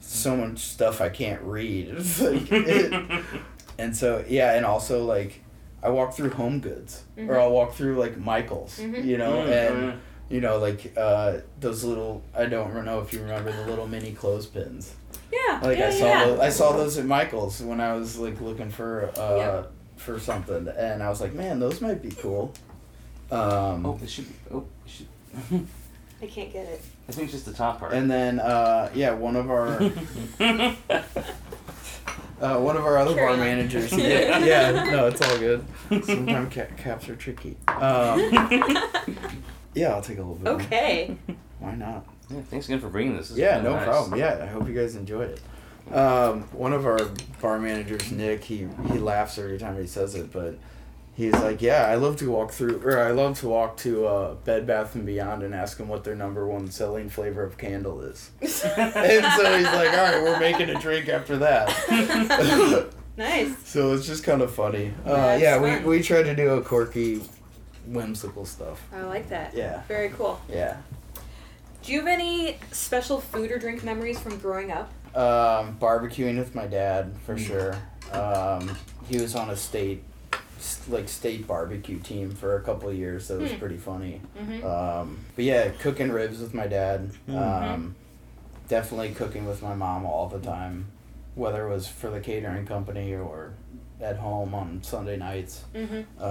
so 0.00 0.36
much 0.36 0.58
stuff 0.60 1.00
I 1.00 1.08
can't 1.08 1.42
read. 1.42 1.88
It's 1.96 2.20
like 2.20 2.50
it- 2.52 3.24
and 3.78 3.96
so 3.96 4.24
yeah, 4.28 4.54
and 4.54 4.64
also 4.64 5.04
like 5.04 5.40
I 5.82 5.90
walk 5.90 6.14
through 6.14 6.30
Home 6.30 6.60
Goods 6.60 7.02
Mhm. 7.16 7.28
or 7.28 7.38
I'll 7.38 7.50
walk 7.52 7.74
through 7.74 7.96
like 7.98 8.16
Michaels, 8.16 8.78
Mhm. 8.80 9.04
you 9.04 9.18
know, 9.18 9.32
Mm, 9.44 9.50
and 9.68 9.92
mm. 9.92 9.96
You 10.28 10.40
know 10.40 10.58
like 10.58 10.92
uh, 10.96 11.38
those 11.60 11.84
little 11.84 12.22
I 12.34 12.46
don't 12.46 12.84
know 12.84 13.00
if 13.00 13.12
you 13.12 13.20
remember 13.20 13.52
the 13.52 13.66
little 13.66 13.86
mini 13.86 14.12
clothespins. 14.12 14.94
Yeah. 15.32 15.60
Like 15.62 15.78
yeah, 15.78 15.88
I 15.88 15.90
saw 15.90 16.06
yeah. 16.06 16.24
those, 16.26 16.38
I 16.40 16.48
saw 16.50 16.72
those 16.72 16.98
at 16.98 17.04
Michaels 17.06 17.60
when 17.62 17.80
I 17.80 17.94
was 17.94 18.18
like 18.18 18.40
looking 18.40 18.70
for 18.70 19.10
uh 19.16 19.36
Yeah. 19.36 19.62
for 19.96 20.18
something, 20.20 20.68
and 20.68 21.02
I 21.02 21.08
was 21.08 21.20
like, 21.20 21.34
man, 21.34 21.58
those 21.60 21.80
might 21.80 22.02
be 22.02 22.10
cool. 22.10 22.52
Um, 23.30 23.84
Oh, 23.84 23.98
it 24.02 24.08
should 24.08 24.28
be. 24.28 24.34
Oh, 24.52 24.64
it 24.86 24.90
should. 24.90 25.06
I 26.22 26.26
can't 26.26 26.52
get 26.52 26.66
it. 26.66 26.80
I 27.08 27.12
think 27.12 27.24
it's 27.26 27.32
just 27.32 27.46
the 27.46 27.52
top 27.52 27.78
part. 27.80 27.92
and 27.92 28.10
then 28.10 28.40
uh, 28.40 28.90
yeah, 28.94 29.12
one 29.12 29.36
of 29.36 29.50
our 29.50 29.78
Uh, 32.40 32.56
one 32.60 32.76
of 32.76 32.84
our 32.84 32.96
other 32.98 33.14
Carry 33.14 33.26
bar 33.26 33.36
managers. 33.36 33.92
Yeah, 33.96 34.38
yeah, 34.38 34.84
no, 34.84 35.08
it's 35.08 35.20
all 35.20 35.36
good. 35.38 35.64
Sometimes 36.04 36.54
ca- 36.54 36.66
caps 36.76 37.08
are 37.08 37.16
tricky. 37.16 37.56
Um, 37.66 38.30
yeah, 39.74 39.94
I'll 39.94 40.02
take 40.02 40.18
a 40.18 40.22
little 40.22 40.34
bit. 40.36 40.44
more. 40.44 40.54
Okay. 40.54 41.16
Why 41.58 41.74
not? 41.74 42.04
Yeah, 42.30 42.40
thanks 42.42 42.66
again 42.66 42.80
for 42.80 42.88
bringing 42.88 43.16
this. 43.16 43.28
This 43.30 43.38
Yeah, 43.38 43.60
no 43.60 43.72
nice. 43.74 43.84
problem. 43.84 44.18
Yeah, 44.18 44.38
I 44.42 44.46
hope 44.46 44.68
you 44.68 44.74
guys 44.74 44.94
enjoy 44.96 45.22
it. 45.22 45.40
Um, 45.92 46.42
one 46.52 46.72
of 46.74 46.84
our 46.86 46.98
bar 47.40 47.58
managers, 47.58 48.12
Nick, 48.12 48.44
he 48.44 48.68
he 48.92 48.98
laughs 48.98 49.38
every 49.38 49.58
time 49.58 49.80
he 49.80 49.86
says 49.86 50.14
it, 50.14 50.30
but 50.30 50.58
he's 51.14 51.32
like, 51.32 51.62
"Yeah, 51.62 51.86
I 51.86 51.94
love 51.94 52.16
to 52.18 52.30
walk 52.30 52.50
through, 52.52 52.82
or 52.84 53.00
I 53.00 53.10
love 53.12 53.40
to 53.40 53.48
walk 53.48 53.78
to 53.78 54.06
uh, 54.06 54.34
Bed 54.34 54.66
Bath 54.66 54.94
and 54.94 55.06
Beyond 55.06 55.42
and 55.42 55.54
ask 55.54 55.78
them 55.78 55.88
what 55.88 56.04
their 56.04 56.14
number 56.14 56.46
one 56.46 56.70
selling 56.70 57.08
flavor 57.08 57.42
of 57.42 57.56
candle 57.56 58.02
is." 58.02 58.30
and 58.42 58.50
so 58.52 59.56
he's 59.56 59.64
like, 59.66 59.90
"All 59.96 60.04
right, 60.04 60.22
we're 60.22 60.38
making 60.38 60.68
a 60.68 60.78
drink 60.78 61.08
after 61.08 61.38
that." 61.38 61.68
nice. 63.16 63.56
so 63.66 63.94
it's 63.94 64.06
just 64.06 64.24
kind 64.24 64.42
of 64.42 64.52
funny. 64.54 64.92
Uh, 65.06 65.14
That's 65.14 65.42
yeah, 65.42 65.58
fun. 65.58 65.84
we 65.84 65.96
we 65.98 66.02
try 66.02 66.22
to 66.22 66.36
do 66.36 66.50
a 66.50 66.60
quirky, 66.62 67.22
whimsical 67.92 68.44
stuff. 68.44 68.80
I 68.92 69.02
like 69.02 69.28
that. 69.30 69.54
Yeah, 69.54 69.82
Very 69.88 70.10
cool. 70.10 70.40
yeah. 70.48 70.76
Do 71.82 71.92
you 71.92 72.00
have 72.00 72.08
any 72.08 72.58
special 72.72 73.20
food 73.20 73.50
or 73.50 73.58
drink 73.58 73.82
memories 73.84 74.18
from 74.20 74.38
growing 74.38 74.70
up? 74.72 74.90
Um, 75.16 75.78
barbecuing 75.80 76.38
with 76.38 76.54
my 76.54 76.66
dad 76.66 77.14
for 77.24 77.34
Mm. 77.36 77.46
sure. 77.46 77.76
Um, 78.12 78.76
he 79.08 79.18
was 79.18 79.34
on 79.34 79.50
a 79.50 79.56
state, 79.56 80.02
like 80.88 81.08
state 81.08 81.46
barbecue 81.46 81.98
team 81.98 82.30
for 82.32 82.56
a 82.56 82.60
couple 82.62 82.88
of 82.88 82.96
years. 82.96 83.28
That 83.28 83.40
was 83.40 83.52
Hmm. 83.52 83.58
pretty 83.58 83.76
funny. 83.78 84.20
Mm-hmm. 84.38 84.66
Um, 84.66 85.18
but 85.34 85.44
yeah, 85.44 85.68
cooking 85.70 86.10
ribs 86.10 86.40
with 86.40 86.52
my 86.52 86.66
dad. 86.66 87.10
Mhm. 87.28 87.36
Um, 87.36 87.94
definitely 88.68 89.12
cooking 89.12 89.46
with 89.46 89.62
my 89.62 89.74
mom 89.74 90.04
all 90.04 90.28
the 90.28 90.40
time, 90.40 90.86
whether 91.36 91.66
it 91.66 91.70
was 91.70 91.86
for 91.88 92.10
the 92.10 92.20
catering 92.20 92.66
company 92.66 93.14
or 93.14 93.52
at 94.00 94.16
home 94.16 94.54
on 94.54 94.82
Sunday 94.82 95.16
nights. 95.16 95.64
Mm-hmm. 95.74 96.22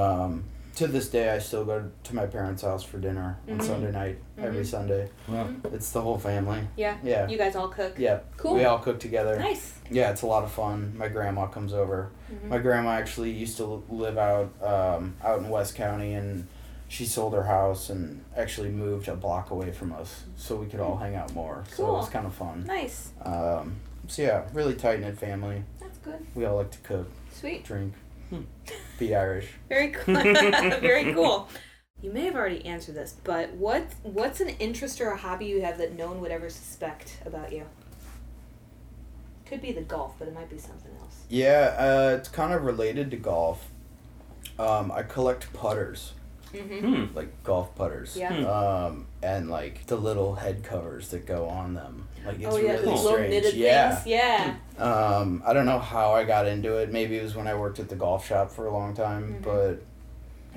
To 0.77 0.85
this 0.87 1.09
day, 1.09 1.31
I 1.31 1.39
still 1.39 1.65
go 1.65 1.89
to 2.03 2.15
my 2.15 2.27
parents' 2.27 2.61
house 2.61 2.83
for 2.83 2.99
dinner 2.99 3.39
on 3.49 3.57
Mhm. 3.57 3.63
Sunday 3.63 3.91
night 3.91 4.19
every 4.37 4.61
Mhm. 4.61 4.65
Sunday. 4.67 5.09
Wow. 5.27 5.47
It's 5.73 5.89
the 5.91 6.01
whole 6.01 6.19
family. 6.19 6.67
Yeah. 6.75 6.97
Yeah. 7.03 7.27
You 7.27 7.35
guys 7.35 7.55
all 7.55 7.69
cook. 7.69 7.97
Yeah. 7.97 8.19
Cool. 8.37 8.53
We 8.53 8.63
all 8.65 8.77
cook 8.77 8.99
together. 8.99 9.39
Nice. 9.39 9.73
Yeah, 9.89 10.11
it's 10.11 10.21
a 10.21 10.27
lot 10.27 10.43
of 10.43 10.51
fun. 10.51 10.93
My 10.95 11.07
grandma 11.07 11.47
comes 11.47 11.73
over. 11.73 12.11
Mhm. 12.31 12.49
My 12.49 12.59
grandma 12.59 12.91
actually 12.91 13.31
used 13.31 13.57
to 13.57 13.83
live 13.89 14.19
out 14.19 14.51
um, 14.61 15.15
out 15.23 15.39
in 15.39 15.49
West 15.49 15.73
County, 15.73 16.13
and 16.13 16.45
she 16.89 17.05
sold 17.05 17.33
her 17.33 17.43
house 17.43 17.89
and 17.89 18.23
actually 18.35 18.69
moved 18.69 19.07
a 19.07 19.15
block 19.15 19.49
away 19.49 19.71
from 19.71 19.91
us, 19.93 20.25
so 20.35 20.57
we 20.57 20.67
could 20.67 20.79
all 20.79 20.97
hang 20.97 21.15
out 21.15 21.33
more. 21.33 21.63
Cool. 21.75 21.87
So 21.87 21.87
it 21.87 21.97
was 21.97 22.09
kind 22.09 22.27
of 22.27 22.33
fun. 22.35 22.65
Nice. 22.67 23.13
Um, 23.23 23.77
so 24.07 24.21
yeah, 24.21 24.43
really 24.53 24.75
tight 24.75 24.99
knit 25.01 25.17
family. 25.17 25.63
That's 25.79 25.97
good. 25.97 26.23
We 26.35 26.45
all 26.45 26.57
like 26.57 26.69
to 26.69 26.79
cook, 26.79 27.07
Sweet. 27.31 27.63
drink, 27.65 27.93
Hmm. 28.29 28.41
be 28.97 29.15
Irish. 29.15 29.47
Very 29.69 29.89
cool. 29.89 30.15
Very 30.23 31.13
cool. 31.13 31.49
You 32.01 32.11
may 32.11 32.25
have 32.25 32.35
already 32.35 32.63
answered 32.65 32.95
this, 32.95 33.15
but 33.23 33.51
what 33.53 33.83
what's 34.03 34.39
an 34.39 34.49
interest 34.49 35.01
or 35.01 35.09
a 35.09 35.17
hobby 35.17 35.45
you 35.45 35.61
have 35.61 35.77
that 35.79 35.95
no 35.95 36.07
one 36.07 36.21
would 36.21 36.31
ever 36.31 36.49
suspect 36.49 37.17
about 37.25 37.51
you? 37.51 37.65
Could 39.45 39.61
be 39.61 39.71
the 39.71 39.81
golf, 39.81 40.15
but 40.19 40.27
it 40.27 40.33
might 40.35 40.49
be 40.49 40.57
something 40.57 40.91
else. 41.01 41.23
Yeah, 41.29 41.75
uh, 41.77 42.15
it's 42.17 42.29
kind 42.29 42.53
of 42.53 42.63
related 42.63 43.09
to 43.11 43.17
golf. 43.17 43.69
Um, 44.59 44.91
I 44.91 45.03
collect 45.03 45.51
putters, 45.53 46.13
Mm-hmm. 46.53 46.93
Hmm. 47.05 47.15
like 47.15 47.43
golf 47.43 47.75
putters. 47.75 48.15
Yeah. 48.17 48.33
Hmm. 48.33 48.45
Um, 48.45 49.05
and 49.21 49.49
like 49.49 49.85
the 49.87 49.95
little 49.97 50.35
head 50.35 50.63
covers 50.63 51.09
that 51.09 51.25
go 51.25 51.47
on 51.47 51.73
them. 51.73 52.07
Like 52.25 52.37
it's 52.37 52.45
oh 52.47 52.57
yeah, 52.57 52.71
really 52.73 52.85
those 52.85 52.85
little 53.03 53.11
strange. 53.13 53.29
knitted 53.31 53.53
yeah. 53.55 53.95
things. 53.95 54.07
Yeah. 54.07 54.55
Um, 54.77 55.43
I 55.45 55.53
don't 55.53 55.65
know 55.65 55.79
how 55.79 56.11
I 56.11 56.23
got 56.23 56.47
into 56.47 56.75
it. 56.77 56.91
Maybe 56.91 57.17
it 57.17 57.23
was 57.23 57.35
when 57.35 57.47
I 57.47 57.55
worked 57.55 57.79
at 57.79 57.89
the 57.89 57.95
golf 57.95 58.27
shop 58.27 58.51
for 58.51 58.67
a 58.67 58.71
long 58.73 58.93
time, 58.93 59.39
Mhm. 59.39 59.43
but 59.43 59.81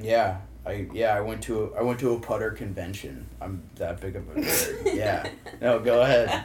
yeah, 0.02 0.38
I 0.66 0.86
yeah 0.92 1.14
I 1.16 1.20
went 1.20 1.42
to 1.44 1.64
a, 1.64 1.78
I 1.78 1.82
went 1.82 1.98
to 2.00 2.12
a 2.14 2.20
putter 2.20 2.50
convention. 2.50 3.26
I'm 3.40 3.62
that 3.76 4.00
big 4.00 4.16
of 4.16 4.28
a 4.30 4.34
nerd. 4.40 4.94
yeah. 4.94 5.28
No, 5.60 5.78
go 5.78 6.02
ahead. 6.02 6.44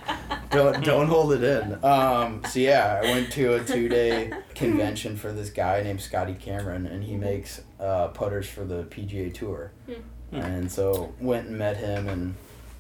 Don't 0.52 0.84
don't 0.84 1.08
hold 1.08 1.34
it 1.34 1.44
in. 1.44 1.84
Um, 1.84 2.42
so 2.48 2.60
yeah, 2.60 3.02
I 3.04 3.12
went 3.12 3.32
to 3.34 3.56
a 3.56 3.64
two 3.64 3.90
day 3.90 4.32
convention 4.56 5.18
for 5.18 5.32
this 5.34 5.50
guy 5.50 5.82
named 5.84 6.02
Scotty 6.02 6.34
Cameron, 6.34 6.86
and 6.86 7.04
he 7.04 7.16
makes 7.16 7.62
uh, 7.80 8.08
putters 8.10 8.48
for 8.48 8.64
the 8.64 8.84
PGA 8.84 9.34
Tour. 9.34 9.72
Hmm. 9.86 10.36
And 10.36 10.72
so 10.72 11.14
went 11.20 11.48
and 11.48 11.58
met 11.58 11.78
him 11.78 12.08
and 12.08 12.36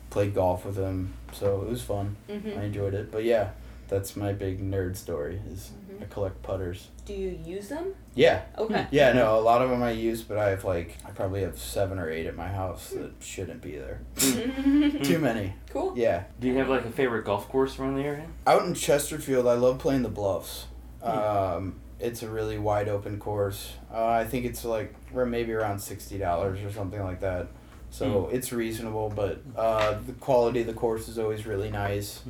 played 0.09 0.33
golf 0.33 0.65
with 0.65 0.77
him. 0.77 1.13
So 1.33 1.61
it 1.61 1.69
was 1.69 1.81
fun. 1.81 2.15
hmm 2.29 2.49
I 2.57 2.63
enjoyed 2.63 2.93
it. 2.93 3.11
But 3.11 3.23
yeah, 3.25 3.49
that's 3.87 4.15
my 4.15 4.31
big 4.31 4.61
nerd 4.61 4.95
story. 4.95 5.41
Is 5.51 5.71
Mhm. 5.99 6.03
I 6.03 6.05
collect 6.13 6.41
putters. 6.43 6.89
Do 7.05 7.13
you 7.13 7.37
use 7.45 7.69
them? 7.69 7.93
Yeah, 8.15 8.41
Okay. 8.57 8.87
yeah. 8.91 9.13
No, 9.13 9.37
a 9.37 9.41
lot 9.41 9.61
of 9.61 9.69
them 9.69 9.83
I 9.83 9.91
use, 9.91 10.21
but 10.23 10.37
I 10.37 10.49
have 10.49 10.63
like 10.63 10.97
I 11.05 11.11
probably 11.11 11.41
have 11.41 11.57
seven 11.59 11.99
or 11.99 12.09
eight 12.09 12.25
at 12.27 12.35
my 12.35 12.47
house 12.47 12.89
that 12.91 13.11
shouldn't 13.19 13.61
be 13.61 13.77
there. 13.77 13.99
Too 14.17 15.19
many. 15.19 15.53
cool. 15.69 15.93
Yeah. 15.97 16.23
Do 16.39 16.47
you 16.47 16.55
have 16.57 16.69
like 16.69 16.85
a 16.85 16.91
favorite 16.91 17.25
golf 17.25 17.47
course 17.49 17.77
around 17.79 17.95
the 17.95 18.03
area? 18.03 18.25
Out 18.47 18.63
in 18.65 18.73
Chesterfield, 18.73 19.47
I 19.47 19.53
love 19.53 19.79
playing 19.79 20.03
the 20.03 20.09
bluffs. 20.09 20.65
Um, 21.03 21.75
it's 21.99 22.23
a 22.23 22.29
really 22.29 22.57
wide 22.57 22.89
open 22.89 23.19
course. 23.19 23.73
Uh, 23.93 24.05
I 24.05 24.25
think 24.25 24.45
it's 24.45 24.65
like 24.65 24.93
we're 25.11 25.25
maybe 25.25 25.53
around 25.53 25.79
sixty 25.79 26.17
dollars 26.17 26.61
or 26.63 26.71
something 26.71 27.01
like 27.03 27.21
that. 27.21 27.47
So 27.91 28.27
it's 28.31 28.51
reasonable, 28.51 29.09
but 29.15 29.41
uh, 29.55 29.97
the 30.05 30.11
quality 30.13 30.59
of 30.61 30.67
the 30.67 30.73
course 30.73 31.07
is 31.07 31.17
always 31.17 31.45
really 31.45 31.69
nice. 31.71 32.21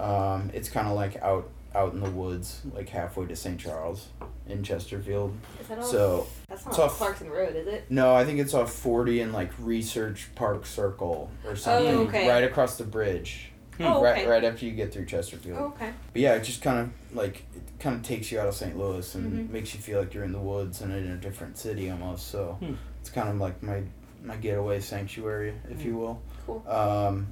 Um, 0.00 0.50
it's 0.52 0.68
kind 0.68 0.88
of 0.88 0.94
like 0.94 1.14
out 1.22 1.48
out 1.74 1.92
in 1.92 2.00
the 2.00 2.10
woods, 2.10 2.60
like 2.74 2.88
halfway 2.88 3.26
to 3.26 3.36
St. 3.36 3.58
Charles 3.58 4.08
in 4.46 4.62
Chesterfield. 4.62 5.34
Is 5.60 5.68
that 5.68 5.78
all? 5.78 5.84
So 5.84 6.26
that's 6.48 6.64
not 6.64 6.70
it's 6.72 6.78
off 6.78 6.90
off- 6.92 6.98
Clarkson 6.98 7.30
Road, 7.30 7.56
is 7.56 7.66
it? 7.66 7.90
no, 7.90 8.14
I 8.14 8.24
think 8.24 8.38
it's 8.40 8.54
off 8.54 8.72
forty 8.72 9.20
and 9.20 9.32
like 9.32 9.50
Research 9.58 10.28
Park 10.34 10.66
Circle 10.66 11.30
or 11.46 11.56
something, 11.56 12.08
okay. 12.08 12.28
right 12.28 12.44
across 12.44 12.76
the 12.78 12.84
bridge. 12.84 13.48
Oh, 13.80 14.02
Right, 14.02 14.12
okay. 14.12 14.26
right 14.28 14.28
right 14.28 14.44
after 14.44 14.66
you 14.66 14.72
get 14.72 14.92
through 14.92 15.06
Chesterfield. 15.06 15.56
Oh, 15.58 15.64
okay. 15.74 15.92
But 16.12 16.22
yeah, 16.22 16.34
it 16.34 16.44
just 16.44 16.60
kind 16.62 16.78
of 16.78 17.16
like 17.16 17.46
it 17.56 17.62
kind 17.80 17.96
of 17.96 18.02
takes 18.02 18.30
you 18.30 18.38
out 18.38 18.46
of 18.46 18.54
St. 18.54 18.76
Louis 18.76 19.14
and 19.14 19.48
Mhm. 19.48 19.50
makes 19.50 19.74
you 19.74 19.80
feel 19.80 19.98
like 19.98 20.12
you're 20.12 20.24
in 20.24 20.32
the 20.32 20.38
woods 20.38 20.82
and 20.82 20.92
in 20.92 21.10
a 21.10 21.16
different 21.16 21.56
city 21.56 21.90
almost. 21.90 22.28
So 22.28 22.58
Hmm. 22.60 22.74
it's 23.00 23.10
kind 23.10 23.28
of 23.28 23.36
like 23.38 23.62
my 23.62 23.82
my 24.22 24.36
getaway 24.36 24.78
sanctuary, 24.78 25.54
if 25.68 25.84
you 25.84 25.96
will. 25.96 26.22
Cool. 26.46 26.62
Um, 26.68 27.28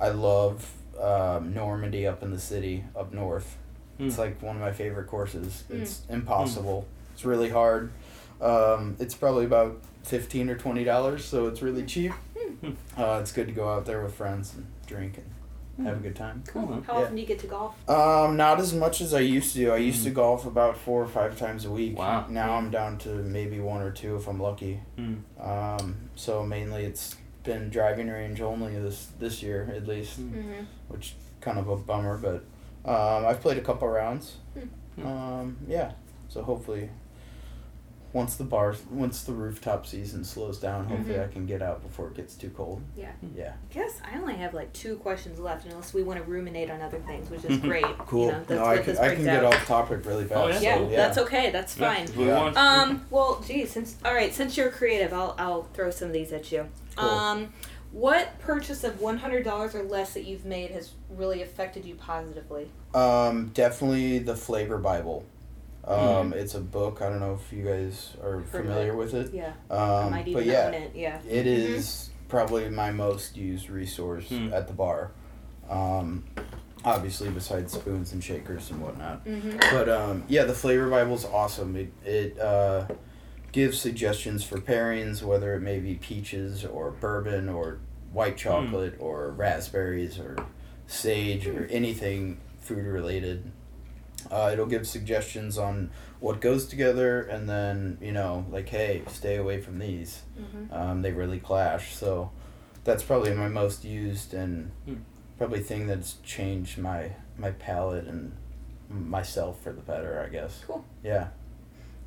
I 0.00 0.10
love 0.10 0.70
um, 1.02 1.52
Normandy 1.54 2.06
up 2.06 2.22
in 2.22 2.30
the 2.30 2.38
city 2.38 2.84
up 2.94 3.12
north. 3.12 3.56
It's 4.02 4.16
Hmm. 4.16 4.20
like 4.20 4.42
one 4.42 4.56
of 4.56 4.62
my 4.62 4.72
favorite 4.72 5.06
courses. 5.06 5.64
Hmm. 5.68 5.82
It's 5.82 6.02
impossible. 6.08 6.86
It's 7.14 7.24
really 7.24 7.50
hard. 7.50 7.92
Um, 8.40 8.96
it's 8.98 9.14
probably 9.14 9.44
about 9.44 9.78
fifteen 10.02 10.50
or 10.50 10.56
twenty 10.56 10.84
dollars, 10.84 11.24
so 11.24 11.46
it's 11.46 11.62
really 11.62 11.84
cheap. 11.84 12.12
Hmm. 12.60 12.70
Uh, 12.96 13.18
it's 13.20 13.32
good 13.32 13.46
to 13.46 13.52
go 13.52 13.68
out 13.68 13.86
there 13.86 14.02
with 14.02 14.14
friends 14.14 14.54
and 14.54 14.66
drink 14.86 15.18
and 15.78 15.86
have 15.86 15.96
a 15.98 16.00
good 16.00 16.16
time. 16.16 16.42
Cool. 16.46 16.82
How 16.86 16.94
Yeah. 16.98 17.02
often 17.04 17.14
do 17.16 17.20
you 17.22 17.26
get 17.26 17.38
to 17.40 17.46
golf? 17.46 17.74
Um, 17.88 18.36
not 18.36 18.60
as 18.60 18.74
much 18.74 19.00
as 19.00 19.14
I 19.14 19.20
used 19.20 19.54
to. 19.56 19.70
I 19.70 19.76
used 19.78 20.00
Mm. 20.02 20.04
to 20.04 20.10
golf 20.10 20.44
about 20.46 20.76
four 20.76 21.02
or 21.02 21.06
five 21.08 21.38
times 21.38 21.64
a 21.64 21.70
week. 21.70 21.96
Wow. 21.98 22.26
Now 22.28 22.54
I'm 22.56 22.70
down 22.70 22.98
to 22.98 23.08
maybe 23.08 23.58
one 23.60 23.80
or 23.82 23.90
two 23.90 24.16
if 24.16 24.26
I'm 24.28 24.40
lucky. 24.40 24.80
Hmm. 24.96 25.14
Um, 25.40 25.96
so 26.14 26.44
mainly 26.44 26.84
it's 26.84 27.16
been 27.42 27.70
driving 27.70 28.08
range 28.08 28.40
only 28.40 28.78
this 28.78 29.08
this 29.18 29.42
year 29.42 29.72
at 29.74 29.86
least, 29.86 30.16
Hmm. 30.16 30.34
Mm-hmm. 30.34 30.64
which 30.88 31.14
kind 31.40 31.58
of 31.58 31.68
a 31.68 31.76
bummer. 31.76 32.16
But 32.18 32.44
um, 32.84 33.26
I've 33.26 33.40
played 33.40 33.58
a 33.58 33.62
couple 33.62 33.88
rounds. 33.88 34.36
Hmm. 34.96 35.06
Um, 35.06 35.56
yeah. 35.68 35.92
So 36.28 36.42
hopefully, 36.42 36.90
once 38.12 38.36
the 38.36 38.44
bar, 38.44 38.74
once 38.90 39.22
the 39.22 39.32
rooftop 39.32 39.86
season 39.86 40.22
slows 40.24 40.58
down, 40.58 40.84
hopefully 40.86 41.14
Mhm. 41.14 41.24
I 41.24 41.32
can 41.32 41.46
get 41.46 41.62
out 41.62 41.82
before 41.82 42.08
it 42.08 42.14
gets 42.14 42.34
too 42.34 42.50
cold. 42.50 42.82
Yeah. 42.94 43.12
Yeah. 43.34 43.52
I 43.70 43.74
guess 43.74 44.00
I 44.04 44.18
only 44.18 44.34
have 44.34 44.52
like 44.52 44.70
two 44.74 44.96
questions 44.96 45.38
left, 45.40 45.64
unless 45.66 45.94
we 45.94 46.02
want 46.02 46.22
to 46.22 46.30
ruminate 46.30 46.70
on 46.70 46.82
other 46.82 46.98
things, 47.00 47.30
which 47.30 47.44
is 47.46 47.58
great. 47.62 47.84
Cool. 47.98 48.26
You 48.26 48.32
know, 48.32 48.38
that's 48.40 48.50
no, 48.50 48.64
I 48.66 48.78
can 48.78 48.96
I 48.98 49.06
brings 49.08 49.14
can 49.16 49.24
get 49.24 49.44
off 49.44 49.66
topic 49.66 50.04
really 50.04 50.24
fast. 50.26 50.40
Oh, 50.40 50.48
yeah. 50.48 50.60
Yeah, 50.60 50.76
so, 50.76 50.90
yeah. 50.90 50.96
that's 50.96 51.18
okay. 51.18 51.50
That's 51.50 51.74
fine. 51.74 52.04
if 52.04 52.16
Yeah. 52.16 52.44
Um. 52.54 53.06
Well, 53.10 53.42
geez. 53.46 53.70
Since 53.70 53.96
all 54.04 54.12
right, 54.14 54.34
since 54.34 54.58
you're 54.58 54.70
creative, 54.70 55.14
I'll 55.14 55.34
I'll 55.38 55.62
throw 55.72 55.90
some 55.90 56.08
of 56.08 56.12
these 56.14 56.32
at 56.32 56.52
you. 56.52 56.66
Cool. 56.96 57.08
Um, 57.08 57.52
what 57.92 58.38
purchase 58.40 58.84
of 58.84 59.00
one 59.00 59.18
hundred 59.18 59.44
dollars 59.44 59.74
or 59.74 59.82
less 59.82 60.14
that 60.14 60.24
you've 60.24 60.44
made 60.44 60.70
has 60.70 60.92
really 61.10 61.42
affected 61.42 61.84
you 61.84 61.94
positively? 61.94 62.68
Um, 62.94 63.50
definitely 63.54 64.18
the 64.18 64.34
Flavor 64.36 64.78
Bible. 64.78 65.24
Um, 65.84 66.32
Mm. 66.32 66.32
It's 66.34 66.54
a 66.54 66.60
book. 66.60 67.02
I 67.02 67.08
don't 67.08 67.20
know 67.20 67.34
if 67.34 67.52
you 67.52 67.64
guys 67.64 68.10
are 68.22 68.36
of 68.36 68.48
familiar 68.48 68.96
with 68.96 69.14
it. 69.14 69.32
Yeah. 69.34 69.52
I 69.70 69.74
Um, 70.04 70.10
might 70.12 70.24
but 70.32 70.42
even 70.42 70.44
yeah, 70.46 70.66
own 70.68 70.74
it. 70.74 70.92
Yeah. 70.94 71.18
it 71.28 71.46
is 71.46 72.10
probably 72.28 72.68
my 72.70 72.92
most 72.92 73.36
used 73.36 73.68
resource 73.68 74.28
Mm. 74.28 74.52
at 74.52 74.68
the 74.68 74.72
bar. 74.74 75.10
Um, 75.68 76.24
obviously, 76.84 77.30
besides 77.30 77.72
spoons 77.72 78.12
and 78.12 78.22
shakers 78.22 78.70
and 78.70 78.80
whatnot. 78.80 79.24
Mm-hmm. 79.26 79.58
But 79.72 79.88
um, 79.88 80.24
yeah, 80.28 80.44
the 80.44 80.54
Flavor 80.54 80.88
Bible 80.88 81.14
is 81.14 81.24
awesome. 81.24 81.74
It 81.76 81.92
it 82.04 82.38
uh, 82.38 82.86
gives 83.52 83.78
suggestions 83.80 84.42
for 84.42 84.58
pairings, 84.58 85.22
whether 85.22 85.54
it 85.54 85.60
may 85.60 85.78
be 85.78 85.94
peaches 85.94 86.64
or 86.64 86.90
bourbon 86.90 87.48
or 87.48 87.78
white 88.12 88.36
chocolate 88.36 88.96
or 88.98 89.30
raspberries 89.30 90.18
or 90.18 90.36
sage 90.86 91.46
or 91.46 91.66
anything 91.66 92.38
food 92.60 92.84
related. 92.84 93.50
Uh, 94.30 94.50
it'll 94.52 94.66
give 94.66 94.86
suggestions 94.86 95.58
on 95.58 95.90
what 96.20 96.40
goes 96.40 96.66
together, 96.66 97.22
and 97.22 97.48
then 97.48 97.98
you 98.00 98.12
know, 98.12 98.46
like, 98.50 98.68
hey, 98.68 99.02
stay 99.08 99.36
away 99.36 99.60
from 99.60 99.78
these. 99.78 100.22
Mm-hmm. 100.40 100.72
Um, 100.72 101.02
they 101.02 101.12
really 101.12 101.40
clash. 101.40 101.94
So 101.94 102.30
that's 102.84 103.02
probably 103.02 103.34
my 103.34 103.48
most 103.48 103.84
used 103.84 104.32
and 104.34 104.70
Hmm. 104.86 104.94
probably 105.38 105.60
thing 105.60 105.86
that's 105.86 106.14
changed 106.22 106.78
my 106.78 107.12
my 107.36 107.50
palate 107.50 108.06
and 108.06 108.32
myself 108.88 109.60
for 109.60 109.72
the 109.72 109.80
better. 109.82 110.22
I 110.24 110.30
guess. 110.30 110.62
Cool. 110.66 110.84
Yeah. 111.02 111.28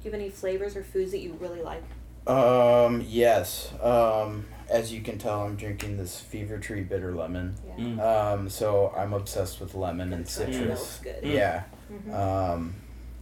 Do 0.05 0.09
you 0.09 0.13
have 0.13 0.21
any 0.21 0.29
flavors 0.29 0.75
or 0.75 0.83
foods 0.83 1.09
that 1.13 1.17
you 1.17 1.33
really 1.41 1.63
like? 1.63 1.81
Um. 2.27 3.03
Yes. 3.07 3.73
Um. 3.81 4.45
As 4.69 4.93
you 4.93 5.01
can 5.01 5.17
tell, 5.17 5.41
I'm 5.41 5.55
drinking 5.55 5.97
this 5.97 6.19
Fever 6.19 6.59
Tree 6.59 6.81
Bitter 6.83 7.15
Lemon. 7.15 7.55
Yeah. 7.67 7.83
Mm. 7.83 7.99
Um. 7.99 8.49
So 8.49 8.93
I'm 8.95 9.13
obsessed 9.13 9.59
with 9.59 9.73
lemon 9.73 10.13
and 10.13 10.27
citrus. 10.27 10.57
smells 10.57 10.99
good. 11.01 11.23
Mm. 11.23 11.33
Yeah. 11.33 11.63
Mhm. 11.91 12.13
Um, 12.13 12.75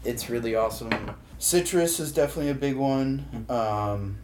it's 0.04 0.30
really 0.30 0.56
awesome. 0.56 0.89
Citrus 1.39 2.02
is 2.02 2.12
definitely 2.12 2.52
a 2.52 2.56
big 2.56 2.76
one. 2.76 3.46
Um, 3.48 4.17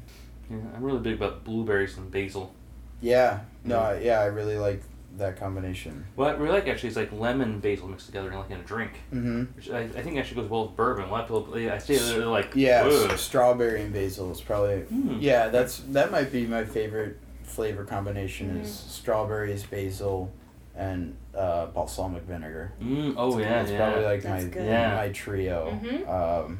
Yeah, 0.51 0.57
I'm 0.75 0.83
really 0.83 0.99
big 0.99 1.13
about 1.15 1.45
blueberries 1.45 1.95
and 1.97 2.11
basil. 2.11 2.53
yeah, 2.99 3.39
no, 3.63 3.97
yeah, 4.01 4.19
I 4.19 4.25
really 4.25 4.57
like 4.57 4.83
that 5.17 5.37
combination. 5.37 6.05
What 6.15 6.29
I 6.29 6.31
really 6.37 6.51
like 6.53 6.67
actually 6.67 6.89
is 6.89 6.95
like 6.95 7.11
lemon 7.11 7.49
and 7.53 7.61
basil 7.61 7.87
mixed 7.87 8.05
together 8.05 8.31
in 8.31 8.37
like 8.37 8.49
in 8.51 8.59
a 8.59 8.63
drink, 8.63 8.91
Mm-hmm. 9.13 9.43
which 9.55 9.69
I, 9.69 9.79
I 9.81 10.01
think 10.01 10.17
actually 10.17 10.41
goes 10.41 10.49
well 10.49 10.67
with 10.67 10.75
bourbon. 10.75 11.05
A 11.05 11.11
lot 11.11 11.29
of 11.29 11.45
people, 11.45 11.71
I 11.71 11.77
see 11.77 11.97
they're 11.97 12.25
like, 12.25 12.51
Yeah, 12.55 12.83
"Ugh." 12.85 13.17
strawberry 13.17 13.81
and 13.81 13.93
basil 13.93 14.31
is 14.31 14.39
probably. 14.41 14.81
Hmm. 14.81 15.17
Yeah, 15.19 15.49
that's 15.49 15.79
that 15.89 16.11
might 16.11 16.31
be 16.31 16.45
my 16.47 16.63
favorite 16.63 17.17
flavor 17.43 17.83
combination 17.83 18.57
is 18.57 18.69
Mhm. 18.69 18.89
strawberries, 18.89 19.63
basil, 19.63 20.31
and 20.75 21.15
uh, 21.35 21.65
balsamic 21.67 22.23
vinegar. 22.23 22.71
Mm, 22.81 23.15
oh 23.17 23.37
yeah, 23.39 23.49
That's 23.49 23.71
yeah. 23.71 23.77
probably 23.77 24.03
like 24.05 24.21
That's 24.21 24.43
my 24.45 24.49
good. 24.49 24.65
Yeah. 24.65 24.95
my 24.95 25.09
trio. 25.09 25.79
Mhm. 25.83 26.07
Um, 26.07 26.59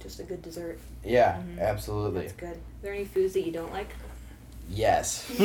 Just 0.00 0.20
a 0.20 0.24
good 0.24 0.42
dessert. 0.42 0.78
yeah, 1.04 1.38
Mhm. 1.38 1.60
absolutely. 1.60 2.22
That's 2.22 2.32
good. 2.34 2.48
Are 2.56 2.82
there 2.82 2.92
any 2.94 3.04
foods 3.04 3.32
that 3.34 3.46
you 3.46 3.52
don't 3.52 3.72
like? 3.72 3.88
Yes. 4.68 5.30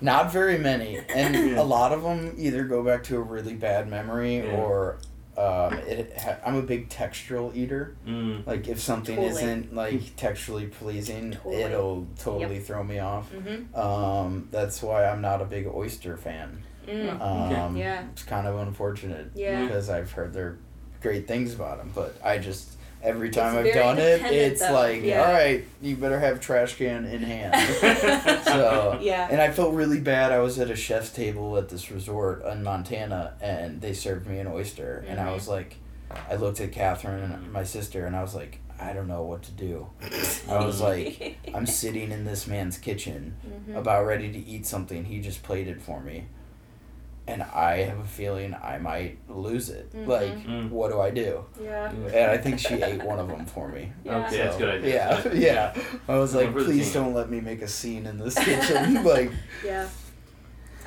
Not 0.00 0.32
very 0.32 0.58
many, 0.58 0.98
and 1.08 1.34
Yeah. 1.34 1.60
a 1.60 1.64
lot 1.64 1.92
of 1.92 2.02
them 2.02 2.34
either 2.36 2.64
go 2.64 2.82
back 2.82 3.02
to 3.04 3.16
a 3.16 3.20
really 3.20 3.54
bad 3.54 3.88
memory 3.88 4.36
Yeah. 4.38 4.56
or 4.56 4.98
um, 5.38 5.74
it. 5.86 6.16
Ha- 6.18 6.38
I'm 6.46 6.56
a 6.56 6.62
big 6.62 6.88
textural 6.88 7.54
eater. 7.54 7.94
mm. 8.06 8.46
Like 8.46 8.68
if 8.68 8.80
something 8.80 9.16
Totally. 9.16 9.42
isn't 9.42 9.74
like 9.74 10.16
texturally 10.16 10.70
pleasing, 10.72 11.32
Totally. 11.32 11.62
it'll 11.62 12.06
totally 12.18 12.58
throw 12.58 12.82
me 12.82 13.00
off. 13.00 13.30
Mm-hmm. 13.32 13.78
Um, 13.78 14.48
that's 14.50 14.82
why 14.82 15.04
I'm 15.06 15.20
not 15.20 15.42
a 15.42 15.44
big 15.44 15.66
oyster 15.66 16.16
fan. 16.16 16.62
Mm. 16.88 17.20
Okay. 17.20 17.54
Um, 17.60 17.76
Yeah. 17.76 18.04
It's 18.12 18.22
kind 18.22 18.46
of 18.46 18.56
unfortunate. 18.66 19.32
Yeah. 19.34 19.62
Because 19.62 19.90
I've 19.90 20.10
heard 20.12 20.32
they're 20.32 20.56
great 21.02 21.28
things 21.28 21.52
about 21.54 21.78
them, 21.78 21.92
but 21.94 22.16
I 22.24 22.38
just 22.38 22.72
every 23.02 23.30
time 23.30 23.56
It's 23.58 23.68
I've 23.68 23.74
done 23.82 23.98
it, 23.98 24.22
it's 24.32 24.60
though. 24.60 24.72
like, 24.72 25.02
Yeah. 25.02 25.24
all 25.26 25.32
right, 25.32 25.64
you 25.80 25.96
better 25.96 26.18
have 26.18 26.40
trash 26.40 26.74
can 26.76 27.04
in 27.04 27.22
hand. 27.22 27.54
so 28.44 28.98
Yeah. 29.00 29.28
and 29.30 29.40
I 29.40 29.50
felt 29.50 29.74
really 29.74 30.00
bad. 30.00 30.32
I 30.32 30.38
was 30.40 30.58
at 30.58 30.70
a 30.70 30.76
chef's 30.76 31.10
table 31.10 31.56
at 31.56 31.68
this 31.68 31.90
resort 31.90 32.44
in 32.44 32.62
Montana, 32.62 33.34
and 33.40 33.80
they 33.80 33.92
served 33.92 34.26
me 34.26 34.38
an 34.38 34.46
oyster, 34.46 35.04
and 35.08 35.20
I 35.20 35.26
Mhm. 35.26 35.34
was 35.34 35.48
like, 35.48 35.76
I 36.30 36.36
looked 36.36 36.60
at 36.60 36.72
Catherine 36.72 37.22
and 37.32 37.52
my 37.52 37.64
sister, 37.64 38.06
and 38.06 38.16
I 38.16 38.22
was 38.22 38.34
like, 38.34 38.60
I 38.78 38.92
don't 38.92 39.08
know 39.08 39.22
what 39.22 39.42
to 39.44 39.52
do. 39.52 39.88
I 40.48 40.64
was 40.64 40.80
like, 40.80 41.38
I'm 41.54 41.66
sitting 41.66 42.10
in 42.12 42.24
this 42.24 42.46
man's 42.46 42.76
kitchen, 42.78 43.36
Mhm. 43.70 43.76
about 43.78 44.04
ready 44.06 44.30
to 44.32 44.38
eat 44.38 44.66
something. 44.66 45.04
He 45.06 45.20
just 45.20 45.42
plated 45.42 45.80
for 45.80 46.00
me, 46.00 46.26
and 47.28 47.42
I 47.42 47.78
have 47.82 47.98
a 47.98 48.04
feeling 48.04 48.54
I 48.62 48.78
might 48.78 49.18
lose 49.28 49.68
it. 49.68 49.92
Mhm. 49.92 50.06
Like, 50.06 50.32
Mm. 50.46 50.70
what 50.70 50.90
do 50.90 51.00
I 51.00 51.10
do? 51.10 51.44
Yeah. 51.62 51.90
And 51.90 52.30
I 52.30 52.36
think 52.38 52.58
she 52.60 52.74
ate 52.82 53.02
one 53.02 53.18
of 53.18 53.28
them 53.28 53.44
for 53.46 53.68
me. 53.68 53.92
Yeah. 54.04 54.26
Okay, 54.26 54.36
that's 54.38 54.56
a 54.56 54.58
good 54.58 54.68
idea. 54.76 54.94
Yeah, 54.94 55.08
That's 55.08 55.22
good. 55.28 55.38
yeah. 55.38 55.74
I 56.08 56.16
was 56.18 56.34
like, 56.34 56.52
please 56.52 56.92
don't 56.94 57.14
let 57.14 57.28
me 57.30 57.40
make 57.40 57.62
a 57.62 57.68
scene 57.68 58.06
in 58.06 58.18
this 58.18 58.34
kitchen. 58.44 59.02
like, 59.14 59.30
Yeah. 59.64 59.88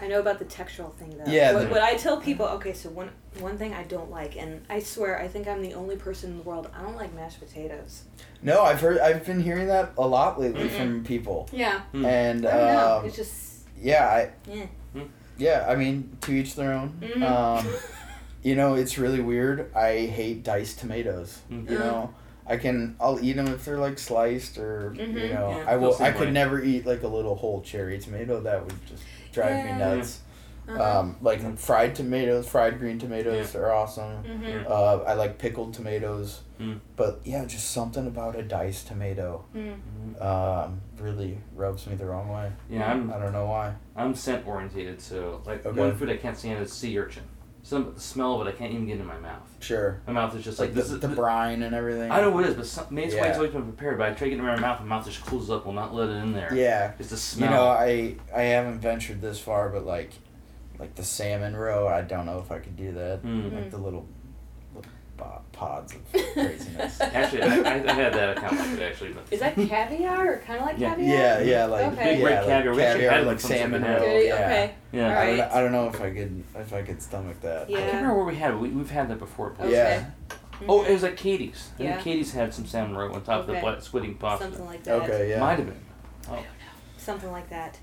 I 0.02 0.08
know 0.08 0.22
about 0.22 0.40
the 0.40 0.46
textural 0.46 0.94
thing 0.94 1.10
though. 1.18 1.30
Yeah, 1.30 1.52
What, 1.54 1.70
what 1.72 1.82
I 1.82 1.96
tell 1.98 2.22
people, 2.22 2.46
okay, 2.46 2.72
so 2.72 2.90
one 2.90 3.10
one 3.42 3.58
thing 3.58 3.74
I 3.74 3.84
don't 3.84 4.10
like, 4.10 4.38
and 4.38 4.62
I 4.70 4.80
swear 4.80 5.20
I 5.22 5.28
think 5.28 5.46
I'm 5.46 5.62
the 5.62 5.74
only 5.74 5.98
person 5.98 6.32
in 6.32 6.38
the 6.38 6.44
world 6.44 6.70
I 6.74 6.82
don't 6.84 6.96
like 6.96 7.14
mashed 7.14 7.42
potatoes. 7.42 8.04
no, 8.42 8.62
I've 8.62 8.80
heard, 8.80 9.00
I've 9.00 9.26
been 9.26 9.42
hearing 9.42 9.68
that 9.68 9.92
a 9.98 10.08
lot 10.08 10.40
lately 10.40 10.70
from 10.70 11.04
people, 11.04 11.50
Yeah. 11.52 11.82
Mm. 11.94 12.06
and 12.06 12.48
I 12.48 12.52
don't 12.58 12.74
know. 12.76 12.98
um, 13.00 13.06
It's 13.08 13.18
just 13.18 13.34
yeah, 13.82 14.08
I, 14.08 14.30
yeah. 14.50 14.66
Yeah, 15.40 15.66
I 15.68 15.76
mean, 15.76 16.18
to 16.22 16.32
each 16.32 16.56
their 16.56 16.74
own. 16.74 16.94
Mhm. 17.02 17.24
Um, 17.24 17.68
you 18.44 18.56
know, 18.56 18.76
it's 18.76 18.98
really 18.98 19.20
weird. 19.22 19.74
I 19.76 20.06
hate 20.06 20.44
diced 20.44 20.80
tomatoes. 20.80 21.40
Mhm. 21.52 21.70
You 21.70 21.78
know, 21.80 22.14
I 22.48 22.58
can, 22.58 22.96
I'll 23.00 23.20
eat 23.24 23.34
them 23.34 23.48
if 23.48 23.66
they're 23.66 23.78
like 23.80 23.98
sliced 24.00 24.58
or 24.58 24.94
you 24.96 25.02
Mhm, 25.04 25.30
know, 25.30 25.50
yeah. 25.64 25.72
I 25.72 25.76
will. 25.78 25.94
I 25.96 25.98
same 25.98 26.14
could 26.14 26.28
way. 26.28 26.34
never 26.34 26.62
eat 26.64 26.86
like 26.86 27.04
a 27.04 27.08
little 27.08 27.36
whole 27.36 27.62
cherry 27.62 28.00
tomato. 28.00 28.40
That 28.42 28.64
would 28.66 28.76
just 28.88 29.04
drive 29.34 29.52
Yeah. 29.66 29.74
me 29.74 29.80
nuts. 29.80 30.20
Uh-huh. 30.70 31.00
Um, 31.00 31.16
like 31.22 31.58
fried 31.58 31.96
tomatoes, 31.96 32.48
fried 32.48 32.80
green 32.80 33.00
tomatoes 33.00 33.56
are 33.56 33.72
awesome. 33.72 34.24
Mhm. 34.24 34.70
Uh, 34.70 34.98
I 35.04 35.14
like 35.14 35.38
pickled 35.38 35.74
tomatoes, 35.74 36.42
Mm. 36.60 36.80
but 36.96 37.22
yeah, 37.24 37.46
just 37.46 37.72
something 37.72 38.06
about 38.06 38.36
a 38.36 38.44
diced 38.44 38.88
tomato 38.88 39.46
Mm. 39.56 40.22
Um, 40.22 40.82
really 41.00 41.38
rubs 41.56 41.88
me 41.88 41.96
the 41.96 42.06
wrong 42.06 42.30
way. 42.30 42.52
Yeah, 42.70 42.92
I'm 42.92 43.12
I 43.12 43.18
don't 43.20 43.32
know 43.34 43.46
why. 43.46 43.74
I'm 43.96 44.14
scent 44.16 44.46
orientated, 44.48 45.02
so 45.02 45.42
like 45.46 45.66
Okay. 45.66 45.80
one 45.80 45.96
food 45.96 46.10
I 46.10 46.18
can't 46.18 46.38
stand 46.38 46.62
is 46.62 46.72
sea 46.74 46.98
urchin. 47.00 47.24
Some 47.62 47.94
the 47.94 48.00
smell 48.00 48.40
of 48.42 48.48
it 48.48 48.50
I 48.50 48.54
can't 48.54 48.72
even 48.72 48.88
get 48.88 49.00
in 49.00 49.06
my 49.06 49.18
mouth. 49.18 49.48
Sure, 49.60 50.00
My 50.08 50.14
mouth 50.14 50.34
is 50.36 50.44
just 50.44 50.60
like, 50.60 50.70
like, 50.70 50.76
the, 50.76 50.82
this 50.82 50.92
is 50.92 51.00
the 51.02 51.10
brine 51.10 51.62
and 51.62 51.76
everything. 51.76 52.10
I 52.10 52.16
don't 52.22 52.30
know 52.30 52.36
what 52.36 52.46
it 52.46 52.52
is, 52.52 52.56
but 52.56 52.66
some, 52.66 52.86
maybe 52.90 53.08
it's 53.08 53.16
why 53.18 53.28
it's 53.28 53.38
always 53.38 53.52
been 53.52 53.64
prepared. 53.64 53.98
But 53.98 54.08
I 54.10 54.12
try 54.14 54.30
to 54.30 54.30
get 54.30 54.36
it 54.38 54.40
in 54.40 54.46
my 54.46 54.56
mouth, 54.58 54.80
my 54.80 54.86
mouth 54.86 55.06
just 55.06 55.22
closes 55.26 55.50
up, 55.52 55.66
will 55.66 55.74
not 55.74 55.94
let 55.94 56.08
it 56.10 56.14
in 56.14 56.32
there. 56.34 56.54
Yeah, 56.54 56.94
it's 56.98 57.10
the 57.10 57.18
smell. 57.18 57.50
you 57.50 57.56
know, 57.56 57.68
I 57.68 58.16
I 58.36 58.44
haven't 58.44 58.80
ventured 58.80 59.22
this 59.22 59.40
far, 59.40 59.70
but 59.70 59.86
like, 59.86 60.12
like 60.80 60.96
the 60.96 61.04
salmon 61.04 61.56
roe, 61.56 61.88
I 61.88 62.02
don't 62.02 62.26
know 62.26 62.40
if 62.40 62.52
I 62.52 62.60
could 62.60 62.76
do 62.78 62.92
that. 62.94 63.22
Mm. 63.24 63.54
Like 63.54 63.70
the 63.72 63.78
little, 63.78 64.08
little 64.74 64.90
bo- 65.18 65.42
pods 65.52 65.94
of 65.94 66.12
craziness. 66.34 67.02
Actually, 67.02 67.42
I, 67.44 67.48
I, 67.58 67.74
I 67.90 67.94
had 67.94 68.14
that 68.14 68.38
account 68.38 68.58
like 68.60 68.70
it 68.72 68.82
actually, 68.82 69.12
but 69.14 69.24
Is 69.32 69.40
that 69.42 69.56
caviar 69.56 70.34
or 70.34 70.38
kind 70.40 70.60
of 70.62 70.66
like 70.66 70.80
Yeah. 70.80 70.96
caviar? 70.96 71.18
Yeah, 71.18 71.40
yeah, 71.42 71.66
like 71.66 71.86
Okay. 71.94 72.16
Big 72.16 72.24
red 72.24 72.32
yeah, 72.32 72.40
like 72.40 72.48
caviar. 72.48 72.76
We 72.76 72.82
actually 72.84 73.04
had 73.06 73.26
like 73.28 73.40
salmon 73.40 73.84
roe. 73.84 73.96
Okay. 73.98 74.28
Yeah. 74.28 74.34
okay. 74.36 74.76
yeah. 74.94 75.06
All 75.16 75.22
I 75.22 75.36
don't. 75.36 75.52
I 75.52 75.62
don't 75.62 75.72
know 75.74 75.88
if 75.90 76.02
I 76.02 76.10
could 76.12 76.44
if 76.56 76.74
I 76.74 76.82
could 76.82 77.02
stomach 77.02 77.42
that. 77.42 77.70
Yeah. 77.70 77.78
I 77.78 77.82
can't 77.82 77.94
remember 77.96 78.16
where 78.16 78.26
we 78.26 78.36
had 78.36 78.52
it. 78.54 78.58
We, 78.58 78.70
we've 78.70 78.90
had 78.90 79.10
that 79.10 79.20
before. 79.20 79.50
but- 79.52 79.66
Okay. 79.68 79.76
Yeah. 79.76 80.10
Oh, 80.68 80.84
it 80.84 80.92
was 80.92 81.06
at 81.06 81.16
Katie's. 81.16 81.70
I 81.80 81.84
Yeah. 81.84 81.92
think 81.94 82.04
Katie's 82.04 82.34
had 82.34 82.54
some 82.54 82.66
salmon 82.66 82.96
roe 82.98 83.14
on 83.14 83.22
top 83.22 83.42
of 83.42 83.48
the 83.48 83.54
black 83.62 83.82
squid 83.82 84.04
ink 84.04 84.20
pasta. 84.20 84.44
Something 84.46 84.66
like 84.66 84.84
that. 84.84 85.02
Okay, 85.04 85.30
yeah. 85.30 85.40
Might 85.40 85.58
have 85.60 85.68
been. 85.68 85.80
Oh. 86.30 86.44
Something 86.98 87.32
like 87.32 87.50
that. 87.50 87.80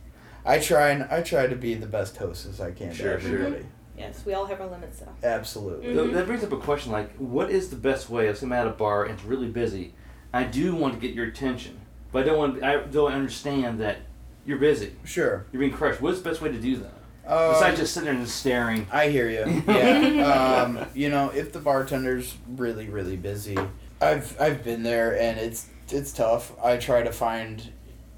I 0.47 0.59
try 0.59 0.91
and 0.91 1.05
I 1.11 1.23
try 1.23 1.47
to 1.47 1.57
be 1.57 1.75
the 1.75 1.87
best 1.87 2.17
host 2.17 2.47
as 2.47 2.61
I 2.61 2.71
can 2.73 2.93
Sure, 2.93 3.17
to 3.17 3.21
sure. 3.21 3.57
Yes, 3.99 4.25
we 4.27 4.35
all 4.35 4.47
have 4.47 4.61
our 4.61 4.67
limits 4.69 5.01
though. 5.01 5.27
Absolutely. 5.27 5.95
Mhm. 5.95 6.13
That 6.13 6.27
brings 6.27 6.45
up 6.45 6.53
a 6.53 6.59
question 6.59 6.93
like, 6.93 7.15
what 7.17 7.51
is 7.51 7.71
the 7.71 7.77
best 7.77 8.11
way? 8.11 8.29
If 8.29 8.43
I'm 8.43 8.53
at 8.53 8.67
a 8.67 8.71
bar 8.71 9.05
and 9.05 9.15
it's 9.15 9.25
really 9.25 9.49
busy, 9.49 9.95
I 10.33 10.45
do 10.45 10.75
want 10.75 10.95
to 10.95 11.01
get 11.01 11.15
your 11.15 11.27
attention, 11.27 11.79
but 12.13 12.23
I 12.23 12.27
don't 12.27 12.39
want. 12.39 12.63
I 12.63 12.77
don't 12.85 13.13
understand 13.13 13.81
that 13.81 13.99
you're 14.45 14.59
busy. 14.59 14.93
Sure. 15.05 15.47
You're 15.53 15.61
being 15.61 15.73
crushed. 15.73 16.01
What's 16.01 16.21
the 16.21 16.29
best 16.29 16.41
way 16.43 16.53
to 16.53 16.59
do 16.61 16.77
that? 16.77 16.93
Um, 17.27 17.53
Besides 17.55 17.79
just 17.81 17.93
sitting 17.95 18.09
there 18.09 18.15
and 18.19 18.29
staring. 18.29 18.87
I 18.93 19.09
hear 19.09 19.29
you. 19.29 19.63
Yeah. 19.67 20.63
um, 20.67 20.87
you 20.95 21.09
know, 21.09 21.31
if 21.31 21.53
the 21.53 21.59
bartender's 21.59 22.37
really 22.57 22.89
really 22.89 23.17
busy, 23.17 23.57
I've 24.01 24.39
I've 24.41 24.63
been 24.63 24.83
there 24.83 25.19
and 25.19 25.39
it's 25.39 25.67
it's 25.91 26.13
tough. 26.13 26.53
I 26.63 26.77
try 26.77 27.03
to 27.03 27.13
find, 27.13 27.73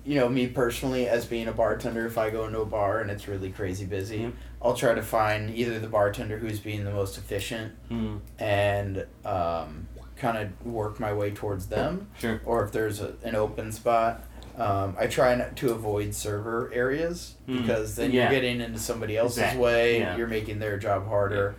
you 0.09 0.14
know, 0.14 0.27
me 0.27 0.47
personally 0.47 1.07
as 1.07 1.27
being 1.27 1.49
a 1.49 1.53
bartender. 1.53 2.07
If 2.07 2.16
I 2.16 2.31
go 2.31 2.47
into 2.47 2.61
a 2.61 2.64
bar 2.64 3.01
and 3.01 3.11
it's 3.11 3.29
really 3.29 3.51
crazy 3.51 3.85
busy, 3.85 4.21
Mhm. 4.21 4.33
I'll 4.62 4.73
try 4.73 4.94
to 4.94 5.03
find 5.03 5.55
either 5.55 5.79
the 5.79 5.87
bartender 5.87 6.38
who's 6.38 6.61
being 6.61 6.85
the 6.85 6.90
most 6.90 7.18
efficient 7.18 7.75
Mm, 7.90 8.21
and 8.38 9.07
um, 9.27 9.87
kind 10.16 10.38
of 10.38 10.66
work 10.66 10.99
my 10.99 11.12
way 11.12 11.31
towards 11.31 11.66
them. 11.66 12.09
sure. 12.18 12.40
or 12.47 12.64
if 12.64 12.73
there's 12.73 13.01
a, 13.03 13.14
an 13.23 13.35
open 13.35 13.71
spot. 13.71 14.25
Um, 14.57 14.97
I 14.99 15.07
try 15.09 15.35
not 15.37 15.57
to 15.57 15.73
avoid 15.73 16.14
server 16.14 16.71
areas 16.75 17.35
Mm. 17.47 17.61
because 17.61 17.94
then 17.97 18.11
Yeah. 18.11 18.23
you're 18.31 18.40
getting 18.40 18.61
into 18.62 18.79
somebody 18.79 19.14
else's 19.16 19.38
Exactly. 19.38 19.62
way. 19.62 19.99
Yeah. 20.01 20.16
You're 20.16 20.27
making 20.27 20.59
their 20.59 20.79
job 20.79 21.07
harder, 21.07 21.55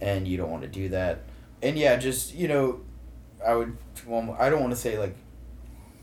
and 0.00 0.26
you 0.28 0.36
don't 0.36 0.50
want 0.50 0.62
to 0.62 0.68
do 0.68 0.88
that. 0.90 1.18
And 1.62 1.76
yeah, 1.76 1.96
just 1.96 2.32
you 2.34 2.46
know, 2.46 2.80
I 3.44 3.54
would. 3.56 3.76
Well, 4.06 4.36
I 4.38 4.48
don't 4.50 4.60
want 4.60 4.72
to 4.72 4.78
say 4.80 4.96
like 4.98 5.16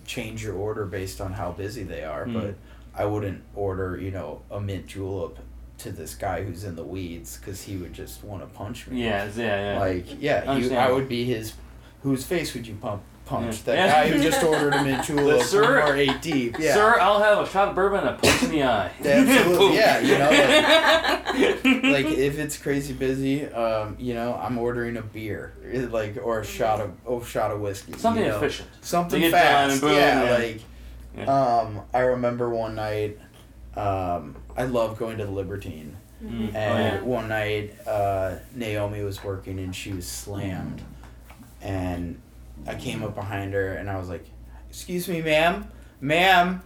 change 0.06 0.44
your 0.44 0.56
order 0.56 0.86
based 0.86 1.20
on 1.22 1.34
how 1.34 1.52
busy 1.52 1.84
they 1.84 2.04
are, 2.04 2.26
Mm. 2.26 2.34
but 2.34 2.56
I 2.94 3.06
wouldn't 3.06 3.42
order 3.56 3.98
you 4.00 4.12
know 4.12 4.42
a 4.52 4.60
mint 4.62 4.88
julep 4.88 5.40
to 5.80 5.92
this 5.92 6.16
guy 6.16 6.44
who's 6.44 6.64
in 6.64 6.76
the 6.76 6.84
weeds 6.86 7.38
because 7.38 7.64
he 7.64 7.76
would 7.78 7.94
just 7.94 8.24
want 8.24 8.42
to 8.42 8.48
punch 8.48 8.88
me. 8.88 9.04
Yeah, 9.04 9.28
yeah, 9.36 9.74
yeah. 9.74 9.80
Like 9.80 10.22
yeah, 10.22 10.56
you, 10.58 10.74
I 10.76 10.92
would 10.92 11.10
be 11.10 11.26
his. 11.26 11.54
Whose 12.04 12.24
face 12.24 12.54
would 12.54 12.68
you 12.68 12.76
pump 12.76 13.02
punch. 13.26 13.64
That 13.64 13.90
guy 13.90 14.10
who 14.10 14.22
just 14.22 14.44
ordered 14.44 14.74
him 14.74 14.88
in 14.88 15.02
Chula 15.04 15.44
Sir- 15.44 15.64
from 15.64 15.74
our 15.90 15.96
eight 15.96 16.22
deep. 16.22 16.58
Yeah. 16.60 16.74
Sir, 16.74 17.00
I'll 17.00 17.20
have 17.22 17.40
a 17.40 17.50
shot 17.50 17.70
of 17.70 17.76
bourbon 17.76 18.00
and 18.02 18.10
a 18.10 18.14
punch 18.14 18.44
in 18.44 18.50
the 18.52 18.64
eye. 18.64 18.92
Absolutely, 19.04 19.76
yeah. 19.76 20.00
You 20.00 20.18
know, 20.18 20.30
like, 21.30 21.64
like 21.84 22.18
if 22.18 22.38
it's 22.40 22.58
crazy 22.58 22.94
busy, 22.94 23.46
um, 23.48 23.96
you 24.00 24.14
know, 24.14 24.36
I'm 24.36 24.58
ordering 24.58 24.98
a 24.98 25.02
beer, 25.02 25.54
eh, 25.72 25.88
like 25.90 26.18
or 26.22 26.40
a 26.42 26.46
shot 26.46 26.80
of 26.82 26.94
oh 27.06 27.24
shot 27.24 27.52
of 27.52 27.60
whiskey. 27.62 27.94
Something 27.94 28.24
you 28.24 28.30
know? 28.30 28.38
efficient. 28.38 28.70
Something 28.82 29.30
fast. 29.32 29.82
boom, 29.82 29.92
yeah, 29.94 30.24
yeah. 30.24 30.32
like 30.38 30.62
Yeah. 31.18 31.26
um, 31.60 31.82
I 31.94 32.00
remember 32.02 32.50
one 32.50 32.76
night. 32.76 33.20
Um, 33.76 34.36
I 34.56 34.64
love 34.64 34.98
going 34.98 35.18
to 35.18 35.26
the 35.26 35.32
Libertine. 35.32 35.98
Mm. 36.24 36.54
Oh, 36.54 36.58
And 36.58 36.96
yeah. 36.96 37.02
one 37.02 37.28
night, 37.28 37.76
uh, 37.86 38.36
Naomi 38.54 39.02
was 39.04 39.22
working 39.22 39.60
and 39.60 39.76
she 39.76 39.92
was 39.92 40.08
slammed. 40.08 40.82
And 41.62 42.22
I 42.68 42.76
came 42.76 43.04
up 43.04 43.16
behind 43.16 43.54
her 43.54 43.74
and 43.74 43.90
I 43.90 43.98
was 43.98 44.10
like, 44.10 44.26
Excuse 44.70 45.08
me, 45.08 45.22
ma'am? 45.22 45.68
Ma'am? 46.02 46.62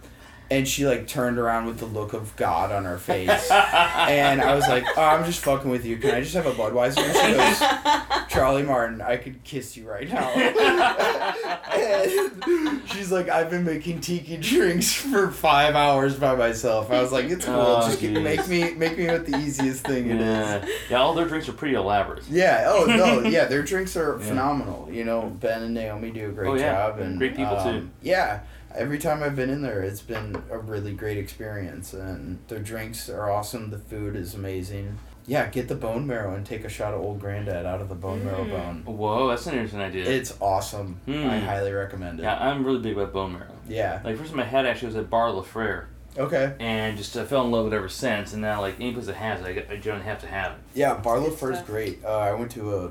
And 0.52 0.66
she 0.66 0.84
like 0.84 1.06
turned 1.06 1.38
around 1.38 1.66
with 1.66 1.78
the 1.78 1.86
look 1.86 2.12
of 2.12 2.34
God 2.34 2.72
on 2.72 2.84
her 2.84 2.98
face. 2.98 3.50
and 3.50 4.42
I 4.42 4.54
was 4.56 4.66
like, 4.66 4.84
Oh, 4.96 5.02
I'm 5.02 5.24
just 5.24 5.44
fucking 5.44 5.70
with 5.70 5.84
you. 5.86 5.96
Can 5.98 6.10
I 6.12 6.20
just 6.22 6.34
have 6.34 6.46
a 6.46 6.52
Budweiser? 6.52 6.98
And 6.98 7.16
she 7.16 7.32
goes, 7.36 8.28
Charlie 8.28 8.64
Martin, 8.64 9.00
I 9.00 9.16
could 9.16 9.44
kiss 9.44 9.76
you 9.76 9.88
right 9.88 10.08
now. 10.10 10.28
and 11.72 12.82
she's 12.88 13.12
like, 13.12 13.28
I've 13.28 13.50
been 13.50 13.64
making 13.64 14.00
tiki 14.00 14.36
drinks 14.36 14.92
for 14.92 15.30
five 15.30 15.74
hours 15.74 16.16
by 16.16 16.34
myself. 16.34 16.90
I 16.90 17.00
was 17.00 17.12
like, 17.12 17.26
It's 17.26 17.44
cool. 17.44 17.54
Oh, 17.54 17.88
just 17.88 18.02
make 18.02 18.46
me 18.48 18.74
make 18.74 18.98
me 18.98 19.06
what 19.06 19.26
the 19.26 19.36
easiest 19.38 19.86
thing 19.86 20.10
it 20.10 20.20
is. 20.20 20.20
yeah. 20.20 20.64
yeah, 20.90 20.96
all 21.00 21.14
their 21.14 21.26
drinks 21.28 21.48
are 21.48 21.52
pretty 21.52 21.74
elaborate. 21.74 22.24
Yeah. 22.28 22.64
Oh 22.68 22.86
no. 22.86 23.20
Yeah, 23.30 23.44
their 23.44 23.62
drinks 23.62 23.96
are 23.96 24.18
Yeah. 24.18 24.26
phenomenal. 24.26 24.88
You 24.90 25.04
know, 25.04 25.30
Ben 25.40 25.62
and 25.62 25.74
Naomi 25.74 26.10
do 26.10 26.28
a 26.28 26.32
great 26.32 26.48
Oh, 26.48 26.54
yeah. 26.54 26.72
job, 26.88 26.98
and 26.98 27.18
Great 27.18 27.36
people, 27.36 27.56
too. 27.62 27.68
um, 27.68 27.90
Yeah. 28.02 28.40
Every 28.74 28.98
time 28.98 29.22
I've 29.22 29.34
been 29.34 29.50
in 29.50 29.62
there, 29.62 29.82
it's 29.82 30.00
been 30.02 30.42
a 30.50 30.58
really 30.58 30.92
great 30.92 31.18
experience, 31.18 31.92
and 31.92 32.38
their 32.48 32.60
drinks 32.60 33.08
are 33.08 33.30
awesome. 33.30 33.70
The 33.70 33.78
food 33.78 34.14
is 34.14 34.34
amazing. 34.34 34.98
Yeah, 35.26 35.48
get 35.48 35.68
the 35.68 35.74
bone 35.74 36.06
marrow 36.06 36.34
and 36.34 36.46
take 36.46 36.64
a 36.64 36.68
shot 36.68 36.94
of 36.94 37.00
Old 37.00 37.20
Granddad 37.20 37.66
out 37.66 37.80
of 37.80 37.88
the 37.88 37.94
bone 37.94 38.24
marrow 38.24 38.44
Mm. 38.44 38.84
bone. 38.84 38.96
Whoa, 38.96 39.28
that's 39.28 39.46
an 39.46 39.54
interesting 39.54 39.80
idea. 39.80 40.04
It's 40.04 40.36
awesome. 40.40 41.00
Hmm. 41.04 41.26
I 41.28 41.38
highly 41.38 41.72
recommend 41.72 42.20
it. 42.20 42.22
yeah, 42.22 42.36
I'm 42.38 42.64
really 42.64 42.80
big 42.80 42.96
about 42.96 43.12
bone 43.12 43.32
marrow. 43.34 43.52
Yeah. 43.68 44.00
Like 44.04 44.16
first 44.16 44.30
time 44.30 44.40
I 44.40 44.44
had 44.44 44.66
actually 44.66 44.86
was 44.88 44.96
at 44.96 45.10
Bar 45.10 45.30
Les 45.32 45.44
Frères, 45.46 45.84
Okay. 46.18 46.54
and 46.58 46.96
just 46.96 47.16
I 47.16 47.24
fell 47.24 47.44
in 47.44 47.50
love 47.50 47.64
with 47.64 47.74
it 47.74 47.76
ever 47.76 47.88
since. 47.88 48.32
And 48.32 48.40
now 48.42 48.60
like 48.60 48.76
any 48.80 48.92
place 48.92 49.06
that 49.06 49.16
has 49.16 49.40
it, 49.40 49.46
I, 49.46 49.52
get- 49.52 49.68
I 49.70 49.76
generally 49.76 50.04
have 50.06 50.20
to 50.22 50.26
have 50.26 50.52
it. 50.52 50.58
Yeah, 50.74 50.94
Bar 50.94 51.20
Good 51.20 51.34
Fur's 51.34 51.56
stuff. 51.56 51.66
great. 51.66 52.04
Uh, 52.04 52.08
I 52.18 52.32
went 52.32 52.50
to 52.52 52.76
a, 52.76 52.90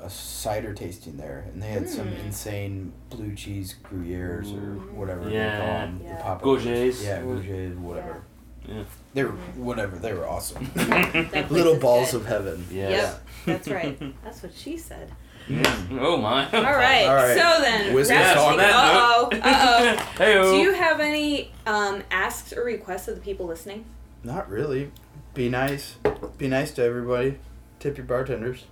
a 0.00 0.08
cider 0.10 0.72
tasting 0.74 1.16
there, 1.16 1.44
and 1.52 1.62
they 1.62 1.68
had 1.68 1.88
some 1.88 2.06
Mm. 2.08 2.26
insane 2.26 2.92
blue 3.10 3.34
cheese 3.34 3.74
Gruyères 3.84 4.52
or 4.54 4.74
Ooh. 4.74 4.90
whatever 4.94 5.24
they 5.24 5.32
call 5.32 5.66
them. 5.66 6.00
Yeah. 6.04 6.16
The 6.16 6.22
pop 6.22 6.42
Gougères. 6.42 7.04
Yeah, 7.04 7.20
Gougères, 7.22 7.76
whatever. 7.78 8.22
Yeah. 8.66 8.84
They 9.14 9.24
were 9.24 9.30
whatever. 9.56 9.96
They 9.98 10.12
were 10.14 10.28
awesome. 10.28 10.70
Little 11.50 11.76
balls 11.76 12.12
good. 12.12 12.20
of 12.20 12.26
heaven. 12.26 12.66
Yes. 12.70 12.90
Yep, 12.90 13.22
that's 13.46 13.68
right. 13.68 14.22
That's 14.24 14.42
what 14.42 14.54
she 14.54 14.76
said. 14.76 15.10
Mm. 15.48 15.98
Oh 16.00 16.18
my. 16.18 16.44
All 16.52 16.62
right. 16.62 17.06
All 17.06 17.14
right. 17.14 17.36
So 17.36 17.62
then, 17.62 17.94
Whiskey 17.94 18.14
Yeah, 18.14 18.34
talk. 18.34 18.52
on 18.52 18.56
that 18.58 18.74
Uh 18.74 19.02
oh. 19.16 19.28
note. 19.32 19.40
Uh 19.44 19.96
hey 20.18 20.36
oh. 20.36 20.52
Do 20.52 20.58
you 20.58 20.72
have 20.74 21.00
any 21.00 21.50
um, 21.66 22.02
asks 22.10 22.52
or 22.52 22.62
requests 22.64 23.08
of 23.08 23.14
the 23.14 23.20
people 23.22 23.46
listening? 23.46 23.84
Not 24.22 24.48
really. 24.50 24.90
Be 25.34 25.48
nice. 25.48 25.94
Be 26.36 26.48
nice 26.48 26.70
to 26.72 26.82
everybody. 26.84 27.38
Tip 27.80 27.96
your 27.96 28.04
bartenders. 28.06 28.66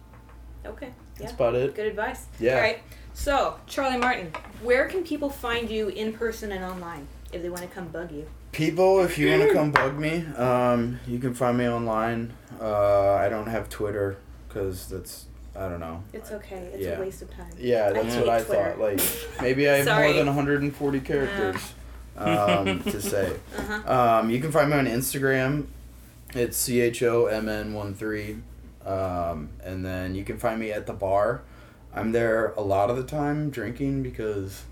Okay. 0.67 0.91
That's 1.19 1.31
Yeah. 1.33 1.35
about 1.37 1.55
it. 1.55 1.75
Good 1.75 1.87
advice. 1.87 2.27
Yeah. 2.39 2.55
All 2.57 2.61
right. 2.61 2.79
So, 3.15 3.57
Charlie 3.67 3.97
Martin, 3.99 4.33
where 4.63 4.87
can 4.89 5.03
people 5.03 5.31
find 5.31 5.71
you 5.71 5.89
in 5.89 6.13
person 6.13 6.53
and 6.53 6.63
online 6.65 7.07
if 7.33 7.43
they 7.43 7.49
want 7.49 7.63
to 7.63 7.69
come 7.69 7.89
bug 7.89 8.13
you? 8.13 8.27
People, 8.53 9.01
if 9.03 9.17
you 9.19 9.31
want 9.31 9.43
to 9.43 9.53
come 9.55 9.71
bug 9.73 9.99
me, 9.99 10.25
um, 10.37 10.99
you 11.07 11.19
can 11.19 11.35
find 11.35 11.57
me 11.59 11.69
online. 11.69 12.33
Uh, 12.61 13.13
I 13.15 13.29
don't 13.29 13.47
have 13.49 13.69
Twitter 13.69 14.17
because 14.49 14.89
that's 14.89 15.27
I 15.55 15.69
don't 15.71 15.81
know. 15.81 16.03
It's 16.13 16.33
okay. 16.33 16.69
It's 16.75 16.85
Yeah. 16.85 16.99
a 16.99 17.01
waste 17.01 17.23
of 17.23 17.31
time. 17.35 17.47
Yeah, 17.59 17.89
that's 17.91 18.15
hate 18.15 18.21
what 18.21 18.29
I 18.29 18.43
Twitter. 18.43 18.63
thought. 18.77 18.79
Like 18.79 19.01
maybe 19.41 19.69
I 19.71 19.77
have 19.79 19.87
more 19.87 20.13
than 20.13 20.27
140 20.27 21.01
characters 21.01 21.73
um, 22.19 22.83
to 22.85 23.01
say. 23.01 23.33
Uh 23.57 23.63
huh. 23.63 24.21
Um, 24.21 24.31
you 24.31 24.39
can 24.41 24.53
find 24.53 24.69
me 24.71 24.77
on 24.77 24.87
Instagram. 24.87 25.67
It's 26.35 26.59
C 26.59 26.81
H 26.83 27.03
O 27.03 27.27
M 27.27 27.49
N 27.49 27.73
one 27.73 27.95
three, 27.95 28.37
um, 28.87 29.51
and 29.63 29.85
then 29.85 30.15
you 30.15 30.25
can 30.25 30.39
find 30.39 30.59
me 30.61 30.71
at 30.73 30.87
the 30.87 30.93
bar. 30.95 31.43
I'm 31.95 32.13
there 32.13 32.53
a 32.57 32.61
lot 32.63 32.89
of 32.91 32.97
the 32.97 33.05
time 33.05 33.51
drinking 33.51 34.03
because 34.03 34.63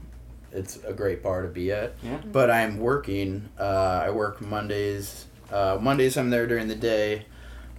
it's 0.52 0.76
a 0.84 0.92
great 0.92 1.22
bar 1.22 1.42
to 1.42 1.48
be 1.48 1.72
at. 1.72 1.94
Yeah. 2.02 2.18
But 2.24 2.50
I'm 2.50 2.78
working. 2.78 3.48
Uh, 3.58 4.02
I 4.06 4.10
work 4.10 4.40
Mondays. 4.40 5.26
Uh, 5.50 5.78
Mondays 5.80 6.16
I'm 6.16 6.30
there 6.30 6.46
during 6.46 6.68
the 6.68 6.74
day. 6.74 7.26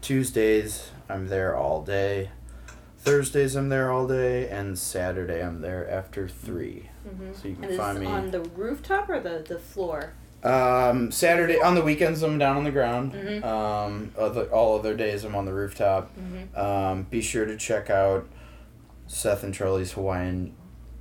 Tuesdays 0.01 0.91
I'm 1.09 1.27
there 1.27 1.55
all 1.55 1.81
day. 1.83 2.29
Thursdays 2.97 3.55
I'm 3.55 3.69
there 3.69 3.91
all 3.91 4.07
day, 4.07 4.49
and 4.49 4.77
Saturday 4.79 5.43
I'm 5.43 5.61
there 5.61 5.87
after 5.89 6.27
three. 6.27 6.89
Mm-hmm. 7.07 7.33
So 7.33 7.47
you 7.47 7.55
can 7.55 7.65
And 7.65 7.77
find 7.77 7.99
me. 7.99 8.05
on 8.07 8.31
the 8.31 8.41
rooftop 8.41 9.09
or 9.09 9.19
the, 9.19 9.45
the 9.47 9.59
floor? 9.59 10.13
Um, 10.45 11.11
Saturday 11.11 11.59
on 11.59 11.73
the 11.75 11.81
weekends 11.81 12.21
I'm 12.21 12.37
down 12.37 12.57
on 12.57 12.63
the 12.63 12.71
ground. 12.71 13.13
Mhm. 13.13 13.43
Um, 13.43 14.11
other 14.17 14.43
all 14.53 14.77
other 14.77 14.93
days 14.95 15.23
I'm 15.23 15.35
on 15.35 15.45
the 15.45 15.53
rooftop. 15.53 16.11
Mm-hmm. 16.17 16.59
Um, 16.59 17.03
be 17.09 17.21
sure 17.21 17.45
to 17.45 17.57
check 17.57 17.89
out 17.89 18.27
Seth 19.07 19.43
and 19.43 19.53
Charlie's 19.53 19.93
Hawaiian 19.93 20.53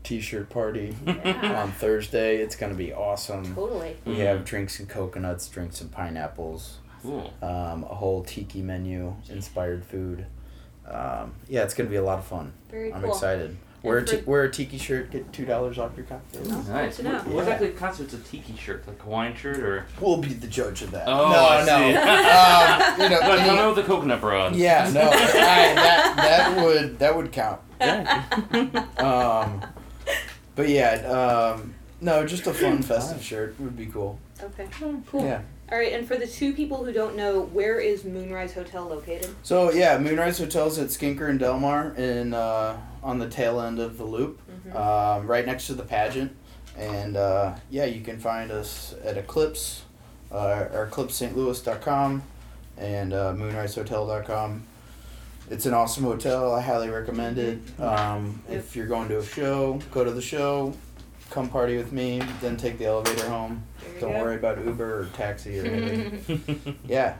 T-shirt 0.03 0.49
party 0.51 0.95
Yeah. 1.07 1.62
on 1.62 1.72
Thursday. 1.72 2.36
It's 2.38 2.57
gonna 2.57 2.74
be 2.74 2.92
awesome. 2.92 3.55
Totally. 3.55 3.97
We 4.07 4.14
Mhm. 4.16 4.26
have 4.26 4.45
drinks 4.45 4.78
and 4.80 4.88
coconuts, 4.88 5.49
drinks 5.49 5.80
and 5.80 5.90
pineapples, 5.92 6.78
Cool. 7.03 7.30
um, 7.42 7.84
a 7.84 7.95
whole 7.95 8.22
tiki 8.24 8.62
menu, 8.62 9.14
inspired 9.30 9.84
food. 9.84 10.26
Um, 10.90 11.34
yeah, 11.49 11.62
it's 11.62 11.72
gonna 11.74 11.88
be 11.90 11.97
a 11.97 12.03
lot 12.03 12.18
of 12.18 12.24
fun. 12.26 12.53
Very 12.70 12.92
I'm 12.92 13.01
cool. 13.03 13.11
excited. 13.12 13.57
Wear 13.85 13.99
a, 13.99 14.05
t- 14.05 14.22
wear 14.24 14.45
a 14.45 14.51
tiki 14.51 14.78
shirt, 14.78 15.11
get 15.11 15.30
two 15.32 15.45
dollars 15.45 15.78
off 15.78 15.93
your 15.97 16.07
cocktail. 16.07 16.43
Oh. 16.47 16.62
Nice. 16.72 16.97
good 16.97 17.03
to 17.05 17.12
know. 17.12 17.18
What, 17.18 17.26
what 17.26 17.35
Yeah. 17.35 17.43
exactly 17.43 17.70
constitutes 17.72 18.14
a 18.14 18.18
tiki 18.30 18.57
shirt? 18.57 18.89
Like 18.89 18.99
a 18.99 19.03
Hawaiian 19.03 19.37
shirt 19.37 19.59
or? 19.59 19.87
We'll 20.01 20.16
be 20.16 20.28
the 20.32 20.47
judge 20.47 20.80
of 20.82 20.91
that. 20.93 21.07
Oh, 21.07 21.30
no, 21.30 21.47
I 21.49 21.64
no. 21.64 21.76
see. 21.76 21.97
um, 21.97 23.01
you 23.03 23.09
know, 23.11 23.20
No, 23.28 23.32
any- 23.37 23.47
no, 23.49 23.57
no, 23.57 23.66
with 23.68 23.76
the 23.76 23.82
coconut 23.82 24.20
bras. 24.22 24.55
Yeah, 24.57 24.91
no, 24.93 25.01
I, 25.12 25.74
that 25.74 26.14
that 26.16 26.64
would 26.64 26.99
that 26.99 27.14
would 27.14 27.30
count. 27.32 27.61
Yeah. 27.80 28.24
Um, 29.05 29.61
but 30.57 30.68
yeah, 30.68 30.93
um, 31.55 31.74
no, 32.01 32.24
just 32.26 32.47
a 32.47 32.55
fun 32.55 32.80
festive 32.82 33.22
shirt 33.22 33.55
would 33.61 33.76
be 33.76 33.87
cool. 33.87 34.18
Okay. 34.43 34.66
Cool. 35.11 35.24
Yeah. 35.24 35.43
All 35.72 35.78
right. 35.78 35.93
And 35.93 36.07
for 36.07 36.16
the 36.16 36.26
two 36.26 36.53
people 36.55 36.85
who 36.85 36.93
don't 36.93 37.16
know, 37.16 37.41
where 37.43 37.80
is 37.80 38.05
Moonrise 38.05 38.55
Hotel 38.55 38.85
located? 38.87 39.35
So 39.43 39.72
yeah, 39.72 39.99
Moonrise 39.99 40.39
Hotel's 40.39 40.78
at 40.78 40.89
Skinker 40.89 41.28
and 41.28 41.39
Delmar 41.39 41.95
in 41.97 42.32
uh, 42.35 42.78
on 43.05 43.18
the 43.20 43.28
tail 43.28 43.61
end 43.61 43.78
of 43.78 43.98
the 43.98 44.05
loop, 44.05 44.40
Mhm. 44.66 44.74
um, 44.74 45.26
right 45.26 45.44
next 45.46 45.66
to 45.68 45.74
the 45.74 45.82
pageant, 45.84 46.34
and 46.76 47.16
uh, 47.16 47.55
yeah, 47.70 47.84
you 47.84 48.00
can 48.00 48.18
find 48.18 48.50
us 48.50 48.94
at 49.05 49.16
Eclipse, 49.18 49.82
uh, 50.32 50.66
or 50.72 50.88
eclipsestlouis.com, 50.90 52.22
and 52.78 53.12
uh, 53.12 53.32
moonrisehotel.com. 53.34 54.62
It's 55.50 55.66
an 55.66 55.74
awesome 55.74 56.05
hotel. 56.05 56.55
I 56.55 56.62
highly 56.62 56.88
recommend 56.88 57.38
it. 57.38 57.59
Um, 57.78 58.42
If 58.48 58.74
you're 58.74 58.86
going 58.86 59.09
to 59.11 59.18
a 59.18 59.24
show, 59.24 59.78
go 59.92 60.02
to 60.02 60.11
the 60.11 60.22
show, 60.22 60.72
come 61.30 61.48
party 61.50 61.76
with 61.76 61.92
me, 61.92 62.22
then 62.40 62.57
take 62.57 62.78
the 62.78 62.86
elevator 62.86 63.28
home. 63.28 63.62
Don't 64.00 64.12
go. 64.12 64.18
worry 64.20 64.36
about 64.36 64.64
Uber 64.64 65.00
or 65.00 65.05
taxi 65.12 65.61
or 65.61 65.66
anything. 65.66 66.78
yeah, 66.88 67.16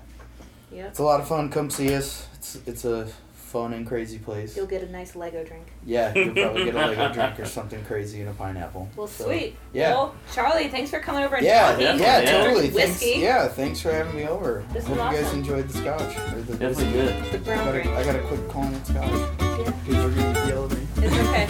Yep. 0.72 0.89
it's 0.89 0.99
a 0.99 1.03
lot 1.05 1.20
of 1.20 1.28
fun. 1.28 1.51
Come 1.51 1.68
see 1.70 1.95
us. 1.95 2.26
It's 2.35 2.57
it's 2.66 2.85
a 2.87 3.07
fun 3.55 3.73
and 3.73 3.87
crazy 3.87 4.19
place. 4.19 4.57
You'll 4.57 4.67
get 4.67 4.83
a 4.83 4.91
nice 4.91 5.15
Lego 5.15 5.45
drink. 5.45 5.69
Yeah, 5.87 6.13
you'll 6.13 6.35
probably 6.35 6.65
get 6.65 6.75
a 6.75 6.79
Lego 6.89 7.13
drink 7.15 7.39
or 7.39 7.45
something 7.47 7.85
crazy 7.85 8.21
and 8.21 8.29
a 8.31 8.33
pineapple. 8.35 8.89
Well, 8.97 9.07
So, 9.07 9.27
sweet. 9.27 9.55
Yeah. 9.73 9.91
Well, 9.95 10.15
Charlie, 10.35 10.67
thanks 10.69 10.91
for 10.91 10.99
coming 10.99 11.23
over 11.23 11.37
and 11.37 11.47
Yeah, 11.47 11.71
talking. 11.71 11.85
yeah, 11.87 11.95
Yeah, 11.97 12.21
yeah. 12.21 12.31
totally. 12.45 12.71
Whiskey. 12.71 13.05
Thanks. 13.13 13.23
Yeah, 13.23 13.47
thanks 13.47 13.81
for 13.81 13.93
having 13.93 14.17
me 14.17 14.27
over. 14.27 14.65
This 14.73 14.85
Hope 14.89 14.99
was 14.99 15.13
you 15.17 15.23
guys 15.23 15.33
enjoyed 15.35 15.69
the 15.69 15.79
scotch 15.79 16.17
or 16.35 16.41
the 16.43 16.57
Definitely 16.57 16.67
whiskey. 16.67 16.93
good. 16.93 17.45
The 17.45 17.53
I 17.53 17.57
gotta, 17.57 17.73
drink. 17.73 17.89
I 17.97 18.05
gotta 18.05 18.19
quit 18.23 18.49
calling 18.49 18.75
it 18.75 18.87
scotch. 18.87 19.13
Yeah. 19.13 19.73
People 19.87 20.03
are 20.03 20.11
gonna 20.11 20.49
yell 20.49 20.65
at 20.65 20.71
me. 20.73 20.87
It's 20.97 21.17
okay. 21.29 21.47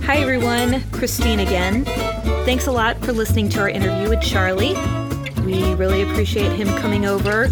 Hi, 0.06 0.16
everyone. 0.16 0.82
Christine 0.90 1.40
again. 1.40 1.84
Thanks 2.46 2.66
a 2.66 2.72
lot 2.72 2.96
for 3.04 3.12
listening 3.12 3.50
to 3.50 3.60
our 3.60 3.68
interview 3.68 4.08
with 4.08 4.22
Charlie. 4.22 4.74
We 5.44 5.74
really 5.74 6.00
appreciate 6.02 6.50
him 6.52 6.68
coming 6.78 7.04
over, 7.04 7.48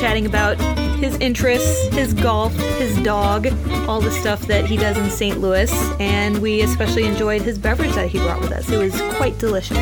chatting 0.00 0.24
about 0.26 0.56
his 1.04 1.16
interests, 1.16 1.94
his 1.94 2.14
golf, 2.14 2.54
his 2.78 2.98
dog, 3.02 3.46
all 3.86 4.00
the 4.00 4.10
stuff 4.10 4.40
that 4.46 4.64
he 4.64 4.74
does 4.74 4.96
in 4.96 5.10
St. 5.10 5.38
Louis, 5.38 5.70
and 6.00 6.38
we 6.38 6.62
especially 6.62 7.04
enjoyed 7.04 7.42
his 7.42 7.58
beverage 7.58 7.92
that 7.92 8.08
he 8.08 8.18
brought 8.18 8.40
with 8.40 8.52
us. 8.52 8.70
It 8.70 8.78
was 8.78 8.98
quite 9.16 9.38
delicious. 9.38 9.76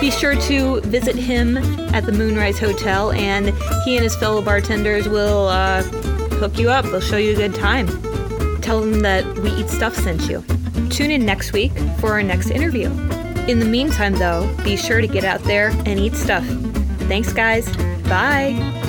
Be 0.00 0.10
sure 0.10 0.34
to 0.34 0.80
visit 0.80 1.14
him 1.14 1.58
at 1.94 2.04
the 2.06 2.12
Moonrise 2.12 2.58
Hotel, 2.58 3.12
and 3.12 3.50
he 3.84 3.96
and 3.96 4.02
his 4.02 4.16
fellow 4.16 4.42
bartenders 4.42 5.08
will 5.08 5.46
uh, 5.46 5.84
hook 6.40 6.58
you 6.58 6.70
up. 6.70 6.84
They'll 6.86 7.00
show 7.00 7.18
you 7.18 7.34
a 7.34 7.36
good 7.36 7.54
time. 7.54 7.86
Tell 8.60 8.80
them 8.80 9.00
that 9.00 9.24
We 9.38 9.50
Eat 9.50 9.68
Stuff 9.68 9.94
sent 9.94 10.28
you. 10.28 10.42
Tune 10.90 11.12
in 11.12 11.24
next 11.24 11.52
week 11.52 11.72
for 12.00 12.10
our 12.10 12.22
next 12.22 12.50
interview. 12.50 12.86
In 13.46 13.60
the 13.60 13.64
meantime, 13.64 14.14
though, 14.14 14.52
be 14.64 14.76
sure 14.76 15.00
to 15.00 15.06
get 15.06 15.24
out 15.24 15.42
there 15.44 15.68
and 15.86 16.00
eat 16.00 16.14
stuff. 16.14 16.44
Thanks, 17.06 17.32
guys. 17.32 17.74
Bye. 18.08 18.87